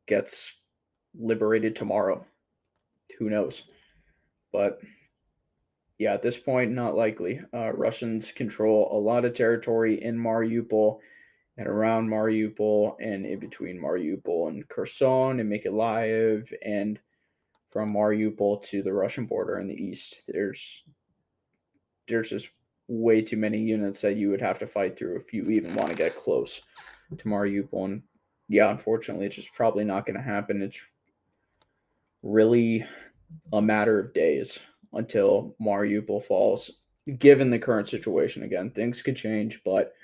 gets 0.07 0.53
liberated 1.19 1.77
tomorrow. 1.77 2.27
Who 3.19 3.31
knows? 3.31 3.63
But 4.53 4.81
yeah, 5.99 6.15
at 6.15 6.23
this 6.23 6.39
point, 6.39 6.73
not 6.73 6.97
likely. 6.97 7.41
Uh, 7.53 7.73
Russians 7.73 8.33
control 8.33 8.89
a 8.93 8.99
lot 8.99 9.25
of 9.25 9.35
territory 9.35 10.03
in 10.03 10.19
Mariupol 10.19 10.99
and 11.57 11.69
around 11.69 12.09
Mariupol 12.09 12.97
and 13.01 13.25
in 13.25 13.39
between 13.39 13.81
Mariupol 13.81 14.49
and 14.49 14.69
Kherson 14.69 15.39
and 15.39 15.51
Mykolaiv 15.51 16.53
and 16.65 16.99
from 17.71 17.93
Mariupol 17.93 18.63
to 18.65 18.83
the 18.83 18.93
Russian 18.93 19.27
border 19.27 19.59
in 19.59 19.69
the 19.69 19.83
east. 19.83 20.23
There's 20.27 20.83
there's 22.09 22.31
just 22.31 22.51
way 22.89 23.23
too 23.23 23.37
many 23.37 23.59
units 23.59 24.01
that 24.03 24.17
you 24.17 24.31
would 24.31 24.43
have 24.43 24.59
to 24.59 24.67
fight 24.67 24.99
through 24.99 25.17
if 25.17 25.33
you 25.33 25.49
even 25.49 25.75
want 25.75 25.91
to 25.91 25.97
get 25.97 26.17
close 26.17 26.61
to 27.17 27.25
Mariupol 27.25 27.85
and 27.85 28.03
yeah, 28.49 28.71
unfortunately, 28.71 29.27
it's 29.27 29.37
just 29.37 29.55
probably 29.55 29.85
not 29.85 30.07
going 30.07 30.17
to 30.17 30.23
happen. 30.23 30.61
It's 30.61 30.81
really 32.23 32.85
a 33.53 33.63
matter 33.63 33.99
of 33.99 34.13
days 34.13 34.59
until 34.95 35.55
Mariupol 35.61 36.25
falls, 36.25 36.71
given 37.19 37.51
the 37.51 37.59
current 37.59 37.89
situation. 37.89 38.43
Again, 38.43 38.71
things 38.71 39.03
could 39.03 39.17
change, 39.17 39.63
but 39.65 39.95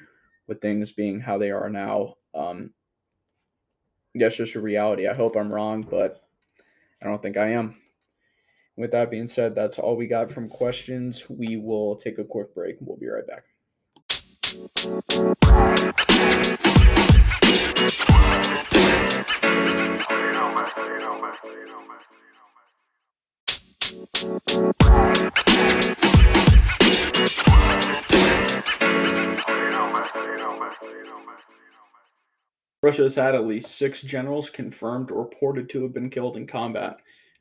with 0.47 0.61
things 0.61 0.93
being 0.93 1.21
how 1.21 1.39
they 1.39 1.51
are 1.51 1.71
now, 1.71 2.15
um, 2.35 2.71
that's 4.15 4.37
just 4.37 4.57
a 4.57 4.61
reality. 4.61 5.07
I 5.07 5.15
hope 5.15 5.37
I'm 5.37 5.53
wrong, 5.53 5.83
but 5.83 6.23
I 7.03 7.07
don't 7.07 7.23
think 7.23 7.37
I 7.37 7.51
am. 7.51 7.77
With 8.77 8.93
that 8.93 9.11
being 9.11 9.29
said, 9.29 9.55
that's 9.55 9.79
all 9.79 9.97
we 9.97 10.07
got 10.07 10.31
from 10.31 10.49
questions. 10.49 11.29
We 11.29 11.57
will 11.57 11.97
take 11.97 12.19
a 12.19 12.25
quick 12.25 12.55
break. 12.55 12.77
We'll 12.81 12.97
be 12.97 13.07
right 13.07 13.27
back. 13.27 13.45
Russia 32.83 33.03
has 33.03 33.17
had 33.17 33.35
at 33.35 33.47
least 33.47 33.77
six 33.77 34.01
generals 34.03 34.49
confirmed 34.49 35.11
or 35.11 35.23
reported 35.23 35.69
to 35.71 35.83
have 35.83 35.93
been 35.93 36.09
killed 36.09 36.37
in 36.37 36.47
combat. 36.47 36.99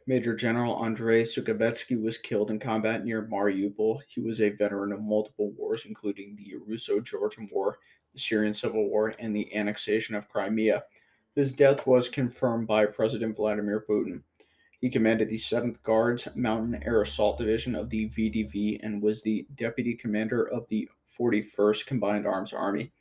Major 0.07 0.35
General 0.35 0.83
Andrei 0.83 1.21
Sukhovetsky 1.21 2.01
was 2.01 2.17
killed 2.17 2.49
in 2.49 2.57
combat 2.57 3.05
near 3.05 3.27
Mariupol. 3.27 4.01
He 4.07 4.19
was 4.19 4.41
a 4.41 4.49
veteran 4.49 4.91
of 4.91 5.01
multiple 5.01 5.51
wars, 5.51 5.83
including 5.85 6.35
the 6.35 6.55
Russo 6.65 6.99
Georgian 6.99 7.47
War, 7.51 7.77
the 8.13 8.19
Syrian 8.19 8.55
Civil 8.55 8.89
War, 8.89 9.13
and 9.19 9.35
the 9.35 9.55
annexation 9.55 10.15
of 10.15 10.27
Crimea. 10.27 10.83
His 11.35 11.51
death 11.51 11.85
was 11.85 12.09
confirmed 12.09 12.65
by 12.65 12.87
President 12.87 13.35
Vladimir 13.35 13.85
Putin. 13.87 14.23
He 14.79 14.89
commanded 14.89 15.27
the 15.27 15.37
7th 15.37 15.83
Guards 15.83 16.27
Mountain 16.35 16.81
Air 16.85 17.01
Assault 17.01 17.37
Division 17.37 17.75
of 17.75 17.89
the 17.89 18.09
VDV 18.09 18.79
and 18.81 19.01
was 19.01 19.21
the 19.21 19.45
deputy 19.55 19.93
commander 19.93 20.47
of 20.49 20.67
the 20.69 20.87
41st 21.19 21.85
Combined 21.85 22.25
Arms 22.25 22.53
Army. 22.53 22.93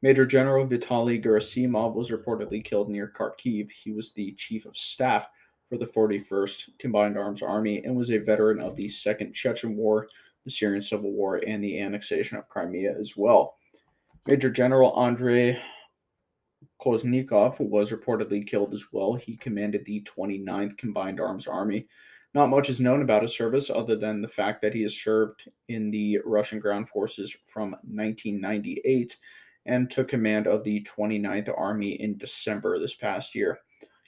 Major 0.00 0.24
General 0.24 0.66
Vitaly 0.66 1.22
Gerasimov 1.22 1.94
was 1.94 2.10
reportedly 2.10 2.64
killed 2.64 2.88
near 2.88 3.12
Kharkiv. 3.14 3.70
He 3.70 3.92
was 3.92 4.12
the 4.12 4.32
chief 4.38 4.64
of 4.64 4.76
staff 4.76 5.28
for 5.68 5.76
the 5.76 5.86
41st 5.86 6.70
Combined 6.78 7.18
Arms 7.18 7.42
Army 7.42 7.84
and 7.84 7.94
was 7.94 8.10
a 8.10 8.18
veteran 8.18 8.58
of 8.60 8.74
the 8.74 8.88
Second 8.88 9.34
Chechen 9.34 9.76
War, 9.76 10.08
the 10.44 10.50
Syrian 10.50 10.82
Civil 10.82 11.12
War, 11.12 11.42
and 11.46 11.62
the 11.62 11.78
annexation 11.78 12.38
of 12.38 12.48
Crimea 12.48 12.98
as 12.98 13.18
well. 13.18 13.56
Major 14.26 14.50
General 14.50 14.98
Andrei 14.98 15.60
Koznikov 16.82 17.60
was 17.60 17.92
reportedly 17.92 18.44
killed 18.44 18.74
as 18.74 18.84
well. 18.90 19.14
He 19.14 19.36
commanded 19.36 19.84
the 19.84 20.02
29th 20.02 20.76
Combined 20.78 21.20
Arms 21.20 21.46
Army. 21.46 21.86
Not 22.34 22.48
much 22.48 22.68
is 22.68 22.80
known 22.80 23.02
about 23.02 23.22
his 23.22 23.36
service 23.36 23.70
other 23.70 23.94
than 23.94 24.20
the 24.20 24.28
fact 24.28 24.62
that 24.62 24.74
he 24.74 24.82
has 24.82 24.96
served 24.96 25.48
in 25.68 25.90
the 25.90 26.18
Russian 26.24 26.58
ground 26.58 26.88
forces 26.88 27.36
from 27.46 27.70
1998 27.82 29.16
and 29.66 29.90
took 29.90 30.08
command 30.08 30.48
of 30.48 30.64
the 30.64 30.82
29th 30.82 31.54
Army 31.56 31.92
in 32.00 32.18
December 32.18 32.78
this 32.78 32.94
past 32.94 33.34
year. 33.34 33.58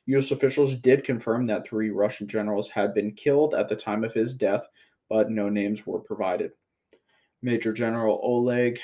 U.S. 0.07 0.33
officials 0.33 0.75
did 0.75 1.05
confirm 1.05 1.47
that 1.47 1.66
three 1.66 1.91
Russian 1.91 2.27
generals 2.27 2.68
had 2.68 2.93
been 2.93 3.12
killed 3.12 3.55
at 3.55 3.68
the 3.68 3.77
time 3.77 4.03
of 4.03 4.12
his 4.12 4.35
death, 4.35 4.66
but 5.09 5.31
no 5.31 5.49
names 5.49 5.87
were 5.87 6.01
provided. 6.01 6.51
Major 7.41 7.72
General 7.72 8.20
Oleg 8.22 8.81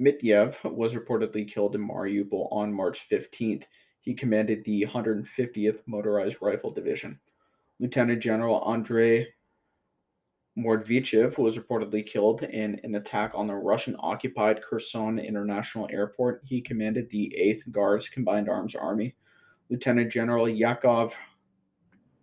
Mityaev 0.00 0.62
was 0.64 0.94
reportedly 0.94 1.50
killed 1.50 1.74
in 1.74 1.86
Mariupol 1.86 2.48
on 2.50 2.72
March 2.72 3.06
15th. 3.08 3.64
He 4.00 4.14
commanded 4.14 4.64
the 4.64 4.86
150th 4.86 5.80
Motorized 5.86 6.38
Rifle 6.40 6.70
Division. 6.70 7.20
Lieutenant 7.78 8.22
General 8.22 8.62
Andrei 8.68 9.28
Mordvichev 10.58 11.38
was 11.38 11.56
reportedly 11.56 12.06
killed 12.06 12.42
in 12.42 12.78
an 12.84 12.94
attack 12.94 13.32
on 13.34 13.46
the 13.46 13.54
Russian 13.54 13.96
occupied 13.98 14.62
Kherson 14.62 15.18
International 15.18 15.88
Airport. 15.90 16.42
He 16.44 16.60
commanded 16.60 17.08
the 17.10 17.34
8th 17.38 17.70
Guards 17.72 18.08
Combined 18.08 18.48
Arms 18.48 18.74
Army. 18.74 19.14
Lieutenant 19.70 20.12
General 20.12 20.48
Yakov 20.48 21.16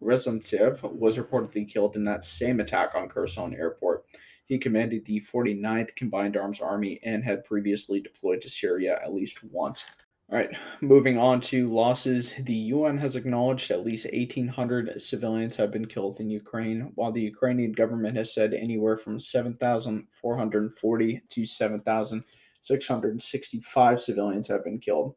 Rezantsev 0.02 0.82
was 0.94 1.18
reportedly 1.18 1.68
killed 1.68 1.96
in 1.96 2.04
that 2.06 2.24
same 2.24 2.60
attack 2.60 2.94
on 2.96 3.10
Kherson 3.10 3.56
Airport. 3.56 4.06
He 4.50 4.58
commanded 4.58 5.06
the 5.06 5.22
49th 5.22 5.96
Combined 5.96 6.36
Arms 6.36 6.60
Army 6.60 7.00
and 7.04 7.24
had 7.24 7.46
previously 7.46 8.02
deployed 8.02 8.42
to 8.42 8.50
Syria 8.50 9.00
at 9.04 9.14
least 9.14 9.44
once. 9.44 9.86
All 10.32 10.38
right, 10.38 10.50
moving 10.82 11.20
on 11.20 11.40
to 11.42 11.68
losses. 11.68 12.34
The 12.40 12.54
UN 12.54 12.98
has 12.98 13.16
acknowledged 13.16 13.70
at 13.70 13.86
least 13.86 14.08
1,800 14.12 15.00
civilians 15.02 15.56
have 15.56 15.72
been 15.72 15.86
killed 15.86 16.20
in 16.20 16.32
Ukraine, 16.32 16.92
while 16.96 17.12
the 17.12 17.22
Ukrainian 17.22 17.74
government 17.74 18.18
has 18.18 18.34
said 18.34 18.56
anywhere 18.56 18.98
from 18.98 19.20
7,440 19.20 21.22
to 21.30 21.46
7,665 21.46 24.02
civilians 24.02 24.48
have 24.48 24.64
been 24.64 24.80
killed. 24.80 25.16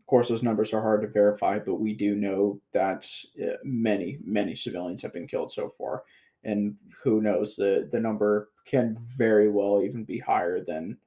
Of 0.00 0.06
course, 0.06 0.28
those 0.28 0.42
numbers 0.42 0.72
are 0.72 0.82
hard 0.82 1.02
to 1.02 1.08
verify, 1.08 1.58
but 1.58 1.74
we 1.74 1.92
do 1.92 2.16
know 2.16 2.58
that 2.72 3.06
uh, 3.42 3.56
many, 3.64 4.16
many 4.24 4.54
civilians 4.54 5.02
have 5.02 5.12
been 5.12 5.26
killed 5.26 5.52
so 5.52 5.68
far. 5.68 6.04
And 6.44 6.76
who 7.02 7.20
knows, 7.20 7.56
the, 7.56 7.88
the 7.90 8.00
number 8.00 8.50
can 8.64 8.98
very 9.16 9.48
well 9.48 9.82
even 9.82 10.04
be 10.04 10.18
higher 10.18 10.64
than 10.64 10.98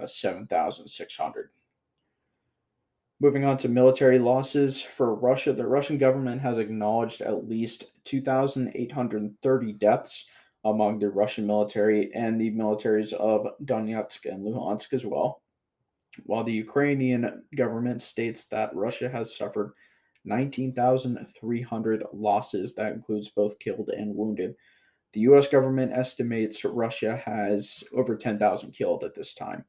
uh, 0.00 0.06
7,600. 0.06 1.50
Moving 3.18 3.44
on 3.44 3.56
to 3.58 3.68
military 3.68 4.18
losses 4.18 4.82
for 4.82 5.14
Russia, 5.14 5.52
the 5.52 5.66
Russian 5.66 5.96
government 5.96 6.42
has 6.42 6.58
acknowledged 6.58 7.22
at 7.22 7.48
least 7.48 7.92
2,830 8.04 9.72
deaths 9.72 10.26
among 10.66 10.98
the 10.98 11.08
Russian 11.08 11.46
military 11.46 12.12
and 12.12 12.38
the 12.38 12.50
militaries 12.50 13.14
of 13.14 13.46
Donetsk 13.64 14.26
and 14.30 14.44
Luhansk 14.44 14.92
as 14.92 15.06
well. 15.06 15.42
While 16.24 16.44
the 16.44 16.52
Ukrainian 16.52 17.44
government 17.54 18.02
states 18.02 18.44
that 18.46 18.74
Russia 18.74 19.08
has 19.08 19.34
suffered 19.34 19.72
19,300 20.26 22.04
losses, 22.12 22.74
that 22.74 22.92
includes 22.92 23.28
both 23.28 23.58
killed 23.58 23.88
and 23.90 24.14
wounded. 24.14 24.54
The 25.12 25.20
US 25.20 25.48
government 25.48 25.92
estimates 25.92 26.64
Russia 26.64 27.16
has 27.24 27.82
over 27.94 28.16
10,000 28.16 28.72
killed 28.72 29.04
at 29.04 29.14
this 29.14 29.32
time. 29.32 29.64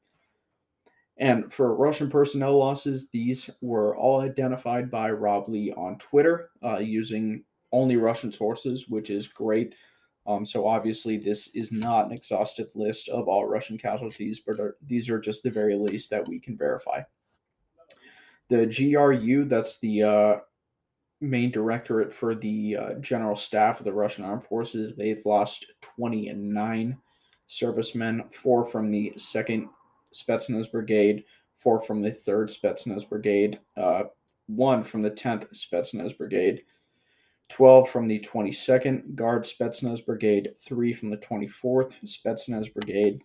And 1.17 1.51
for 1.51 1.75
Russian 1.75 2.09
personnel 2.09 2.57
losses, 2.57 3.09
these 3.09 3.49
were 3.61 3.97
all 3.97 4.21
identified 4.21 4.91
by 4.91 5.11
Rob 5.11 5.49
Lee 5.49 5.73
on 5.75 5.97
Twitter 5.97 6.51
uh, 6.63 6.77
using 6.77 7.43
only 7.71 7.97
Russian 7.97 8.31
sources, 8.31 8.87
which 8.87 9.09
is 9.09 9.27
great. 9.27 9.73
Um, 10.27 10.45
so 10.45 10.67
obviously, 10.67 11.17
this 11.17 11.47
is 11.55 11.71
not 11.71 12.07
an 12.07 12.11
exhaustive 12.11 12.75
list 12.75 13.09
of 13.09 13.27
all 13.27 13.47
Russian 13.47 13.77
casualties, 13.77 14.41
but 14.45 14.59
are, 14.59 14.75
these 14.85 15.09
are 15.09 15.19
just 15.19 15.41
the 15.41 15.49
very 15.49 15.75
least 15.75 16.09
that 16.09 16.27
we 16.27 16.39
can 16.39 16.57
verify. 16.57 17.01
The 18.49 18.65
GRU, 18.65 19.45
that's 19.45 19.79
the 19.79 20.03
uh, 20.03 20.35
main 21.21 21.51
directorate 21.51 22.13
for 22.13 22.35
the 22.35 22.77
uh, 22.77 22.93
general 22.95 23.35
staff 23.35 23.79
of 23.79 23.85
the 23.85 23.93
Russian 23.93 24.23
armed 24.23 24.43
forces, 24.43 24.95
they've 24.95 25.25
lost 25.25 25.65
29 25.81 26.97
servicemen, 27.47 28.23
four 28.29 28.65
from 28.65 28.91
the 28.91 29.13
second 29.17 29.69
Spetsnaz 30.13 30.71
Brigade, 30.71 31.23
four 31.57 31.81
from 31.81 32.01
the 32.01 32.11
3rd 32.11 32.57
Spetsnaz 32.57 33.07
Brigade, 33.07 33.59
uh, 33.75 34.03
one 34.47 34.83
from 34.83 35.01
the 35.01 35.11
10th 35.11 35.49
Spetsnaz 35.53 36.17
Brigade, 36.17 36.63
12 37.49 37.89
from 37.89 38.07
the 38.07 38.19
22nd 38.19 39.15
Guard 39.15 39.43
Spetsnaz 39.43 40.05
Brigade, 40.05 40.53
three 40.59 40.93
from 40.93 41.09
the 41.09 41.17
24th 41.17 41.93
Spetsnaz 42.05 42.73
Brigade, 42.73 43.21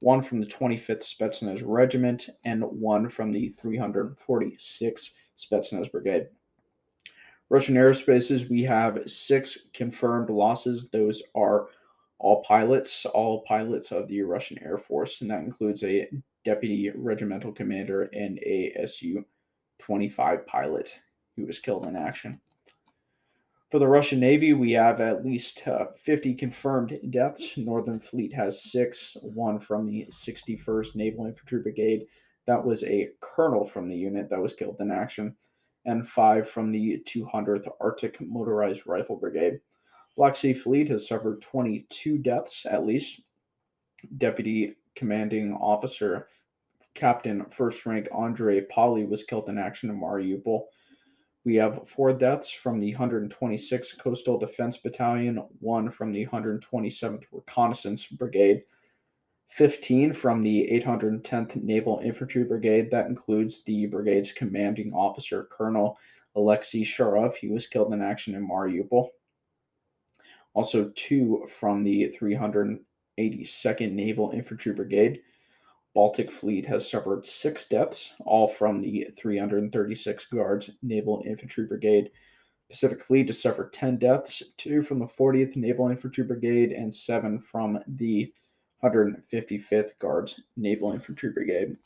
one 0.00 0.22
from 0.22 0.40
the 0.40 0.46
25th 0.46 1.02
Spetsnaz 1.02 1.62
Regiment, 1.64 2.28
and 2.44 2.62
one 2.62 3.08
from 3.08 3.32
the 3.32 3.54
346th 3.60 5.12
Spetsnaz 5.36 5.90
Brigade. 5.90 6.28
Russian 7.48 7.76
airspaces, 7.76 8.50
we 8.50 8.62
have 8.64 9.08
six 9.08 9.58
confirmed 9.72 10.30
losses. 10.30 10.88
Those 10.90 11.22
are 11.34 11.68
all 12.18 12.42
pilots, 12.42 13.06
all 13.06 13.42
pilots 13.42 13.92
of 13.92 14.08
the 14.08 14.22
Russian 14.22 14.58
Air 14.62 14.78
Force, 14.78 15.20
and 15.20 15.30
that 15.30 15.42
includes 15.42 15.84
a 15.84 16.08
deputy 16.44 16.90
regimental 16.94 17.52
commander 17.52 18.04
and 18.12 18.38
a 18.38 18.86
Su 18.86 19.24
25 19.78 20.46
pilot 20.46 20.98
who 21.36 21.46
was 21.46 21.58
killed 21.58 21.86
in 21.86 21.96
action. 21.96 22.40
For 23.70 23.80
the 23.80 23.88
Russian 23.88 24.20
Navy, 24.20 24.52
we 24.52 24.72
have 24.72 25.00
at 25.00 25.24
least 25.24 25.66
uh, 25.66 25.86
50 25.96 26.34
confirmed 26.34 26.98
deaths. 27.10 27.56
Northern 27.56 27.98
Fleet 27.98 28.32
has 28.32 28.62
six, 28.70 29.16
one 29.22 29.58
from 29.58 29.86
the 29.86 30.06
61st 30.08 30.94
Naval 30.94 31.26
Infantry 31.26 31.60
Brigade. 31.62 32.06
That 32.46 32.64
was 32.64 32.84
a 32.84 33.10
colonel 33.20 33.64
from 33.64 33.88
the 33.88 33.96
unit 33.96 34.30
that 34.30 34.40
was 34.40 34.52
killed 34.52 34.76
in 34.78 34.92
action, 34.92 35.34
and 35.84 36.08
five 36.08 36.48
from 36.48 36.70
the 36.70 37.02
200th 37.08 37.68
Arctic 37.80 38.20
Motorized 38.20 38.86
Rifle 38.86 39.16
Brigade. 39.16 39.58
Black 40.16 40.36
Sea 40.36 40.54
Fleet 40.54 40.88
has 40.88 41.08
suffered 41.08 41.42
22 41.42 42.18
deaths 42.18 42.66
at 42.70 42.86
least. 42.86 43.20
Deputy 44.16 44.76
Commanding 44.94 45.54
Officer 45.54 46.28
Captain 46.94 47.44
First 47.50 47.84
Rank 47.84 48.08
Andrei 48.16 48.60
Paliy 48.60 49.08
was 49.08 49.24
killed 49.24 49.48
in 49.48 49.58
action 49.58 49.90
in 49.90 50.00
Mariupol. 50.00 50.62
We 51.46 51.54
have 51.54 51.88
four 51.88 52.12
deaths 52.12 52.50
from 52.50 52.80
the 52.80 52.92
126th 52.92 54.00
Coastal 54.00 54.36
Defense 54.36 54.78
Battalion, 54.78 55.36
one 55.60 55.88
from 55.88 56.10
the 56.10 56.26
127th 56.26 57.22
Reconnaissance 57.30 58.04
Brigade, 58.04 58.64
15 59.50 60.12
from 60.12 60.42
the 60.42 60.68
810th 60.84 61.54
Naval 61.62 62.00
Infantry 62.02 62.42
Brigade. 62.42 62.90
That 62.90 63.06
includes 63.06 63.62
the 63.62 63.86
brigade's 63.86 64.32
commanding 64.32 64.92
officer, 64.92 65.44
Colonel 65.44 65.96
Alexei 66.34 66.80
Sharov. 66.80 67.36
He 67.36 67.46
was 67.46 67.68
killed 67.68 67.94
in 67.94 68.02
action 68.02 68.34
in 68.34 68.44
Mariupol. 68.44 69.10
Also, 70.54 70.90
two 70.96 71.46
from 71.48 71.84
the 71.84 72.12
382nd 72.20 73.92
Naval 73.92 74.32
Infantry 74.32 74.72
Brigade. 74.72 75.20
Baltic 75.96 76.30
Fleet 76.30 76.66
has 76.66 76.90
suffered 76.90 77.24
six 77.24 77.64
deaths, 77.64 78.12
all 78.26 78.48
from 78.48 78.82
the 78.82 79.06
336 79.16 80.26
Guards 80.26 80.68
Naval 80.82 81.22
Infantry 81.24 81.64
Brigade. 81.64 82.10
Pacific 82.68 83.02
Fleet 83.02 83.28
has 83.28 83.40
suffered 83.40 83.72
10 83.72 83.96
deaths, 83.96 84.42
two 84.58 84.82
from 84.82 84.98
the 84.98 85.06
40th 85.06 85.56
Naval 85.56 85.88
Infantry 85.88 86.22
Brigade, 86.22 86.72
and 86.72 86.94
seven 86.94 87.40
from 87.40 87.78
the 87.88 88.30
155th 88.84 89.98
Guards 89.98 90.38
Naval 90.58 90.92
Infantry 90.92 91.30
Brigade. 91.30 91.78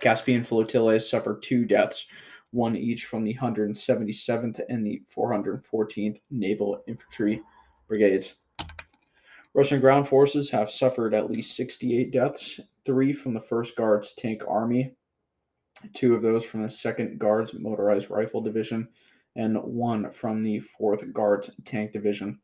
Caspian 0.00 0.44
Flotilla 0.44 0.92
has 0.92 1.10
suffered 1.10 1.42
two 1.42 1.64
deaths, 1.64 2.06
one 2.52 2.76
each 2.76 3.06
from 3.06 3.24
the 3.24 3.34
177th 3.34 4.60
and 4.68 4.86
the 4.86 5.02
414th 5.12 6.20
Naval 6.30 6.84
Infantry 6.86 7.42
brigades. 7.88 8.36
Russian 9.54 9.80
ground 9.80 10.06
forces 10.06 10.50
have 10.50 10.70
suffered 10.70 11.14
at 11.14 11.32
least 11.32 11.56
68 11.56 12.12
deaths, 12.12 12.60
three 12.84 13.12
from 13.12 13.34
the 13.34 13.40
1st 13.40 13.76
Guards 13.76 14.14
Tank 14.14 14.42
Army, 14.46 14.94
two 15.92 16.14
of 16.14 16.22
those 16.22 16.44
from 16.44 16.62
the 16.62 16.68
2nd 16.68 17.18
Guards 17.18 17.54
Motorized 17.54 18.10
Rifle 18.10 18.40
Division, 18.40 18.88
and 19.36 19.56
one 19.62 20.10
from 20.10 20.42
the 20.42 20.62
4th 20.80 21.12
Guards 21.12 21.50
Tank 21.64 21.92
Division. 21.92 22.38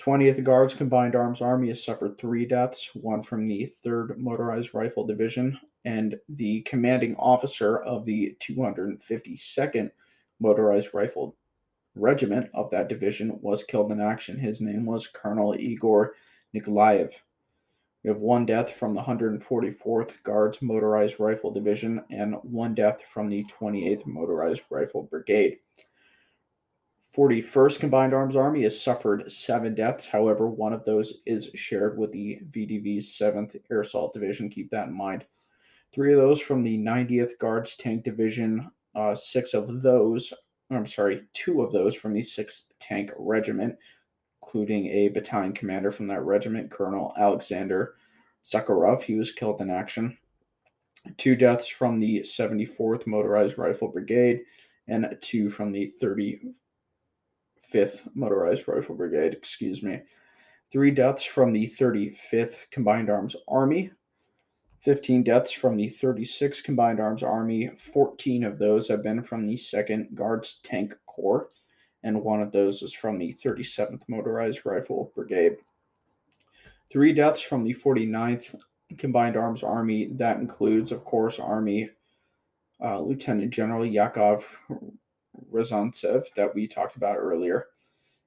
20th 0.00 0.44
Guards 0.44 0.74
Combined 0.74 1.16
Arms 1.16 1.40
Army 1.40 1.68
has 1.68 1.82
suffered 1.82 2.16
three 2.16 2.46
deaths, 2.46 2.90
one 2.94 3.20
from 3.20 3.48
the 3.48 3.72
3rd 3.84 4.16
Motorized 4.16 4.72
Rifle 4.72 5.04
Division, 5.04 5.58
and 5.84 6.14
the 6.28 6.60
commanding 6.62 7.16
officer 7.16 7.78
of 7.78 8.04
the 8.04 8.36
252nd 8.40 9.90
Motorized 10.40 10.94
Rifle 10.94 11.36
regiment 11.96 12.48
of 12.54 12.70
that 12.70 12.88
division 12.88 13.38
was 13.40 13.64
killed 13.64 13.90
in 13.90 14.00
action. 14.00 14.38
His 14.38 14.60
name 14.60 14.86
was 14.86 15.08
Colonel 15.08 15.56
Igor 15.58 16.14
Nikolaev. 16.54 17.12
We 18.02 18.08
have 18.08 18.18
one 18.18 18.46
death 18.46 18.70
from 18.70 18.94
the 18.94 19.02
144th 19.02 20.22
Guards 20.22 20.62
Motorized 20.62 21.18
Rifle 21.18 21.50
Division 21.50 22.02
and 22.10 22.36
one 22.42 22.74
death 22.74 23.02
from 23.12 23.28
the 23.28 23.44
28th 23.44 24.06
Motorized 24.06 24.62
Rifle 24.70 25.02
Brigade. 25.04 25.58
41st 27.16 27.80
Combined 27.80 28.14
Arms 28.14 28.36
Army 28.36 28.62
has 28.62 28.80
suffered 28.80 29.30
seven 29.30 29.74
deaths. 29.74 30.06
However, 30.06 30.48
one 30.48 30.72
of 30.72 30.84
those 30.84 31.14
is 31.26 31.50
shared 31.54 31.98
with 31.98 32.12
the 32.12 32.40
VDV's 32.52 33.18
7th 33.18 33.56
Air 33.70 33.80
Assault 33.80 34.12
Division. 34.12 34.48
Keep 34.48 34.70
that 34.70 34.88
in 34.88 34.94
mind. 34.94 35.24
Three 35.92 36.12
of 36.12 36.18
those 36.18 36.40
from 36.40 36.62
the 36.62 36.78
90th 36.78 37.38
Guards 37.38 37.76
Tank 37.76 38.04
Division. 38.04 38.70
Uh, 38.94 39.14
six 39.14 39.54
of 39.54 39.82
those 39.82 40.32
I'm 40.70 40.86
sorry, 40.86 41.22
two 41.32 41.62
of 41.62 41.72
those 41.72 41.94
from 41.94 42.12
the 42.12 42.20
6th 42.20 42.64
Tank 42.78 43.10
Regiment, 43.16 43.76
including 44.48 44.86
a 44.86 45.08
battalion 45.08 45.52
commander 45.52 45.90
from 45.90 46.06
that 46.06 46.24
regiment, 46.24 46.70
Colonel 46.70 47.12
Alexander 47.18 47.96
Zakharov. 48.46 49.02
He 49.02 49.14
was 49.14 49.30
killed 49.30 49.60
in 49.60 49.68
action. 49.68 50.16
Two 51.18 51.36
deaths 51.36 51.68
from 51.68 52.00
the 52.00 52.20
74th 52.20 53.06
Motorized 53.06 53.58
Rifle 53.58 53.88
Brigade, 53.88 54.40
and 54.86 55.14
two 55.20 55.50
from 55.50 55.70
the 55.70 55.92
35th 56.02 58.08
Motorized 58.14 58.66
Rifle 58.66 58.94
Brigade, 58.94 59.34
excuse 59.34 59.82
me. 59.82 60.00
Three 60.72 60.92
deaths 60.92 61.24
from 61.24 61.52
the 61.52 61.66
35th 61.66 62.56
Combined 62.70 63.10
Arms 63.10 63.36
Army, 63.48 63.90
15 64.80 65.24
deaths 65.24 65.52
from 65.52 65.76
the 65.76 65.90
36th 65.90 66.64
Combined 66.64 67.00
Arms 67.00 67.22
Army. 67.22 67.68
14 67.76 68.44
of 68.44 68.58
those 68.58 68.88
have 68.88 69.02
been 69.02 69.22
from 69.22 69.44
the 69.44 69.56
2nd 69.56 70.14
Guards 70.14 70.60
Tank 70.62 70.94
Corps, 71.06 71.50
and 72.02 72.22
one 72.22 72.40
of 72.40 72.52
those 72.52 72.82
is 72.82 72.92
from 72.92 73.18
the 73.18 73.34
37th 73.34 74.02
Motorized 74.08 74.64
Rifle 74.64 75.12
Brigade. 75.14 75.56
Three 76.90 77.12
deaths 77.12 77.40
from 77.40 77.64
the 77.64 77.74
49th 77.74 78.54
Combined 78.96 79.36
Arms 79.36 79.62
Army. 79.62 80.08
That 80.12 80.38
includes, 80.38 80.92
of 80.92 81.04
course, 81.04 81.38
Army 81.38 81.90
uh, 82.82 83.00
Lieutenant 83.00 83.50
General 83.50 83.84
Yakov 83.84 84.58
Ryazantsev 85.52 86.24
that 86.36 86.54
we 86.54 86.66
talked 86.66 86.96
about 86.96 87.16
earlier, 87.16 87.66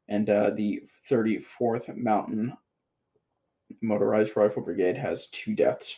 and 0.08 0.30
uh, 0.30 0.52
the 0.52 0.84
34th 1.10 1.96
Mountain 1.96 2.54
Motorized 3.82 4.36
Rifle 4.36 4.62
Brigade 4.62 4.98
has 4.98 5.28
two 5.28 5.56
deaths. 5.56 5.98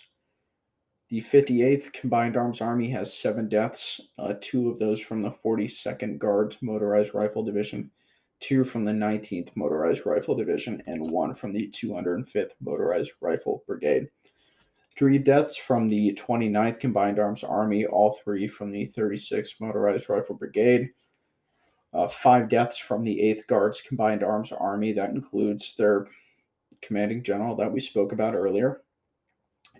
The 1.13 1.21
58th 1.21 1.93
Combined 1.93 2.35
Arms 2.35 2.59
Army 2.59 2.89
has 2.89 3.13
seven 3.13 3.47
deaths, 3.47 4.01
uh, 4.17 4.33
two 4.41 4.67
of 4.67 4.79
those 4.79 4.99
from 4.99 5.21
the 5.21 5.29
42nd 5.29 6.17
Guards 6.17 6.57
Motorized 6.63 7.13
Rifle 7.13 7.43
Division, 7.43 7.91
two 8.39 8.63
from 8.63 8.83
the 8.83 8.93
19th 8.93 9.55
Motorized 9.55 10.07
Rifle 10.07 10.33
Division, 10.33 10.81
and 10.87 11.11
one 11.11 11.35
from 11.35 11.53
the 11.53 11.67
205th 11.69 12.53
Motorized 12.61 13.11
Rifle 13.21 13.63
Brigade. 13.67 14.07
Three 14.97 15.19
deaths 15.19 15.55
from 15.55 15.87
the 15.87 16.15
29th 16.15 16.79
Combined 16.79 17.19
Arms 17.19 17.43
Army, 17.43 17.85
all 17.85 18.13
three 18.23 18.47
from 18.47 18.71
the 18.71 18.87
36th 18.87 19.61
Motorized 19.61 20.09
Rifle 20.09 20.33
Brigade. 20.35 20.89
Uh, 21.93 22.07
five 22.07 22.49
deaths 22.49 22.79
from 22.79 23.03
the 23.03 23.15
8th 23.19 23.45
Guards 23.45 23.83
Combined 23.87 24.23
Arms 24.23 24.51
Army. 24.51 24.93
That 24.93 25.11
includes 25.11 25.75
their 25.75 26.07
commanding 26.81 27.21
general 27.21 27.55
that 27.57 27.71
we 27.71 27.79
spoke 27.79 28.13
about 28.13 28.33
earlier. 28.33 28.81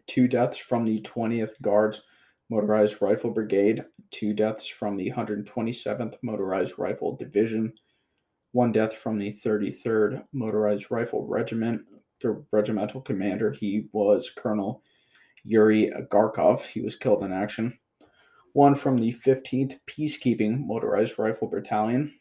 Two 0.08 0.28
deaths 0.28 0.58
from 0.58 0.86
the 0.86 1.01
20th 1.01 1.62
Guards 1.62 2.01
Motorized 2.49 3.01
Rifle 3.01 3.32
Brigade. 3.32 3.86
Two 4.12 4.34
deaths 4.34 4.68
from 4.68 4.97
the 4.97 5.12
127th 5.12 6.16
Motorized 6.22 6.78
Rifle 6.78 7.16
Division. 7.16 7.74
One 8.51 8.72
death 8.72 8.93
from 8.93 9.18
the 9.18 9.32
33rd 9.32 10.24
Motorized 10.34 10.91
Rifle 10.91 11.26
Regiment. 11.26 11.82
The 12.22 12.43
regimental 12.51 13.01
commander, 13.01 13.51
he 13.51 13.88
was 13.91 14.30
Colonel 14.30 14.84
Yuri 15.43 15.91
Garkov. 16.12 16.62
He 16.62 16.82
was 16.82 16.95
killed 16.95 17.24
in 17.24 17.34
action. 17.34 17.78
One 18.54 18.76
from 18.76 18.97
the 18.97 19.12
15th 19.12 19.80
Peacekeeping 19.88 20.66
Motorized 20.66 21.18
Rifle 21.18 21.47
Battalion. 21.47 22.14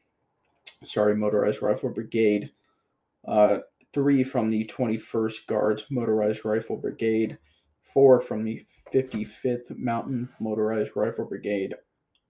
Sorry, 0.84 1.14
Motorized 1.14 1.62
Rifle 1.62 1.90
Brigade. 1.90 2.50
Uh, 3.26 3.58
three 3.92 4.24
from 4.24 4.50
the 4.50 4.64
21st 4.64 5.46
Guards 5.46 5.86
Motorized 5.90 6.44
Rifle 6.44 6.78
Brigade. 6.78 7.36
Four 7.82 8.20
from 8.20 8.44
the 8.44 8.64
55th 8.92 9.76
Mountain 9.76 10.28
Motorized 10.40 10.96
Rifle 10.96 11.26
Brigade. 11.26 11.74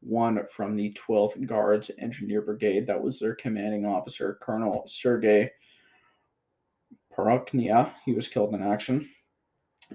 One 0.00 0.44
from 0.50 0.76
the 0.76 0.92
12th 0.92 1.46
Guards 1.46 1.90
Engineer 1.98 2.42
Brigade. 2.42 2.86
That 2.86 3.02
was 3.02 3.20
their 3.20 3.36
commanding 3.36 3.86
officer, 3.86 4.38
Colonel 4.42 4.82
Sergei 4.86 5.50
Porokhnya. 7.16 7.92
He 8.04 8.12
was 8.12 8.28
killed 8.28 8.54
in 8.54 8.62
action 8.62 9.08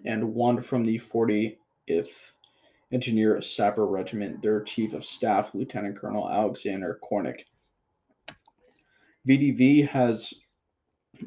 and 0.05 0.33
one 0.33 0.61
from 0.61 0.83
the 0.83 0.99
40th 0.99 2.33
Engineer 2.91 3.41
Sapper 3.41 3.85
Regiment, 3.85 4.41
their 4.41 4.63
Chief 4.63 4.93
of 4.93 5.05
Staff, 5.05 5.53
Lieutenant 5.53 5.97
Colonel 5.97 6.29
Alexander 6.29 6.99
Kornick. 7.03 7.41
VDV 9.27 9.87
has 9.89 10.33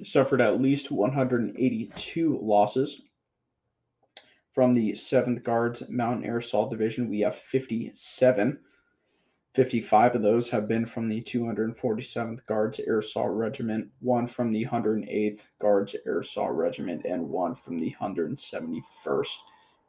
suffered 0.05 0.41
at 0.41 0.61
least 0.61 0.91
182 0.91 2.39
losses. 2.43 3.03
From 4.53 4.74
the 4.74 4.92
7th 4.92 5.44
Guards 5.44 5.82
Mountain 5.88 6.24
Air 6.24 6.38
Assault 6.38 6.70
Division, 6.70 7.09
we 7.09 7.20
have 7.20 7.36
57. 7.36 8.59
55 9.55 10.14
of 10.16 10.22
those 10.22 10.48
have 10.51 10.66
been 10.66 10.84
from 10.84 11.09
the 11.09 11.22
247th 11.22 12.44
Guards 12.46 12.80
Air 12.80 12.98
Assault 12.98 13.30
Regiment, 13.30 13.88
one 14.01 14.26
from 14.26 14.53
the 14.53 14.64
108th 14.64 15.40
Guards 15.61 15.94
Air 16.07 16.20
Assault 16.20 16.53
Regiment, 16.53 17.05
and 17.05 17.28
one 17.28 17.55
from 17.55 17.78
the 17.78 17.94
171st 18.01 19.34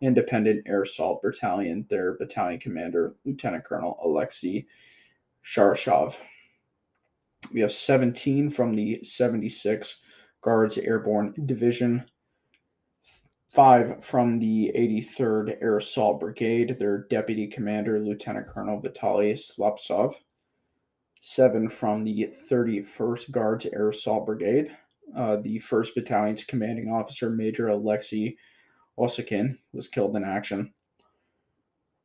Independent 0.02 0.64
Air 0.68 0.84
Assault 0.84 1.22
Battalion, 1.22 1.86
their 1.90 2.14
battalion 2.18 2.60
commander, 2.60 3.16
Lieutenant 3.26 3.64
Colonel 3.64 4.00
Alexei 4.04 4.66
Sharshov. 5.44 6.16
We 7.54 7.62
have 7.62 7.72
17 7.72 8.50
from 8.50 8.76
the 8.76 9.04
76 9.04 9.98
Guards 10.42 10.78
Airborne 10.78 11.34
Division, 11.46 12.06
five 13.52 14.04
from 14.04 14.38
the 14.38 14.72
83rd 14.76 15.58
Air 15.62 15.78
Assault 15.78 16.22
Brigade, 16.22 16.78
their 16.80 17.00
deputy 17.10 17.48
commander, 17.48 18.00
Lieutenant 18.00 18.48
Colonel 18.48 18.82
Vitaly 18.82 19.34
Slabtsov, 19.34 20.14
seven 21.20 21.68
from 21.68 22.04
the 22.04 22.34
31st 22.50 23.30
Guards 23.32 23.66
Air 23.66 23.90
Assault 23.90 24.26
Brigade, 24.26 24.72
uh, 25.16 25.38
the 25.38 25.60
1st 25.60 25.96
Battalion's 25.98 26.44
commanding 26.46 26.90
officer, 26.90 27.30
Major 27.30 27.68
Alexei 27.68 28.38
Osokin, 28.98 29.58
was 29.74 29.90
killed 29.90 30.16
in 30.16 30.24
action. 30.24 30.74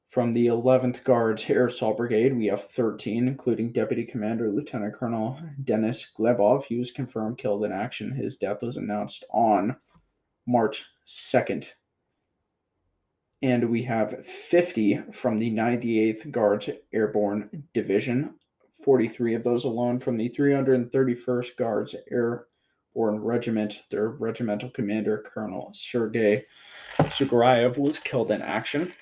From 0.08 0.32
the 0.32 0.46
11th 0.46 1.04
Guards 1.04 1.44
Air 1.48 1.66
Assault 1.66 1.96
Brigade, 1.96 2.36
we 2.36 2.46
have 2.46 2.64
13, 2.64 3.28
including 3.28 3.70
Deputy 3.70 4.04
Commander 4.04 4.50
Lieutenant 4.50 4.94
Colonel 4.94 5.38
Denis 5.62 6.10
Glebov. 6.16 6.64
He 6.64 6.78
was 6.78 6.90
confirmed 6.90 7.38
killed 7.38 7.64
in 7.64 7.72
action. 7.72 8.12
His 8.12 8.36
death 8.36 8.62
was 8.62 8.76
announced 8.76 9.24
on 9.30 9.76
March 10.46 10.84
2nd. 11.06 11.66
And 13.42 13.68
we 13.68 13.82
have 13.82 14.24
50 14.24 15.02
from 15.12 15.38
the 15.38 15.50
98th 15.50 16.30
Guards 16.30 16.70
Airborne 16.92 17.64
Division, 17.74 18.34
43 18.82 19.34
of 19.34 19.44
those 19.44 19.64
alone 19.64 19.98
from 19.98 20.16
the 20.16 20.30
331st 20.30 21.56
Guards 21.56 21.94
Airborne 22.10 23.20
Regiment. 23.20 23.82
Their 23.90 24.10
regimental 24.10 24.70
commander, 24.70 25.18
Colonel 25.18 25.70
Sergei 25.74 26.46
Sukharev, 26.98 27.76
was 27.76 27.98
killed 27.98 28.30
in 28.30 28.40
action. 28.40 28.92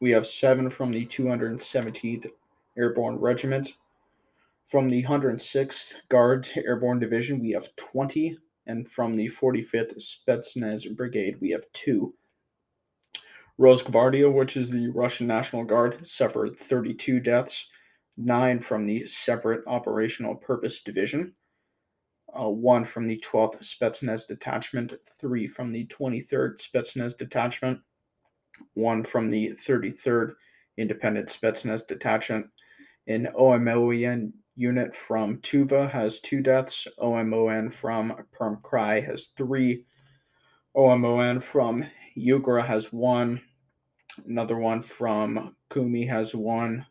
We 0.00 0.10
have 0.10 0.26
seven 0.26 0.68
from 0.68 0.92
the 0.92 1.06
217th 1.06 2.26
Airborne 2.76 3.16
Regiment. 3.16 3.74
From 4.66 4.90
the 4.90 5.04
106th 5.04 5.94
Guards 6.08 6.50
Airborne 6.56 6.98
Division, 6.98 7.40
we 7.40 7.52
have 7.52 7.74
20 7.76 8.36
and 8.66 8.90
from 8.90 9.14
the 9.14 9.26
45th 9.26 9.96
Spetsnaz 9.98 10.94
Brigade, 10.96 11.40
we 11.40 11.50
have 11.50 11.70
two. 11.72 12.14
Rosgvardia, 13.58 14.32
which 14.32 14.56
is 14.56 14.70
the 14.70 14.88
Russian 14.88 15.26
National 15.26 15.64
Guard, 15.64 16.06
suffered 16.06 16.58
32 16.58 17.20
deaths, 17.20 17.68
nine 18.16 18.58
from 18.58 18.86
the 18.86 19.06
separate 19.06 19.62
operational 19.66 20.34
purpose 20.34 20.82
division, 20.82 21.32
uh, 22.38 22.48
one 22.48 22.84
from 22.84 23.06
the 23.06 23.22
12th 23.24 23.60
Spetsnaz 23.60 24.26
Detachment, 24.26 24.92
three 25.20 25.46
from 25.46 25.70
the 25.70 25.86
23rd 25.86 26.60
Spetsnaz 26.60 27.16
Detachment, 27.16 27.78
one 28.74 29.04
from 29.04 29.30
the 29.30 29.52
33rd 29.66 30.34
Independent 30.76 31.28
Spetsnaz 31.28 31.86
Detachment, 31.86 32.46
an 33.06 33.28
OMON 33.36 34.32
unit 34.56 34.94
from 34.94 35.38
Tuva 35.38 35.90
has 35.90 36.20
two 36.20 36.40
deaths. 36.40 36.86
OMON 36.98 37.72
from 37.72 38.14
Perm 38.32 38.58
Krai 38.62 39.04
has 39.04 39.26
three. 39.26 39.84
OMON 40.76 41.40
from 41.42 41.84
Yugra 42.16 42.64
has 42.64 42.92
one. 42.92 43.40
Another 44.26 44.56
one 44.56 44.82
from 44.82 45.56
Komi 45.70 46.08
has 46.08 46.34
one. 46.34 46.86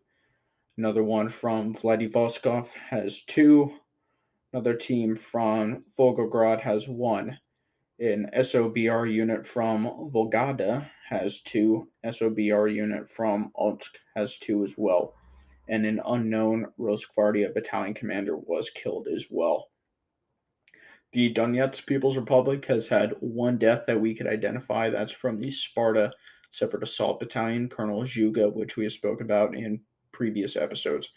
Another 0.77 1.03
one 1.03 1.29
from 1.29 1.73
Vladivostok 1.73 2.69
has 2.89 3.21
two. 3.21 3.71
Another 4.51 4.73
team 4.73 5.15
from 5.15 5.83
Volgograd 5.97 6.59
has 6.61 6.87
one. 6.87 7.37
An 7.99 8.29
SOBR 8.35 9.11
unit 9.11 9.45
from 9.45 9.85
Vologda 10.13 10.89
has 11.09 11.41
two. 11.41 11.87
SOBR 12.03 12.73
unit 12.73 13.09
from 13.09 13.51
Omsk 13.55 13.97
has 14.15 14.37
two 14.37 14.63
as 14.63 14.75
well 14.77 15.15
and 15.67 15.85
an 15.85 16.01
unknown 16.05 16.67
Rosgvardia 16.79 17.53
battalion 17.53 17.93
commander 17.93 18.37
was 18.37 18.69
killed 18.69 19.07
as 19.07 19.27
well. 19.29 19.69
The 21.13 21.33
Donetsk 21.33 21.85
People's 21.85 22.17
Republic 22.17 22.65
has 22.65 22.87
had 22.87 23.13
one 23.19 23.57
death 23.57 23.83
that 23.85 24.01
we 24.01 24.15
could 24.15 24.27
identify. 24.27 24.89
That's 24.89 25.11
from 25.11 25.39
the 25.39 25.51
Sparta 25.51 26.11
Separate 26.49 26.83
Assault 26.83 27.19
Battalion, 27.19 27.69
Colonel 27.69 28.03
Zhoga, 28.03 28.51
which 28.51 28.77
we 28.77 28.83
have 28.85 28.93
spoken 28.93 29.25
about 29.25 29.55
in 29.55 29.79
previous 30.11 30.55
episodes. 30.55 31.09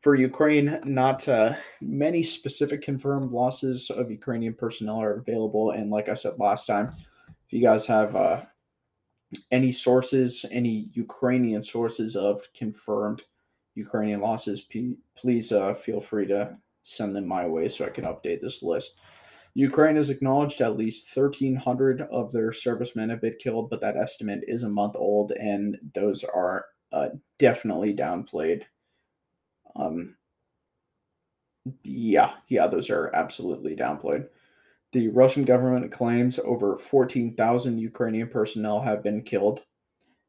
For 0.00 0.14
Ukraine, 0.14 0.78
not 0.84 1.26
uh, 1.28 1.56
many 1.80 2.22
specific 2.22 2.82
confirmed 2.82 3.32
losses 3.32 3.90
of 3.90 4.10
Ukrainian 4.10 4.54
personnel 4.54 5.02
are 5.02 5.18
available. 5.18 5.72
And 5.72 5.90
like 5.90 6.08
I 6.08 6.14
said 6.14 6.34
last 6.38 6.66
time, 6.66 6.92
if 7.46 7.52
you 7.52 7.62
guys 7.62 7.86
have 7.86 8.14
uh, 8.14 8.44
any 9.50 9.72
sources, 9.72 10.44
any 10.50 10.90
Ukrainian 10.92 11.62
sources 11.62 12.16
of 12.16 12.40
confirmed 12.54 13.22
Ukrainian 13.76 14.20
losses, 14.20 14.62
p- 14.62 14.96
please 15.14 15.52
uh, 15.52 15.74
feel 15.74 16.00
free 16.00 16.26
to 16.26 16.58
send 16.82 17.14
them 17.14 17.26
my 17.26 17.46
way 17.46 17.68
so 17.68 17.84
I 17.84 17.90
can 17.90 18.04
update 18.04 18.40
this 18.40 18.62
list. 18.62 18.98
Ukraine 19.54 19.96
has 19.96 20.10
acknowledged 20.10 20.60
at 20.60 20.76
least 20.76 21.16
1,300 21.16 22.02
of 22.02 22.32
their 22.32 22.52
servicemen 22.52 23.08
have 23.10 23.20
been 23.20 23.36
killed, 23.40 23.70
but 23.70 23.80
that 23.80 23.96
estimate 23.96 24.44
is 24.46 24.64
a 24.64 24.68
month 24.68 24.96
old, 24.96 25.32
and 25.32 25.78
those 25.94 26.24
are 26.24 26.66
uh, 26.92 27.08
definitely 27.38 27.94
downplayed. 27.94 28.62
Um, 29.74 30.16
yeah, 31.84 32.34
yeah, 32.48 32.66
those 32.66 32.90
are 32.90 33.14
absolutely 33.14 33.74
downplayed. 33.74 34.26
The 34.92 35.08
Russian 35.08 35.44
government 35.44 35.90
claims 35.90 36.38
over 36.44 36.76
14,000 36.76 37.78
Ukrainian 37.78 38.28
personnel 38.28 38.80
have 38.80 39.02
been 39.02 39.22
killed 39.22 39.62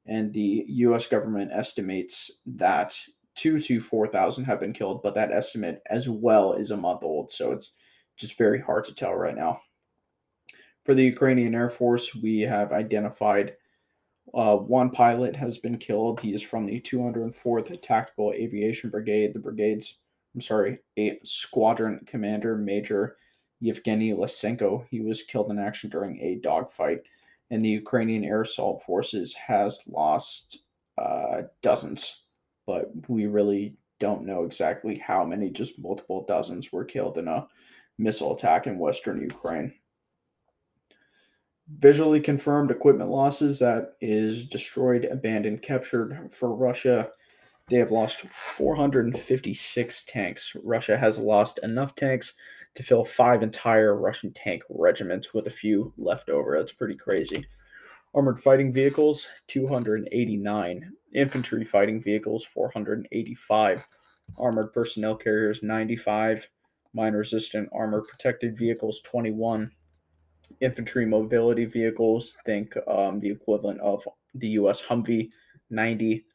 and 0.08 0.34
the 0.34 0.66
U.S. 0.68 1.06
government 1.08 1.52
estimates 1.54 2.32
that 2.45 2.98
two 3.38 3.60
to 3.60 3.80
four 3.80 4.08
thousand 4.08 4.44
have 4.46 4.60
been 4.60 4.74
killed, 4.74 5.02
but 5.02 5.14
that 5.16 5.32
estimate 5.32 5.82
as 5.90 6.10
well 6.10 6.54
is 6.54 6.72
a 6.72 6.78
month 6.78 7.04
old, 7.04 7.32
so 7.32 7.52
it's 7.52 7.72
just 8.18 8.38
very 8.38 8.60
hard 8.60 8.84
to 8.86 8.94
tell 8.94 9.14
right 9.16 9.36
now. 9.36 9.62
For 10.84 10.94
the 10.94 11.04
Ukrainian 11.04 11.56
Air 11.56 11.70
Force, 11.70 12.16
we 12.16 12.42
have 12.42 12.72
identified 12.72 13.54
uh, 14.34 14.56
one 14.58 14.90
pilot 14.90 15.36
has 15.36 15.58
been 15.58 15.78
killed. 15.78 16.20
He 16.20 16.34
is 16.34 16.42
from 16.42 16.66
the 16.66 16.82
204th 16.82 17.82
Tactical 17.82 18.34
Aviation 18.34 18.90
Brigade. 18.90 19.34
The 19.34 19.40
brigade's, 19.40 19.96
I'm 20.36 20.42
sorry, 20.42 20.80
a 20.98 21.18
squadron 21.24 22.02
commander, 22.06 22.58
Major 22.58 23.18
Yevgeny 23.62 24.14
Lysenko. 24.14 24.86
He 24.90 25.02
was 25.02 25.24
killed 25.24 25.50
in 25.52 25.60
action 25.60 25.90
during 25.90 26.20
a 26.20 26.36
dogfight. 26.36 27.04
And 27.50 27.64
the 27.64 27.70
Ukrainian 27.70 28.26
Air 28.26 28.42
Assault 28.42 28.84
Forces 28.86 29.34
has 29.34 29.82
lost 29.88 30.60
uh, 30.98 31.44
dozens, 31.62 32.24
but 32.68 32.91
we 33.07 33.26
really 33.26 33.76
don't 33.99 34.26
know 34.26 34.43
exactly 34.43 34.99
how 34.99 35.26
many, 35.26 35.49
just 35.49 35.80
multiple 35.80 36.26
dozens 36.28 36.72
were 36.72 36.86
killed 36.86 37.18
in 37.18 37.28
a 37.28 37.47
missile 37.97 38.36
attack 38.36 38.68
in 38.68 38.78
western 38.78 39.20
Ukraine 39.20 39.74
visually 41.70 42.20
confirmed 42.20 42.72
equipment 42.72 43.09
losses 43.09 43.59
that 43.59 43.95
is 44.01 44.45
destroyed, 44.45 45.05
abandoned, 45.05 45.61
captured 45.61 46.30
for 46.32 46.55
Russia. 46.55 47.09
They 47.70 47.78
have 47.78 47.91
lost 47.91 48.22
456 48.22 50.03
tanks. 50.05 50.55
Russia 50.63 50.97
has 50.97 51.20
lost 51.20 51.59
enough 51.63 51.95
tanks 51.95 52.34
to 52.76 52.84
fill 52.84 53.03
five 53.03 53.43
entire 53.43 53.95
Russian 53.95 54.32
tank 54.32 54.63
regiments 54.70 55.34
with 55.34 55.47
a 55.47 55.51
few 55.51 55.93
left 55.97 56.30
over. 56.30 56.57
That's 56.57 56.72
pretty 56.72 56.95
crazy. 56.95 57.45
Armored 58.18 58.39
fighting 58.39 58.74
vehicles, 58.74 59.30
289. 59.45 60.91
Infantry 61.13 61.63
fighting 61.63 62.01
vehicles, 62.01 62.43
485. 62.45 63.86
Armored 64.39 64.74
personnel 64.74 65.15
carriers, 65.15 65.61
95. 65.61 66.49
Mine 66.95 67.13
resistant 67.13 67.70
armor 67.72 68.01
protected 68.01 68.57
vehicles, 68.57 69.01
21 69.01 69.70
infantry 70.61 71.05
mobility 71.05 71.65
vehicles, 71.65 72.36
think 72.43 72.74
um, 72.88 73.20
the 73.20 73.30
equivalent 73.30 73.80
of 73.82 74.03
the 74.34 74.47
US 74.61 74.82
Humvee 74.82 75.30
90, 75.70 76.26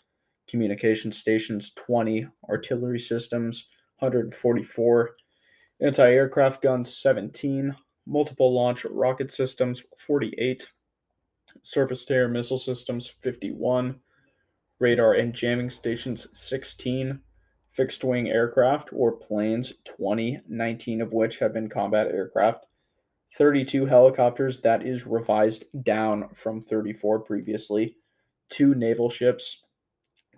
communication 0.49 1.11
stations 1.11 1.73
20, 1.75 2.29
artillery 2.49 3.01
systems 3.01 3.71
144, 3.99 5.17
anti 5.81 6.13
aircraft 6.13 6.63
guns 6.63 6.97
17, 6.97 7.75
multiple 8.07 8.55
launch 8.55 8.85
rocket 8.85 9.33
systems 9.33 9.83
48, 9.99 10.71
surface 11.63 12.05
to 12.05 12.15
air 12.15 12.29
missile 12.29 12.59
systems 12.59 13.09
51, 13.09 14.01
radar 14.79 15.15
and 15.15 15.33
jamming 15.33 15.71
stations 15.71 16.27
16, 16.35 17.21
fixed 17.71 18.05
wing 18.05 18.29
aircraft 18.29 18.91
or 18.93 19.13
planes 19.13 19.73
20, 19.85 20.41
19 20.49 21.01
of 21.01 21.13
which 21.13 21.39
have 21.39 21.53
been 21.53 21.69
combat 21.69 22.09
aircraft. 22.09 22.67
32 23.39 23.87
helicopters, 23.87 24.61
that 24.61 24.87
is 24.87 25.07
revised 25.07 25.65
down 25.83 26.29
from 26.35 26.63
34 26.63 27.21
previously, 27.21 27.97
two 28.51 28.75
naval 28.75 29.09
ships, 29.09 29.63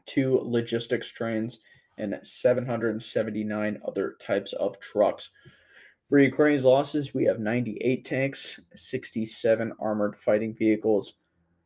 two 0.06 0.38
logistics 0.44 1.08
trains, 1.08 1.58
and 1.98 2.18
779 2.22 3.80
other 3.86 4.16
types 4.20 4.52
of 4.52 4.78
trucks. 4.78 5.30
For 6.08 6.18
Ukraine's 6.18 6.66
losses, 6.66 7.14
we 7.14 7.24
have 7.24 7.40
98 7.40 8.04
tanks, 8.04 8.60
67 8.74 9.72
armored 9.80 10.16
fighting 10.16 10.54
vehicles, 10.54 11.14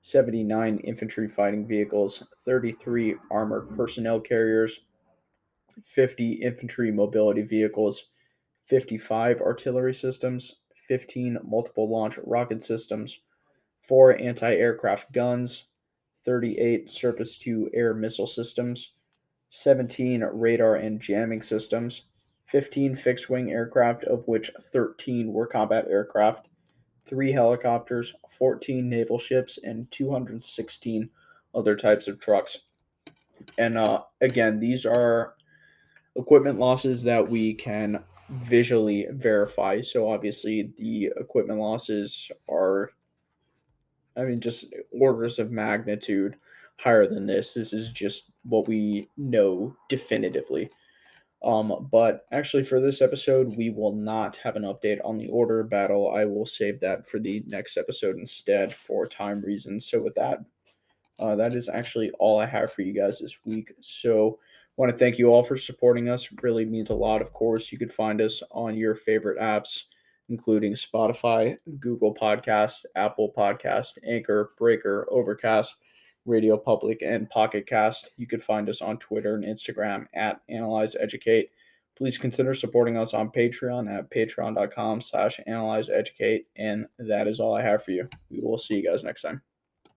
79 0.03 0.79
infantry 0.85 1.29
fighting 1.29 1.67
vehicles, 1.67 2.23
33 2.45 3.17
armored 3.33 3.77
personnel 3.77 4.21
carriers, 4.21 4.81
50 5.85 6.35
infantry 6.35 6.93
mobility 6.93 7.43
vehicles, 7.43 8.11
55 8.67 9.41
artillery 9.41 9.93
systems, 9.93 10.61
15 10.87 11.39
multiple 11.45 11.91
launch 11.91 12.19
rocket 12.25 12.63
systems, 12.63 13.21
4 13.89 14.21
anti 14.21 14.55
aircraft 14.55 15.11
guns, 15.13 15.69
38 16.25 16.89
surface 16.89 17.37
to 17.39 17.69
air 17.75 17.93
missile 17.93 18.27
systems, 18.27 18.93
17 19.51 20.23
radar 20.23 20.77
and 20.77 21.01
jamming 21.01 21.43
systems, 21.43 22.03
15 22.49 22.97
fixed 22.97 23.29
wing 23.29 23.51
aircraft, 23.51 24.05
of 24.05 24.27
which 24.27 24.51
13 24.61 25.33
were 25.33 25.47
combat 25.47 25.87
aircraft, 25.89 26.49
3 27.07 27.33
helicopters, 27.33 28.15
14 28.39 28.89
naval 28.89 29.19
ships, 29.19 29.59
and 29.63 29.91
216 29.91 31.11
other 31.55 31.77
types 31.77 32.09
of 32.09 32.21
trucks. 32.21 32.63
And 33.57 33.79
uh, 33.79 34.03
again, 34.21 34.59
these 34.59 34.85
are 34.87 35.35
equipment 36.17 36.59
losses 36.59 37.03
that 37.05 37.29
we 37.29 37.55
can 37.55 38.03
visually 38.29 39.07
verify. 39.11 39.81
So 39.81 40.11
obviously 40.11 40.73
the 40.77 41.13
equipment 41.17 41.61
losses 41.61 42.31
are 42.49 42.91
I 44.17 44.25
mean 44.25 44.41
just 44.41 44.75
orders 44.91 45.39
of 45.39 45.51
magnitude 45.51 46.37
higher 46.77 47.07
than 47.07 47.27
this. 47.27 47.55
This 47.55 47.73
is 47.73 47.91
just 47.91 48.31
what 48.45 48.69
we 48.69 49.09
know 49.17 49.75
definitively. 49.89 50.71
Um, 51.43 51.89
but 51.93 52.27
actually, 52.33 52.65
for 52.65 52.81
this 52.81 53.01
episode, 53.01 53.57
we 53.57 53.71
will 53.71 53.95
not 53.95 54.37
have 54.37 54.57
an 54.57 54.65
update 54.65 54.99
on 55.05 55.19
the 55.19 55.29
order 55.29 55.63
battle. 55.63 56.13
I 56.13 56.25
will 56.25 56.47
save 56.47 56.81
that 56.81 57.07
for 57.07 57.21
the 57.21 57.45
next 57.47 57.77
episode 57.77 58.17
instead 58.17 58.73
for 58.73 59.07
time 59.07 59.41
reasons. 59.43 59.87
So, 59.89 60.03
with 60.03 60.17
that, 60.17 60.41
uh, 61.21 61.37
that 61.37 61.55
is 61.55 61.69
actually 61.69 62.11
all 62.19 62.41
I 62.41 62.47
have 62.47 62.73
for 62.73 62.83
you 62.83 62.93
guys 62.93 63.21
this 63.21 63.39
week. 63.45 63.73
So, 63.81 64.39
I 64.41 64.81
want 64.81 64.93
to 64.93 64.99
thank 64.99 65.19
you 65.19 65.29
all 65.29 65.45
for 65.45 65.57
supporting 65.57 66.09
us. 66.09 66.31
It 66.31 66.43
really 66.43 66.65
means 66.65 66.91
a 66.91 66.95
lot. 66.95 67.23
Of 67.23 67.33
course, 67.33 67.71
you 67.71 67.79
could 67.79 67.93
find 67.93 68.21
us 68.21 68.43
on 68.51 68.77
your 68.77 68.97
favorite 68.97 69.39
apps, 69.39 69.85
including 70.29 70.75
Spotify, 70.75 71.57
Google 71.79 72.15
Podcast, 72.15 72.85
Apple 72.97 73.33
Podcast, 73.37 73.99
Anchor, 74.05 74.53
Breaker, 74.59 75.07
Overcast, 75.11 75.77
Radio 76.29 76.57
Public, 76.57 77.03
and 77.03 77.29
Pocket 77.31 77.67
Cast. 77.67 78.11
You 78.17 78.27
could 78.27 78.43
find 78.43 78.69
us 78.69 78.83
on 78.83 78.99
Twitter 78.99 79.35
and 79.35 79.45
Instagram 79.45 80.07
at 80.15 80.41
Analyze 80.49 80.95
Educate. 80.97 81.51
Please 81.97 82.17
consider 82.17 82.55
supporting 82.55 82.97
us 82.97 83.13
on 83.13 83.31
Patreon 83.31 83.93
at 83.93 84.09
patreon.com 84.11 85.01
slash 85.01 85.41
analyze 85.49 85.89
educate. 85.89 86.47
And 86.55 86.87
that 87.01 87.27
is 87.27 87.41
all 87.41 87.57
I 87.57 87.63
have 87.63 87.83
for 87.83 87.91
you. 87.91 88.09
We 88.31 88.41
will 88.41 88.57
see 88.57 88.77
you 88.77 88.89
guys 88.89 89.03
next 89.03 89.23
time. 89.23 89.43